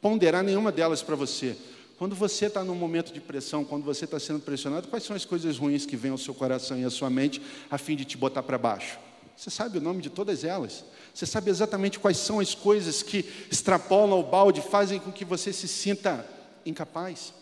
ponderar 0.00 0.44
nenhuma 0.44 0.70
delas 0.70 1.02
para 1.02 1.16
você. 1.16 1.56
Quando 1.98 2.14
você 2.14 2.46
está 2.46 2.62
num 2.62 2.76
momento 2.76 3.12
de 3.12 3.20
pressão, 3.20 3.64
quando 3.64 3.82
você 3.82 4.04
está 4.04 4.20
sendo 4.20 4.38
pressionado, 4.38 4.86
quais 4.86 5.02
são 5.02 5.16
as 5.16 5.24
coisas 5.24 5.58
ruins 5.58 5.84
que 5.84 5.96
vêm 5.96 6.12
ao 6.12 6.18
seu 6.18 6.32
coração 6.32 6.78
e 6.78 6.84
à 6.84 6.90
sua 6.90 7.10
mente 7.10 7.42
a 7.68 7.76
fim 7.76 7.96
de 7.96 8.04
te 8.04 8.16
botar 8.16 8.44
para 8.44 8.56
baixo? 8.56 9.00
Você 9.38 9.50
sabe 9.50 9.78
o 9.78 9.80
nome 9.80 10.02
de 10.02 10.10
todas 10.10 10.42
elas. 10.42 10.84
Você 11.14 11.24
sabe 11.24 11.48
exatamente 11.48 12.00
quais 12.00 12.16
são 12.16 12.40
as 12.40 12.56
coisas 12.56 13.04
que 13.04 13.24
extrapolam 13.48 14.18
o 14.18 14.22
balde, 14.24 14.60
fazem 14.60 14.98
com 14.98 15.12
que 15.12 15.24
você 15.24 15.52
se 15.52 15.68
sinta 15.68 16.28
incapaz. 16.66 17.32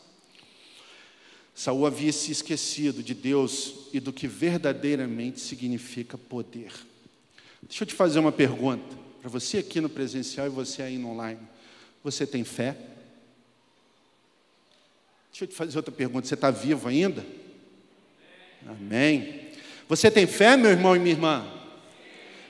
Saul 1.54 1.86
havia 1.86 2.12
se 2.12 2.30
esquecido 2.30 3.02
de 3.02 3.14
Deus 3.14 3.88
e 3.94 3.98
do 3.98 4.12
que 4.12 4.28
verdadeiramente 4.28 5.40
significa 5.40 6.18
poder. 6.18 6.70
Deixa 7.62 7.84
eu 7.84 7.88
te 7.88 7.94
fazer 7.94 8.18
uma 8.18 8.30
pergunta, 8.30 8.94
para 9.22 9.30
você 9.30 9.58
aqui 9.58 9.80
no 9.80 9.88
presencial 9.88 10.46
e 10.46 10.50
você 10.50 10.82
aí 10.82 10.98
no 10.98 11.12
online. 11.12 11.40
Você 12.04 12.26
tem 12.26 12.44
fé? 12.44 12.76
Deixa 15.30 15.44
eu 15.44 15.48
te 15.48 15.54
fazer 15.54 15.78
outra 15.78 15.92
pergunta. 15.92 16.28
Você 16.28 16.34
está 16.34 16.50
vivo 16.50 16.88
ainda? 16.88 17.24
Amém. 18.66 19.48
Você 19.88 20.10
tem 20.10 20.26
fé, 20.26 20.58
meu 20.58 20.70
irmão 20.70 20.94
e 20.94 20.98
minha 20.98 21.14
irmã? 21.14 21.55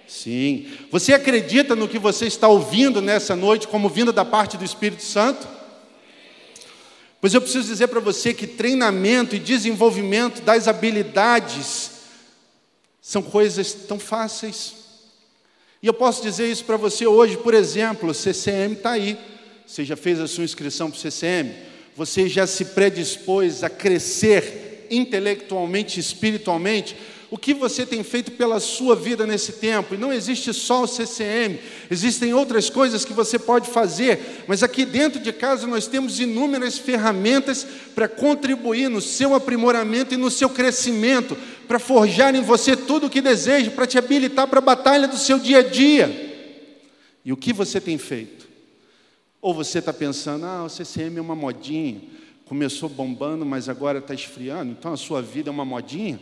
Sim. 0.06 0.66
Você 0.90 1.12
acredita 1.12 1.74
no 1.74 1.88
que 1.88 1.98
você 1.98 2.26
está 2.26 2.48
ouvindo 2.48 3.02
nessa 3.02 3.34
noite 3.34 3.66
como 3.66 3.88
vindo 3.88 4.12
da 4.12 4.24
parte 4.24 4.56
do 4.56 4.64
Espírito 4.64 5.02
Santo? 5.02 5.48
Pois 7.20 7.34
eu 7.34 7.40
preciso 7.40 7.66
dizer 7.66 7.88
para 7.88 7.98
você 7.98 8.32
que 8.32 8.46
treinamento 8.46 9.34
e 9.34 9.38
desenvolvimento 9.38 10.42
das 10.42 10.68
habilidades 10.68 11.90
são 13.00 13.22
coisas 13.22 13.72
tão 13.72 13.98
fáceis. 13.98 14.74
E 15.82 15.86
eu 15.86 15.94
posso 15.94 16.22
dizer 16.22 16.50
isso 16.50 16.64
para 16.64 16.76
você 16.76 17.06
hoje, 17.06 17.36
por 17.36 17.54
exemplo, 17.54 18.14
CCM 18.14 18.74
está 18.74 18.92
aí. 18.92 19.18
Você 19.66 19.84
já 19.84 19.96
fez 19.96 20.20
a 20.20 20.28
sua 20.28 20.44
inscrição 20.44 20.90
para 20.90 20.98
o 20.98 21.00
CCM? 21.00 21.52
Você 21.96 22.28
já 22.28 22.46
se 22.46 22.66
predispôs 22.66 23.64
a 23.64 23.70
crescer 23.70 24.86
intelectualmente, 24.90 25.98
espiritualmente? 25.98 26.96
O 27.30 27.36
que 27.36 27.52
você 27.52 27.84
tem 27.84 28.04
feito 28.04 28.32
pela 28.32 28.60
sua 28.60 28.94
vida 28.94 29.26
nesse 29.26 29.54
tempo. 29.54 29.94
E 29.94 29.98
não 29.98 30.12
existe 30.12 30.52
só 30.52 30.84
o 30.84 30.86
CCM, 30.86 31.58
existem 31.90 32.32
outras 32.32 32.70
coisas 32.70 33.04
que 33.04 33.12
você 33.12 33.38
pode 33.38 33.68
fazer, 33.68 34.44
mas 34.46 34.62
aqui 34.62 34.84
dentro 34.84 35.20
de 35.20 35.32
casa 35.32 35.66
nós 35.66 35.86
temos 35.86 36.20
inúmeras 36.20 36.78
ferramentas 36.78 37.66
para 37.94 38.08
contribuir 38.08 38.88
no 38.88 39.00
seu 39.00 39.34
aprimoramento 39.34 40.14
e 40.14 40.16
no 40.16 40.30
seu 40.30 40.48
crescimento, 40.48 41.36
para 41.66 41.78
forjar 41.78 42.34
em 42.34 42.42
você 42.42 42.76
tudo 42.76 43.06
o 43.06 43.10
que 43.10 43.20
deseja, 43.20 43.70
para 43.72 43.86
te 43.86 43.98
habilitar 43.98 44.46
para 44.46 44.58
a 44.58 44.62
batalha 44.62 45.08
do 45.08 45.16
seu 45.16 45.38
dia 45.38 45.58
a 45.58 45.62
dia. 45.62 46.26
E 47.24 47.32
o 47.32 47.36
que 47.36 47.52
você 47.52 47.80
tem 47.80 47.98
feito? 47.98 48.46
Ou 49.42 49.52
você 49.52 49.80
está 49.80 49.92
pensando, 49.92 50.46
ah, 50.46 50.64
o 50.64 50.68
CCM 50.68 51.18
é 51.18 51.20
uma 51.20 51.34
modinha, 51.34 52.00
começou 52.44 52.88
bombando, 52.88 53.44
mas 53.44 53.68
agora 53.68 53.98
está 53.98 54.14
esfriando, 54.14 54.70
então 54.70 54.92
a 54.92 54.96
sua 54.96 55.20
vida 55.20 55.50
é 55.50 55.52
uma 55.52 55.64
modinha? 55.64 56.20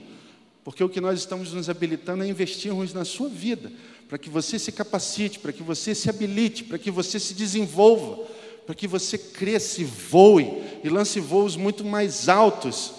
Porque 0.64 0.82
o 0.82 0.88
que 0.88 1.00
nós 1.00 1.18
estamos 1.18 1.52
nos 1.52 1.68
habilitando 1.68 2.24
é 2.24 2.26
investirmos 2.26 2.94
na 2.94 3.04
sua 3.04 3.28
vida, 3.28 3.70
para 4.08 4.16
que 4.16 4.30
você 4.30 4.58
se 4.58 4.72
capacite, 4.72 5.38
para 5.38 5.52
que 5.52 5.62
você 5.62 5.94
se 5.94 6.08
habilite, 6.08 6.64
para 6.64 6.78
que 6.78 6.90
você 6.90 7.20
se 7.20 7.34
desenvolva, 7.34 8.24
para 8.64 8.74
que 8.74 8.88
você 8.88 9.18
cresça 9.18 9.82
e 9.82 9.84
voe 9.84 10.62
e 10.82 10.88
lance 10.88 11.20
voos 11.20 11.54
muito 11.54 11.84
mais 11.84 12.30
altos, 12.30 12.94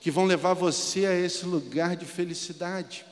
que 0.00 0.10
vão 0.10 0.24
levar 0.24 0.54
você 0.54 1.04
a 1.04 1.14
esse 1.14 1.44
lugar 1.44 1.94
de 1.94 2.06
felicidade. 2.06 3.04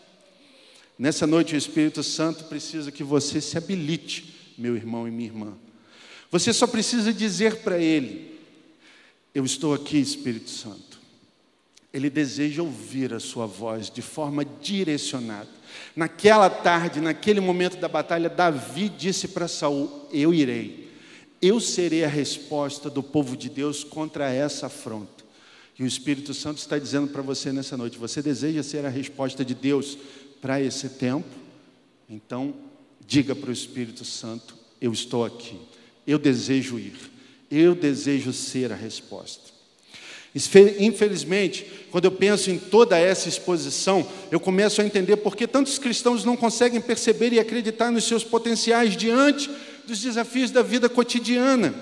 Nessa 0.98 1.26
noite, 1.26 1.54
o 1.54 1.58
Espírito 1.58 2.02
Santo 2.02 2.44
precisa 2.44 2.90
que 2.90 3.04
você 3.04 3.42
se 3.42 3.58
habilite, 3.58 4.34
meu 4.56 4.74
irmão 4.74 5.06
e 5.06 5.10
minha 5.10 5.28
irmã. 5.28 5.52
Você 6.30 6.50
só 6.52 6.66
precisa 6.66 7.12
dizer 7.12 7.56
para 7.56 7.78
Ele: 7.78 8.40
Eu 9.34 9.44
estou 9.44 9.74
aqui, 9.74 9.98
Espírito 9.98 10.48
Santo. 10.48 10.87
Ele 11.92 12.10
deseja 12.10 12.62
ouvir 12.62 13.14
a 13.14 13.20
sua 13.20 13.46
voz 13.46 13.90
de 13.90 14.02
forma 14.02 14.44
direcionada. 14.44 15.48
Naquela 15.96 16.50
tarde, 16.50 17.00
naquele 17.00 17.40
momento 17.40 17.76
da 17.78 17.88
batalha, 17.88 18.28
Davi 18.28 18.88
disse 18.88 19.28
para 19.28 19.48
Saul: 19.48 20.06
Eu 20.12 20.34
irei. 20.34 20.88
Eu 21.40 21.60
serei 21.60 22.04
a 22.04 22.08
resposta 22.08 22.90
do 22.90 23.02
povo 23.02 23.36
de 23.36 23.48
Deus 23.48 23.84
contra 23.84 24.30
essa 24.30 24.66
afronta. 24.66 25.24
E 25.78 25.84
o 25.84 25.86
Espírito 25.86 26.34
Santo 26.34 26.58
está 26.58 26.76
dizendo 26.78 27.08
para 27.08 27.22
você 27.22 27.52
nessa 27.52 27.76
noite: 27.76 27.98
você 27.98 28.20
deseja 28.20 28.62
ser 28.62 28.84
a 28.84 28.88
resposta 28.88 29.44
de 29.44 29.54
Deus 29.54 29.96
para 30.40 30.60
esse 30.60 30.88
tempo? 30.90 31.28
Então, 32.10 32.54
diga 33.06 33.34
para 33.34 33.50
o 33.50 33.52
Espírito 33.52 34.04
Santo: 34.04 34.56
Eu 34.80 34.92
estou 34.92 35.24
aqui. 35.24 35.58
Eu 36.06 36.18
desejo 36.18 36.78
ir. 36.78 36.96
Eu 37.50 37.74
desejo 37.74 38.32
ser 38.32 38.72
a 38.72 38.76
resposta. 38.76 39.57
Infelizmente, 40.34 41.66
quando 41.90 42.04
eu 42.04 42.12
penso 42.12 42.50
em 42.50 42.58
toda 42.58 42.98
essa 42.98 43.28
exposição, 43.28 44.06
eu 44.30 44.38
começo 44.38 44.80
a 44.80 44.84
entender 44.84 45.16
por 45.16 45.34
que 45.34 45.46
tantos 45.46 45.78
cristãos 45.78 46.24
não 46.24 46.36
conseguem 46.36 46.80
perceber 46.80 47.32
e 47.32 47.40
acreditar 47.40 47.90
nos 47.90 48.04
seus 48.04 48.22
potenciais 48.22 48.96
diante 48.96 49.50
dos 49.86 50.00
desafios 50.00 50.50
da 50.50 50.62
vida 50.62 50.88
cotidiana. 50.88 51.74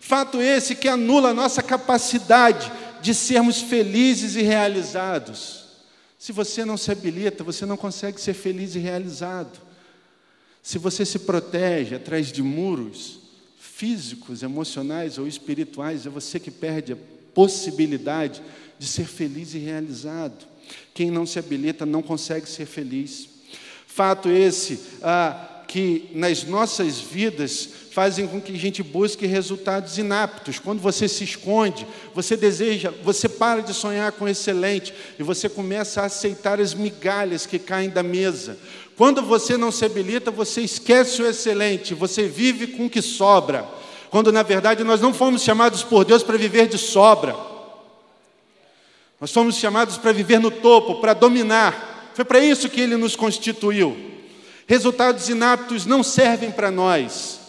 Fato 0.00 0.40
esse 0.40 0.74
que 0.74 0.88
anula 0.88 1.30
a 1.30 1.34
nossa 1.34 1.62
capacidade 1.62 2.70
de 3.00 3.14
sermos 3.14 3.60
felizes 3.60 4.34
e 4.34 4.42
realizados. 4.42 5.64
Se 6.18 6.32
você 6.32 6.64
não 6.64 6.78
se 6.78 6.90
habilita, 6.90 7.44
você 7.44 7.66
não 7.66 7.76
consegue 7.76 8.18
ser 8.18 8.32
feliz 8.32 8.74
e 8.74 8.78
realizado. 8.78 9.60
Se 10.62 10.78
você 10.78 11.04
se 11.04 11.18
protege 11.18 11.94
atrás 11.94 12.32
de 12.32 12.42
muros 12.42 13.18
físicos, 13.58 14.42
emocionais 14.42 15.18
ou 15.18 15.28
espirituais, 15.28 16.06
é 16.06 16.08
você 16.08 16.40
que 16.40 16.50
perde 16.50 16.94
a 16.94 16.96
possibilidade 17.34 18.42
de 18.78 18.86
ser 18.86 19.06
feliz 19.06 19.54
e 19.54 19.58
realizado. 19.58 20.46
Quem 20.92 21.10
não 21.10 21.26
se 21.26 21.38
habilita 21.38 21.84
não 21.84 22.02
consegue 22.02 22.48
ser 22.48 22.66
feliz. 22.66 23.28
Fato 23.86 24.28
esse 24.28 24.80
ah, 25.02 25.62
que 25.66 26.10
nas 26.14 26.44
nossas 26.44 26.98
vidas 26.98 27.68
fazem 27.90 28.26
com 28.26 28.40
que 28.40 28.52
a 28.52 28.58
gente 28.58 28.82
busque 28.82 29.26
resultados 29.26 29.98
inaptos. 29.98 30.58
Quando 30.58 30.80
você 30.80 31.06
se 31.08 31.24
esconde, 31.24 31.86
você 32.12 32.36
deseja, 32.36 32.92
você 33.02 33.28
para 33.28 33.60
de 33.60 33.72
sonhar 33.72 34.12
com 34.12 34.28
excelente 34.28 34.92
e 35.18 35.22
você 35.22 35.48
começa 35.48 36.02
a 36.02 36.06
aceitar 36.06 36.60
as 36.60 36.74
migalhas 36.74 37.46
que 37.46 37.58
caem 37.58 37.88
da 37.88 38.02
mesa. 38.02 38.58
Quando 38.96 39.22
você 39.22 39.56
não 39.56 39.72
se 39.72 39.84
habilita, 39.84 40.30
você 40.30 40.60
esquece 40.60 41.22
o 41.22 41.26
excelente, 41.26 41.94
você 41.94 42.28
vive 42.28 42.68
com 42.68 42.86
o 42.86 42.90
que 42.90 43.02
sobra 43.02 43.64
quando 44.14 44.30
na 44.30 44.44
verdade 44.44 44.84
nós 44.84 45.00
não 45.00 45.12
fomos 45.12 45.42
chamados 45.42 45.82
por 45.82 46.04
Deus 46.04 46.22
para 46.22 46.38
viver 46.38 46.68
de 46.68 46.78
sobra. 46.78 47.34
Nós 49.20 49.32
fomos 49.32 49.56
chamados 49.56 49.98
para 49.98 50.12
viver 50.12 50.38
no 50.38 50.52
topo, 50.52 51.00
para 51.00 51.14
dominar. 51.14 52.12
Foi 52.14 52.24
para 52.24 52.38
isso 52.38 52.68
que 52.68 52.80
Ele 52.80 52.96
nos 52.96 53.16
constituiu. 53.16 53.96
Resultados 54.68 55.28
inaptos 55.28 55.84
não 55.84 56.04
servem 56.04 56.52
para 56.52 56.70
nós. 56.70 57.40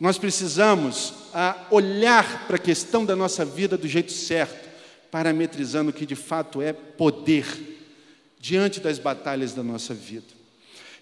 Nós 0.00 0.16
precisamos 0.16 1.12
a, 1.34 1.66
olhar 1.70 2.46
para 2.46 2.56
a 2.56 2.58
questão 2.58 3.04
da 3.04 3.14
nossa 3.14 3.44
vida 3.44 3.76
do 3.76 3.86
jeito 3.86 4.10
certo, 4.10 4.66
parametrizando 5.10 5.90
o 5.90 5.92
que 5.92 6.06
de 6.06 6.16
fato 6.16 6.62
é 6.62 6.72
poder 6.72 7.44
diante 8.40 8.80
das 8.80 8.98
batalhas 8.98 9.52
da 9.52 9.62
nossa 9.62 9.92
vida. 9.92 10.37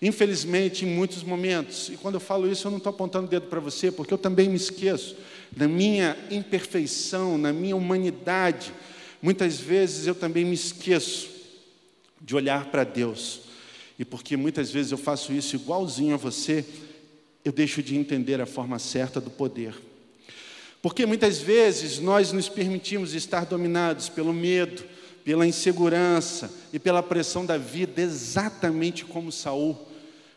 Infelizmente, 0.01 0.84
em 0.84 0.88
muitos 0.88 1.22
momentos, 1.22 1.88
e 1.88 1.97
quando 1.97 2.14
eu 2.14 2.20
falo 2.20 2.51
isso, 2.51 2.66
eu 2.66 2.70
não 2.70 2.78
estou 2.78 2.90
apontando 2.90 3.26
o 3.26 3.30
dedo 3.30 3.47
para 3.47 3.61
você, 3.61 3.90
porque 3.90 4.12
eu 4.12 4.18
também 4.18 4.49
me 4.49 4.57
esqueço 4.57 5.16
da 5.51 5.66
minha 5.66 6.16
imperfeição, 6.30 7.38
na 7.38 7.53
minha 7.53 7.74
humanidade. 7.74 8.74
Muitas 9.22 9.59
vezes 9.59 10.07
eu 10.07 10.14
também 10.14 10.44
me 10.44 10.55
esqueço 10.55 11.30
de 12.20 12.36
olhar 12.36 12.66
para 12.66 12.84
Deus. 12.84 13.40
E 13.99 14.05
porque 14.05 14.36
muitas 14.36 14.70
vezes 14.70 14.92
eu 14.92 14.99
faço 14.99 15.32
isso 15.32 15.57
igualzinho 15.57 16.14
a 16.14 16.18
você, 16.18 16.64
eu 17.42 17.53
deixo 17.53 17.82
de 17.82 17.97
entender 17.97 18.40
a 18.40 18.47
forma 18.47 18.78
certa 18.78 19.20
do 19.20 19.30
poder. 19.30 19.74
Porque 20.82 21.07
muitas 21.07 21.38
vezes 21.38 21.99
nós 21.99 22.32
nos 22.32 22.49
permitimos 22.49 23.14
estar 23.14 23.47
dominados 23.47 24.09
pelo 24.09 24.32
medo, 24.32 24.84
pela 25.27 25.45
insegurança 25.45 26.49
e 26.72 26.79
pela 26.79 27.03
pressão 27.03 27.45
da 27.45 27.59
vida, 27.59 28.01
exatamente 28.01 29.05
como 29.05 29.33
Saul. 29.33 29.77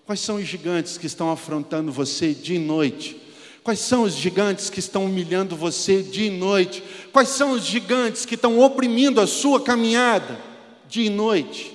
Quais 0.04 0.20
são 0.20 0.38
os 0.38 0.48
gigantes 0.48 0.98
que 0.98 1.06
estão 1.06 1.32
afrontando 1.32 1.92
você 1.92 2.34
dia 2.34 2.56
e 2.56 2.60
noite? 2.60 3.16
Quais 3.64 3.78
são 3.82 4.02
os 4.02 4.16
gigantes 4.16 4.68
que 4.68 4.80
estão 4.80 5.06
humilhando 5.06 5.56
você 5.56 6.02
dia 6.02 6.26
e 6.26 6.32
noite? 6.32 6.84
Quais 7.14 7.30
são 7.30 7.52
os 7.52 7.66
gigantes 7.66 8.26
que 8.26 8.34
estão 8.34 8.60
oprimindo 8.60 9.22
a 9.22 9.28
sua 9.28 9.62
caminhada 9.62 10.42
dia 10.88 11.06
e 11.06 11.10
noite? 11.12 11.72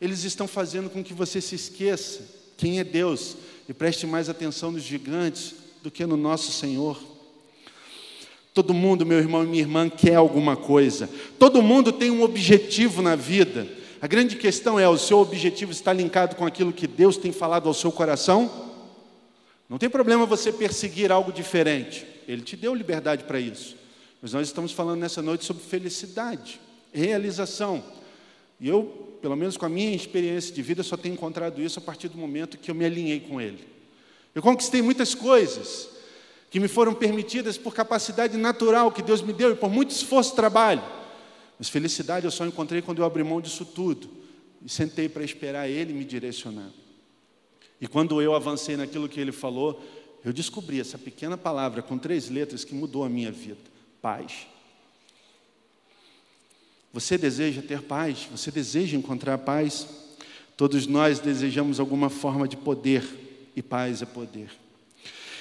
Eles 0.00 0.24
estão 0.24 0.48
fazendo 0.48 0.90
com 0.90 1.04
que 1.04 1.14
você 1.14 1.40
se 1.40 1.54
esqueça 1.54 2.24
quem 2.56 2.80
é 2.80 2.84
Deus 2.84 3.36
e 3.68 3.72
preste 3.72 4.08
mais 4.08 4.28
atenção 4.28 4.72
nos 4.72 4.82
gigantes 4.82 5.54
do 5.84 5.90
que 5.90 6.04
no 6.04 6.16
nosso 6.16 6.50
Senhor. 6.50 7.09
Todo 8.52 8.74
mundo, 8.74 9.06
meu 9.06 9.18
irmão 9.18 9.44
e 9.44 9.46
minha 9.46 9.62
irmã, 9.62 9.88
quer 9.88 10.16
alguma 10.16 10.56
coisa. 10.56 11.08
Todo 11.38 11.62
mundo 11.62 11.92
tem 11.92 12.10
um 12.10 12.22
objetivo 12.22 13.00
na 13.00 13.14
vida. 13.14 13.66
A 14.00 14.06
grande 14.06 14.36
questão 14.36 14.78
é: 14.78 14.88
o 14.88 14.98
seu 14.98 15.18
objetivo 15.18 15.70
está 15.70 15.92
linkado 15.92 16.34
com 16.34 16.44
aquilo 16.44 16.72
que 16.72 16.86
Deus 16.86 17.16
tem 17.16 17.32
falado 17.32 17.68
ao 17.68 17.74
seu 17.74 17.92
coração? 17.92 18.50
Não 19.68 19.78
tem 19.78 19.88
problema 19.88 20.26
você 20.26 20.52
perseguir 20.52 21.12
algo 21.12 21.32
diferente. 21.32 22.04
Ele 22.26 22.42
te 22.42 22.56
deu 22.56 22.74
liberdade 22.74 23.24
para 23.24 23.38
isso. 23.38 23.76
Mas 24.20 24.32
nós 24.32 24.48
estamos 24.48 24.72
falando 24.72 25.00
nessa 25.00 25.22
noite 25.22 25.44
sobre 25.44 25.62
felicidade, 25.62 26.60
realização. 26.92 27.82
E 28.60 28.68
eu, 28.68 29.16
pelo 29.22 29.36
menos 29.36 29.56
com 29.56 29.64
a 29.64 29.68
minha 29.68 29.94
experiência 29.94 30.54
de 30.54 30.60
vida, 30.60 30.82
só 30.82 30.96
tenho 30.96 31.14
encontrado 31.14 31.62
isso 31.62 31.78
a 31.78 31.82
partir 31.82 32.08
do 32.08 32.18
momento 32.18 32.58
que 32.58 32.70
eu 32.70 32.74
me 32.74 32.84
alinhei 32.84 33.20
com 33.20 33.40
Ele. 33.40 33.64
Eu 34.34 34.42
conquistei 34.42 34.82
muitas 34.82 35.14
coisas, 35.14 35.88
que 36.50 36.58
me 36.58 36.66
foram 36.66 36.92
permitidas 36.92 37.56
por 37.56 37.72
capacidade 37.72 38.36
natural 38.36 38.90
que 38.90 39.02
Deus 39.02 39.22
me 39.22 39.32
deu 39.32 39.52
e 39.52 39.54
por 39.54 39.70
muito 39.70 39.92
esforço 39.92 40.32
e 40.32 40.36
trabalho. 40.36 40.82
Mas 41.56 41.68
felicidade 41.68 42.24
eu 42.24 42.30
só 42.30 42.44
encontrei 42.44 42.82
quando 42.82 42.98
eu 42.98 43.04
abri 43.04 43.22
mão 43.22 43.40
disso 43.40 43.64
tudo 43.64 44.10
e 44.64 44.68
sentei 44.68 45.08
para 45.08 45.22
esperar 45.22 45.68
Ele 45.68 45.92
me 45.92 46.04
direcionar. 46.04 46.70
E 47.80 47.86
quando 47.86 48.20
eu 48.20 48.34
avancei 48.34 48.76
naquilo 48.76 49.08
que 49.08 49.20
Ele 49.20 49.32
falou, 49.32 49.80
eu 50.24 50.32
descobri 50.32 50.80
essa 50.80 50.98
pequena 50.98 51.38
palavra 51.38 51.80
com 51.80 51.96
três 51.96 52.28
letras 52.28 52.64
que 52.64 52.74
mudou 52.74 53.04
a 53.04 53.08
minha 53.08 53.30
vida: 53.30 53.60
paz. 54.02 54.46
Você 56.92 57.16
deseja 57.16 57.62
ter 57.62 57.82
paz? 57.82 58.28
Você 58.32 58.50
deseja 58.50 58.96
encontrar 58.96 59.38
paz? 59.38 59.86
Todos 60.56 60.86
nós 60.86 61.20
desejamos 61.20 61.78
alguma 61.78 62.10
forma 62.10 62.46
de 62.46 62.56
poder, 62.56 63.04
e 63.54 63.62
paz 63.62 64.02
é 64.02 64.06
poder. 64.06 64.50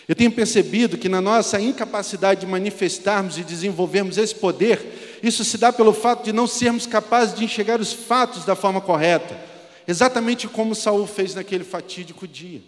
Eu 0.10 0.16
tenho 0.16 0.32
percebido 0.32 0.98
que 0.98 1.08
na 1.08 1.22
nossa 1.22 1.62
incapacidade 1.62 2.40
de 2.42 2.48
manifestarmos 2.48 3.38
e 3.38 3.44
desenvolvermos 3.44 4.18
esse 4.18 4.34
poder, 4.34 5.20
isso 5.22 5.46
se 5.46 5.56
dá 5.56 5.72
pelo 5.72 5.94
fato 5.94 6.24
de 6.24 6.34
não 6.34 6.48
sermos 6.48 6.88
capazes 6.88 7.36
de 7.36 7.46
enxergar 7.46 7.80
os 7.80 7.94
fatos 7.94 8.44
da 8.44 8.56
forma 8.56 8.82
correta, 8.82 9.40
exatamente 9.88 10.48
como 10.48 10.74
Saul 10.74 11.06
fez 11.06 11.36
naquele 11.36 11.64
fatídico 11.64 12.28
dia. 12.28 12.60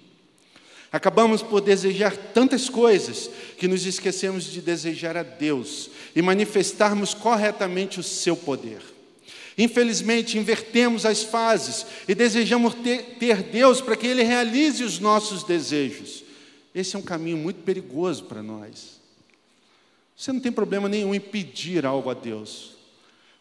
Acabamos 0.92 1.42
por 1.42 1.62
desejar 1.62 2.16
tantas 2.16 2.70
coisas 2.70 3.28
que 3.58 3.68
nos 3.68 3.88
esquecemos 3.88 4.44
de 4.44 4.62
desejar 4.62 5.18
a 5.18 5.24
Deus 5.24 5.90
e 6.16 6.22
manifestarmos 6.22 7.16
corretamente 7.16 8.00
o 8.00 8.04
seu 8.04 8.36
poder. 8.36 8.84
Infelizmente, 9.58 10.38
invertemos 10.38 11.08
as 11.08 11.24
fases 11.24 11.88
e 12.08 12.14
desejamos 12.14 12.76
ter, 12.76 13.16
ter 13.18 13.42
Deus 13.42 13.82
para 13.82 13.96
que 13.96 14.06
Ele 14.06 14.22
realize 14.22 14.84
os 14.84 15.00
nossos 15.00 15.44
desejos. 15.44 16.30
Esse 16.74 16.96
é 16.96 17.00
um 17.00 17.04
caminho 17.04 17.38
muito 17.38 17.64
perigoso 17.64 18.24
para 18.26 18.42
nós. 18.42 19.00
Você 20.16 20.32
não 20.32 20.40
tem 20.40 20.52
problema 20.52 20.88
nenhum 20.88 21.14
em 21.14 21.20
pedir 21.20 21.86
algo 21.86 22.10
a 22.10 22.14
Deus, 22.14 22.74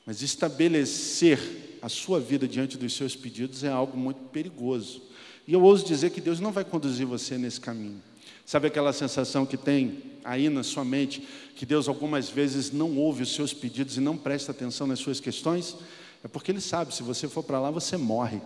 mas 0.07 0.23
estabelecer 0.23 1.79
a 1.83 1.89
sua 1.89 2.19
vida 2.19 2.49
diante 2.49 2.77
dos 2.77 2.95
seus 2.95 3.15
pedidos 3.15 3.65
é 3.65 3.69
algo 3.69 3.97
muito 3.97 4.21
perigoso. 4.31 5.03
E 5.47 5.53
eu 5.53 5.63
ouso 5.63 5.85
dizer 5.85 6.11
que 6.11 6.21
Deus 6.21 6.41
não 6.41 6.53
vai 6.53 6.65
conduzir 6.65 7.07
você 7.07 7.37
nesse 7.37 7.61
caminho. 7.61 8.03
Sabe 8.47 8.67
aquela 8.67 8.93
sensação 8.93 9.47
que 9.47 9.57
tem 9.57 10.03
aí 10.25 10.49
na 10.49 10.63
sua 10.63 10.85
mente, 10.85 11.27
que 11.55 11.65
Deus 11.65 11.89
algumas 11.89 12.29
vezes 12.29 12.73
não 12.73 12.97
ouve 12.97 13.23
os 13.23 13.35
seus 13.35 13.55
pedidos 13.55 13.97
e 13.97 14.01
não 14.01 14.17
presta 14.17 14.53
atenção 14.53 14.87
nas 14.87 14.99
suas 14.99 15.21
questões? 15.21 15.77
É 16.25 16.29
porque 16.29 16.51
Ele 16.51 16.61
sabe, 16.61 16.95
se 16.95 17.03
você 17.03 17.29
for 17.29 17.43
para 17.43 17.61
lá, 17.61 17.71
você 17.71 17.97
morre. 17.97 18.41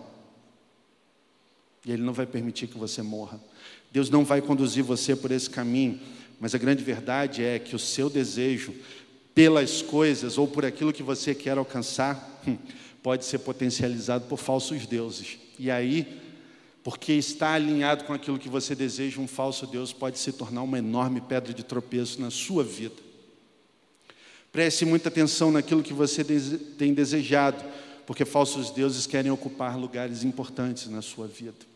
E 1.85 1.91
Ele 1.91 2.03
não 2.03 2.13
vai 2.13 2.25
permitir 2.25 2.67
que 2.67 2.77
você 2.77 3.01
morra. 3.01 3.39
Deus 3.95 4.09
não 4.09 4.25
vai 4.25 4.41
conduzir 4.41 4.83
você 4.83 5.15
por 5.15 5.31
esse 5.31 5.49
caminho, 5.49 5.97
mas 6.37 6.53
a 6.53 6.57
grande 6.57 6.83
verdade 6.83 7.41
é 7.41 7.57
que 7.57 7.77
o 7.77 7.79
seu 7.79 8.09
desejo 8.09 8.75
pelas 9.33 9.81
coisas 9.81 10.37
ou 10.37 10.45
por 10.45 10.65
aquilo 10.65 10.91
que 10.91 11.01
você 11.01 11.33
quer 11.33 11.57
alcançar 11.57 12.41
hum, 12.45 12.57
pode 13.01 13.23
ser 13.23 13.37
potencializado 13.37 14.25
por 14.25 14.37
falsos 14.37 14.85
deuses. 14.85 15.37
E 15.57 15.71
aí 15.71 16.21
porque 16.83 17.13
está 17.13 17.53
alinhado 17.53 18.03
com 18.03 18.11
aquilo 18.11 18.37
que 18.37 18.49
você 18.49 18.75
deseja, 18.75 19.21
um 19.21 19.29
falso 19.29 19.65
Deus 19.65 19.93
pode 19.93 20.19
se 20.19 20.33
tornar 20.33 20.63
uma 20.63 20.77
enorme 20.77 21.21
pedra 21.21 21.53
de 21.53 21.63
tropeço 21.63 22.19
na 22.19 22.29
sua 22.29 22.65
vida. 22.65 23.01
Preste 24.51 24.83
muita 24.83 25.07
atenção 25.07 25.53
naquilo 25.53 25.81
que 25.81 25.93
você 25.93 26.21
tem 26.77 26.93
desejado, 26.93 27.63
porque 28.05 28.25
falsos 28.25 28.71
deuses 28.71 29.07
querem 29.07 29.31
ocupar 29.31 29.79
lugares 29.79 30.25
importantes 30.25 30.89
na 30.89 31.01
sua 31.01 31.27
vida. 31.27 31.74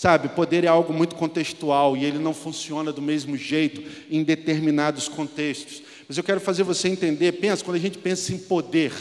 Sabe, 0.00 0.30
poder 0.30 0.64
é 0.64 0.66
algo 0.66 0.94
muito 0.94 1.14
contextual 1.14 1.94
e 1.94 2.06
ele 2.06 2.18
não 2.18 2.32
funciona 2.32 2.90
do 2.90 3.02
mesmo 3.02 3.36
jeito 3.36 3.82
em 4.10 4.24
determinados 4.24 5.08
contextos. 5.08 5.82
Mas 6.08 6.16
eu 6.16 6.24
quero 6.24 6.40
fazer 6.40 6.62
você 6.62 6.88
entender, 6.88 7.32
pensa, 7.32 7.62
quando 7.62 7.76
a 7.76 7.80
gente 7.80 7.98
pensa 7.98 8.32
em 8.32 8.38
poder, 8.38 8.94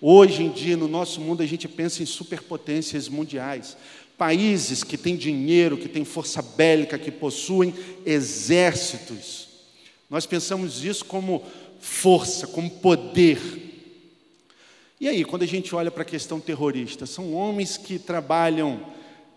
hoje 0.00 0.42
em 0.42 0.48
dia 0.48 0.74
no 0.74 0.88
nosso 0.88 1.20
mundo 1.20 1.42
a 1.42 1.46
gente 1.46 1.68
pensa 1.68 2.02
em 2.02 2.06
superpotências 2.06 3.10
mundiais 3.10 3.76
países 4.16 4.82
que 4.82 4.96
têm 4.96 5.16
dinheiro, 5.16 5.76
que 5.76 5.86
têm 5.86 6.02
força 6.02 6.40
bélica, 6.40 6.98
que 6.98 7.10
possuem 7.10 7.74
exércitos. 8.06 9.48
Nós 10.08 10.24
pensamos 10.24 10.82
isso 10.82 11.04
como 11.04 11.42
força, 11.78 12.46
como 12.46 12.70
poder. 12.70 13.38
E 14.98 15.08
aí, 15.08 15.26
quando 15.26 15.42
a 15.42 15.46
gente 15.46 15.74
olha 15.74 15.90
para 15.90 16.04
a 16.04 16.06
questão 16.06 16.40
terrorista, 16.40 17.04
são 17.04 17.34
homens 17.34 17.76
que 17.76 17.98
trabalham 17.98 18.80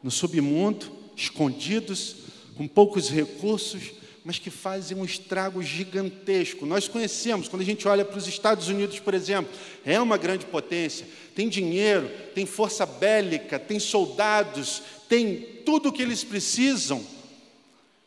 no 0.02 0.10
submundo, 0.10 1.01
escondidos, 1.16 2.16
com 2.56 2.68
poucos 2.68 3.10
recursos, 3.10 3.92
mas 4.24 4.38
que 4.38 4.50
fazem 4.50 4.98
um 4.98 5.06
estrago 5.06 5.64
gigantesco. 5.64 6.66
Nós 6.66 6.88
conhecemos, 6.88 7.48
quando 7.48 7.64
a 7.64 7.66
gente 7.66 7.88
olha 7.88 8.06
para 8.06 8.18
os 8.18 8.28
Estados 8.28 8.68
Unidos, 8.68 9.00
por 9.00 9.14
exemplo, 9.14 9.52
é 9.86 10.00
uma 10.00 10.18
grande 10.18 10.46
potência, 10.46 11.08
tem 11.36 11.50
dinheiro, 11.50 12.10
tem 12.36 12.46
força 12.46 12.86
bélica, 12.86 13.58
tem 13.58 13.80
soldados, 13.80 14.84
tem 15.10 15.38
tudo 15.66 15.90
o 15.90 15.92
que 15.92 16.02
eles 16.02 16.24
precisam, 16.24 17.04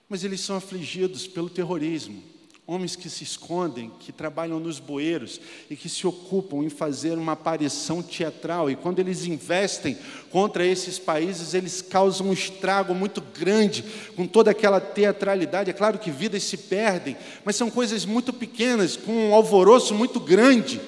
mas 0.08 0.22
eles 0.22 0.40
são 0.40 0.56
afligidos 0.56 1.26
pelo 1.26 1.50
terrorismo 1.50 2.33
homens 2.66 2.96
que 2.96 3.10
se 3.10 3.22
escondem, 3.22 3.90
que 4.00 4.10
trabalham 4.10 4.58
nos 4.58 4.78
bueiros 4.78 5.38
e 5.68 5.76
que 5.76 5.88
se 5.88 6.06
ocupam 6.06 6.64
em 6.64 6.70
fazer 6.70 7.18
uma 7.18 7.32
aparição 7.32 8.02
teatral. 8.02 8.70
E 8.70 8.76
quando 8.76 9.00
eles 9.00 9.26
investem 9.26 9.98
contra 10.30 10.66
esses 10.66 10.98
países, 10.98 11.52
eles 11.52 11.82
causam 11.82 12.28
um 12.28 12.32
estrago 12.32 12.94
muito 12.94 13.20
grande 13.20 13.84
com 14.16 14.26
toda 14.26 14.50
aquela 14.50 14.80
teatralidade. 14.80 15.70
É 15.70 15.74
claro 15.74 15.98
que 15.98 16.10
vidas 16.10 16.42
se 16.42 16.56
perdem, 16.56 17.16
mas 17.44 17.56
são 17.56 17.70
coisas 17.70 18.06
muito 18.06 18.32
pequenas, 18.32 18.96
com 18.96 19.12
um 19.12 19.34
alvoroço 19.34 19.94
muito 19.94 20.18
grande, 20.18 20.80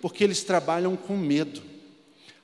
porque 0.00 0.22
eles 0.22 0.44
trabalham 0.44 0.96
com 0.96 1.16
medo. 1.16 1.60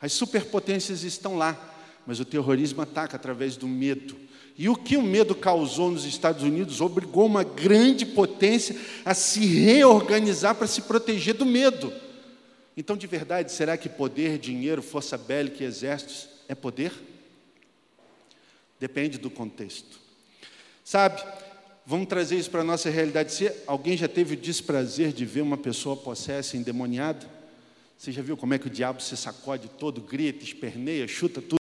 As 0.01 0.13
superpotências 0.13 1.05
estão 1.05 1.37
lá, 1.37 1.57
mas 2.05 2.19
o 2.19 2.25
terrorismo 2.25 2.83
ataca 2.83 3.17
através 3.17 3.57
do 3.57 3.69
medo. 3.69 4.30
E 4.61 4.69
o 4.69 4.77
que 4.77 4.95
o 4.95 5.03
medo 5.03 5.35
causou 5.35 5.91
nos 5.91 6.05
Estados 6.05 6.43
Unidos 6.43 6.83
obrigou 6.83 7.25
uma 7.25 7.43
grande 7.43 8.05
potência 8.05 8.77
a 9.07 9.15
se 9.15 9.41
reorganizar 9.47 10.55
para 10.55 10.67
se 10.67 10.83
proteger 10.83 11.33
do 11.33 11.47
medo. 11.47 11.91
Então, 12.77 12.95
de 12.95 13.07
verdade, 13.07 13.51
será 13.53 13.79
que 13.79 13.89
poder, 13.89 14.37
dinheiro, 14.37 14.83
força 14.83 15.17
bélica 15.17 15.65
e 15.65 15.67
exércitos 15.67 16.29
é 16.47 16.55
poder? 16.55 16.93
Depende 18.79 19.17
do 19.17 19.31
contexto. 19.31 19.99
Sabe, 20.85 21.25
vamos 21.87 22.07
trazer 22.07 22.37
isso 22.37 22.51
para 22.51 22.61
a 22.61 22.65
nossa 22.65 22.91
realidade. 22.91 23.33
Se 23.33 23.51
alguém 23.67 23.97
já 23.97 24.09
teve 24.09 24.35
o 24.35 24.37
desprazer 24.37 25.11
de 25.11 25.25
ver 25.25 25.41
uma 25.41 25.57
pessoa 25.57 25.97
possessa, 25.97 26.59
endemoniada, 26.59 27.27
você 27.97 28.13
já 28.13 28.21
viu 28.21 28.37
como 28.37 28.53
é 28.53 28.59
que 28.59 28.67
o 28.67 28.71
diabo 28.71 29.01
se 29.01 29.17
sacode 29.17 29.69
todo, 29.79 30.03
grita, 30.03 30.45
esperneia, 30.45 31.09
chuta 31.09 31.41
tudo? 31.41 31.60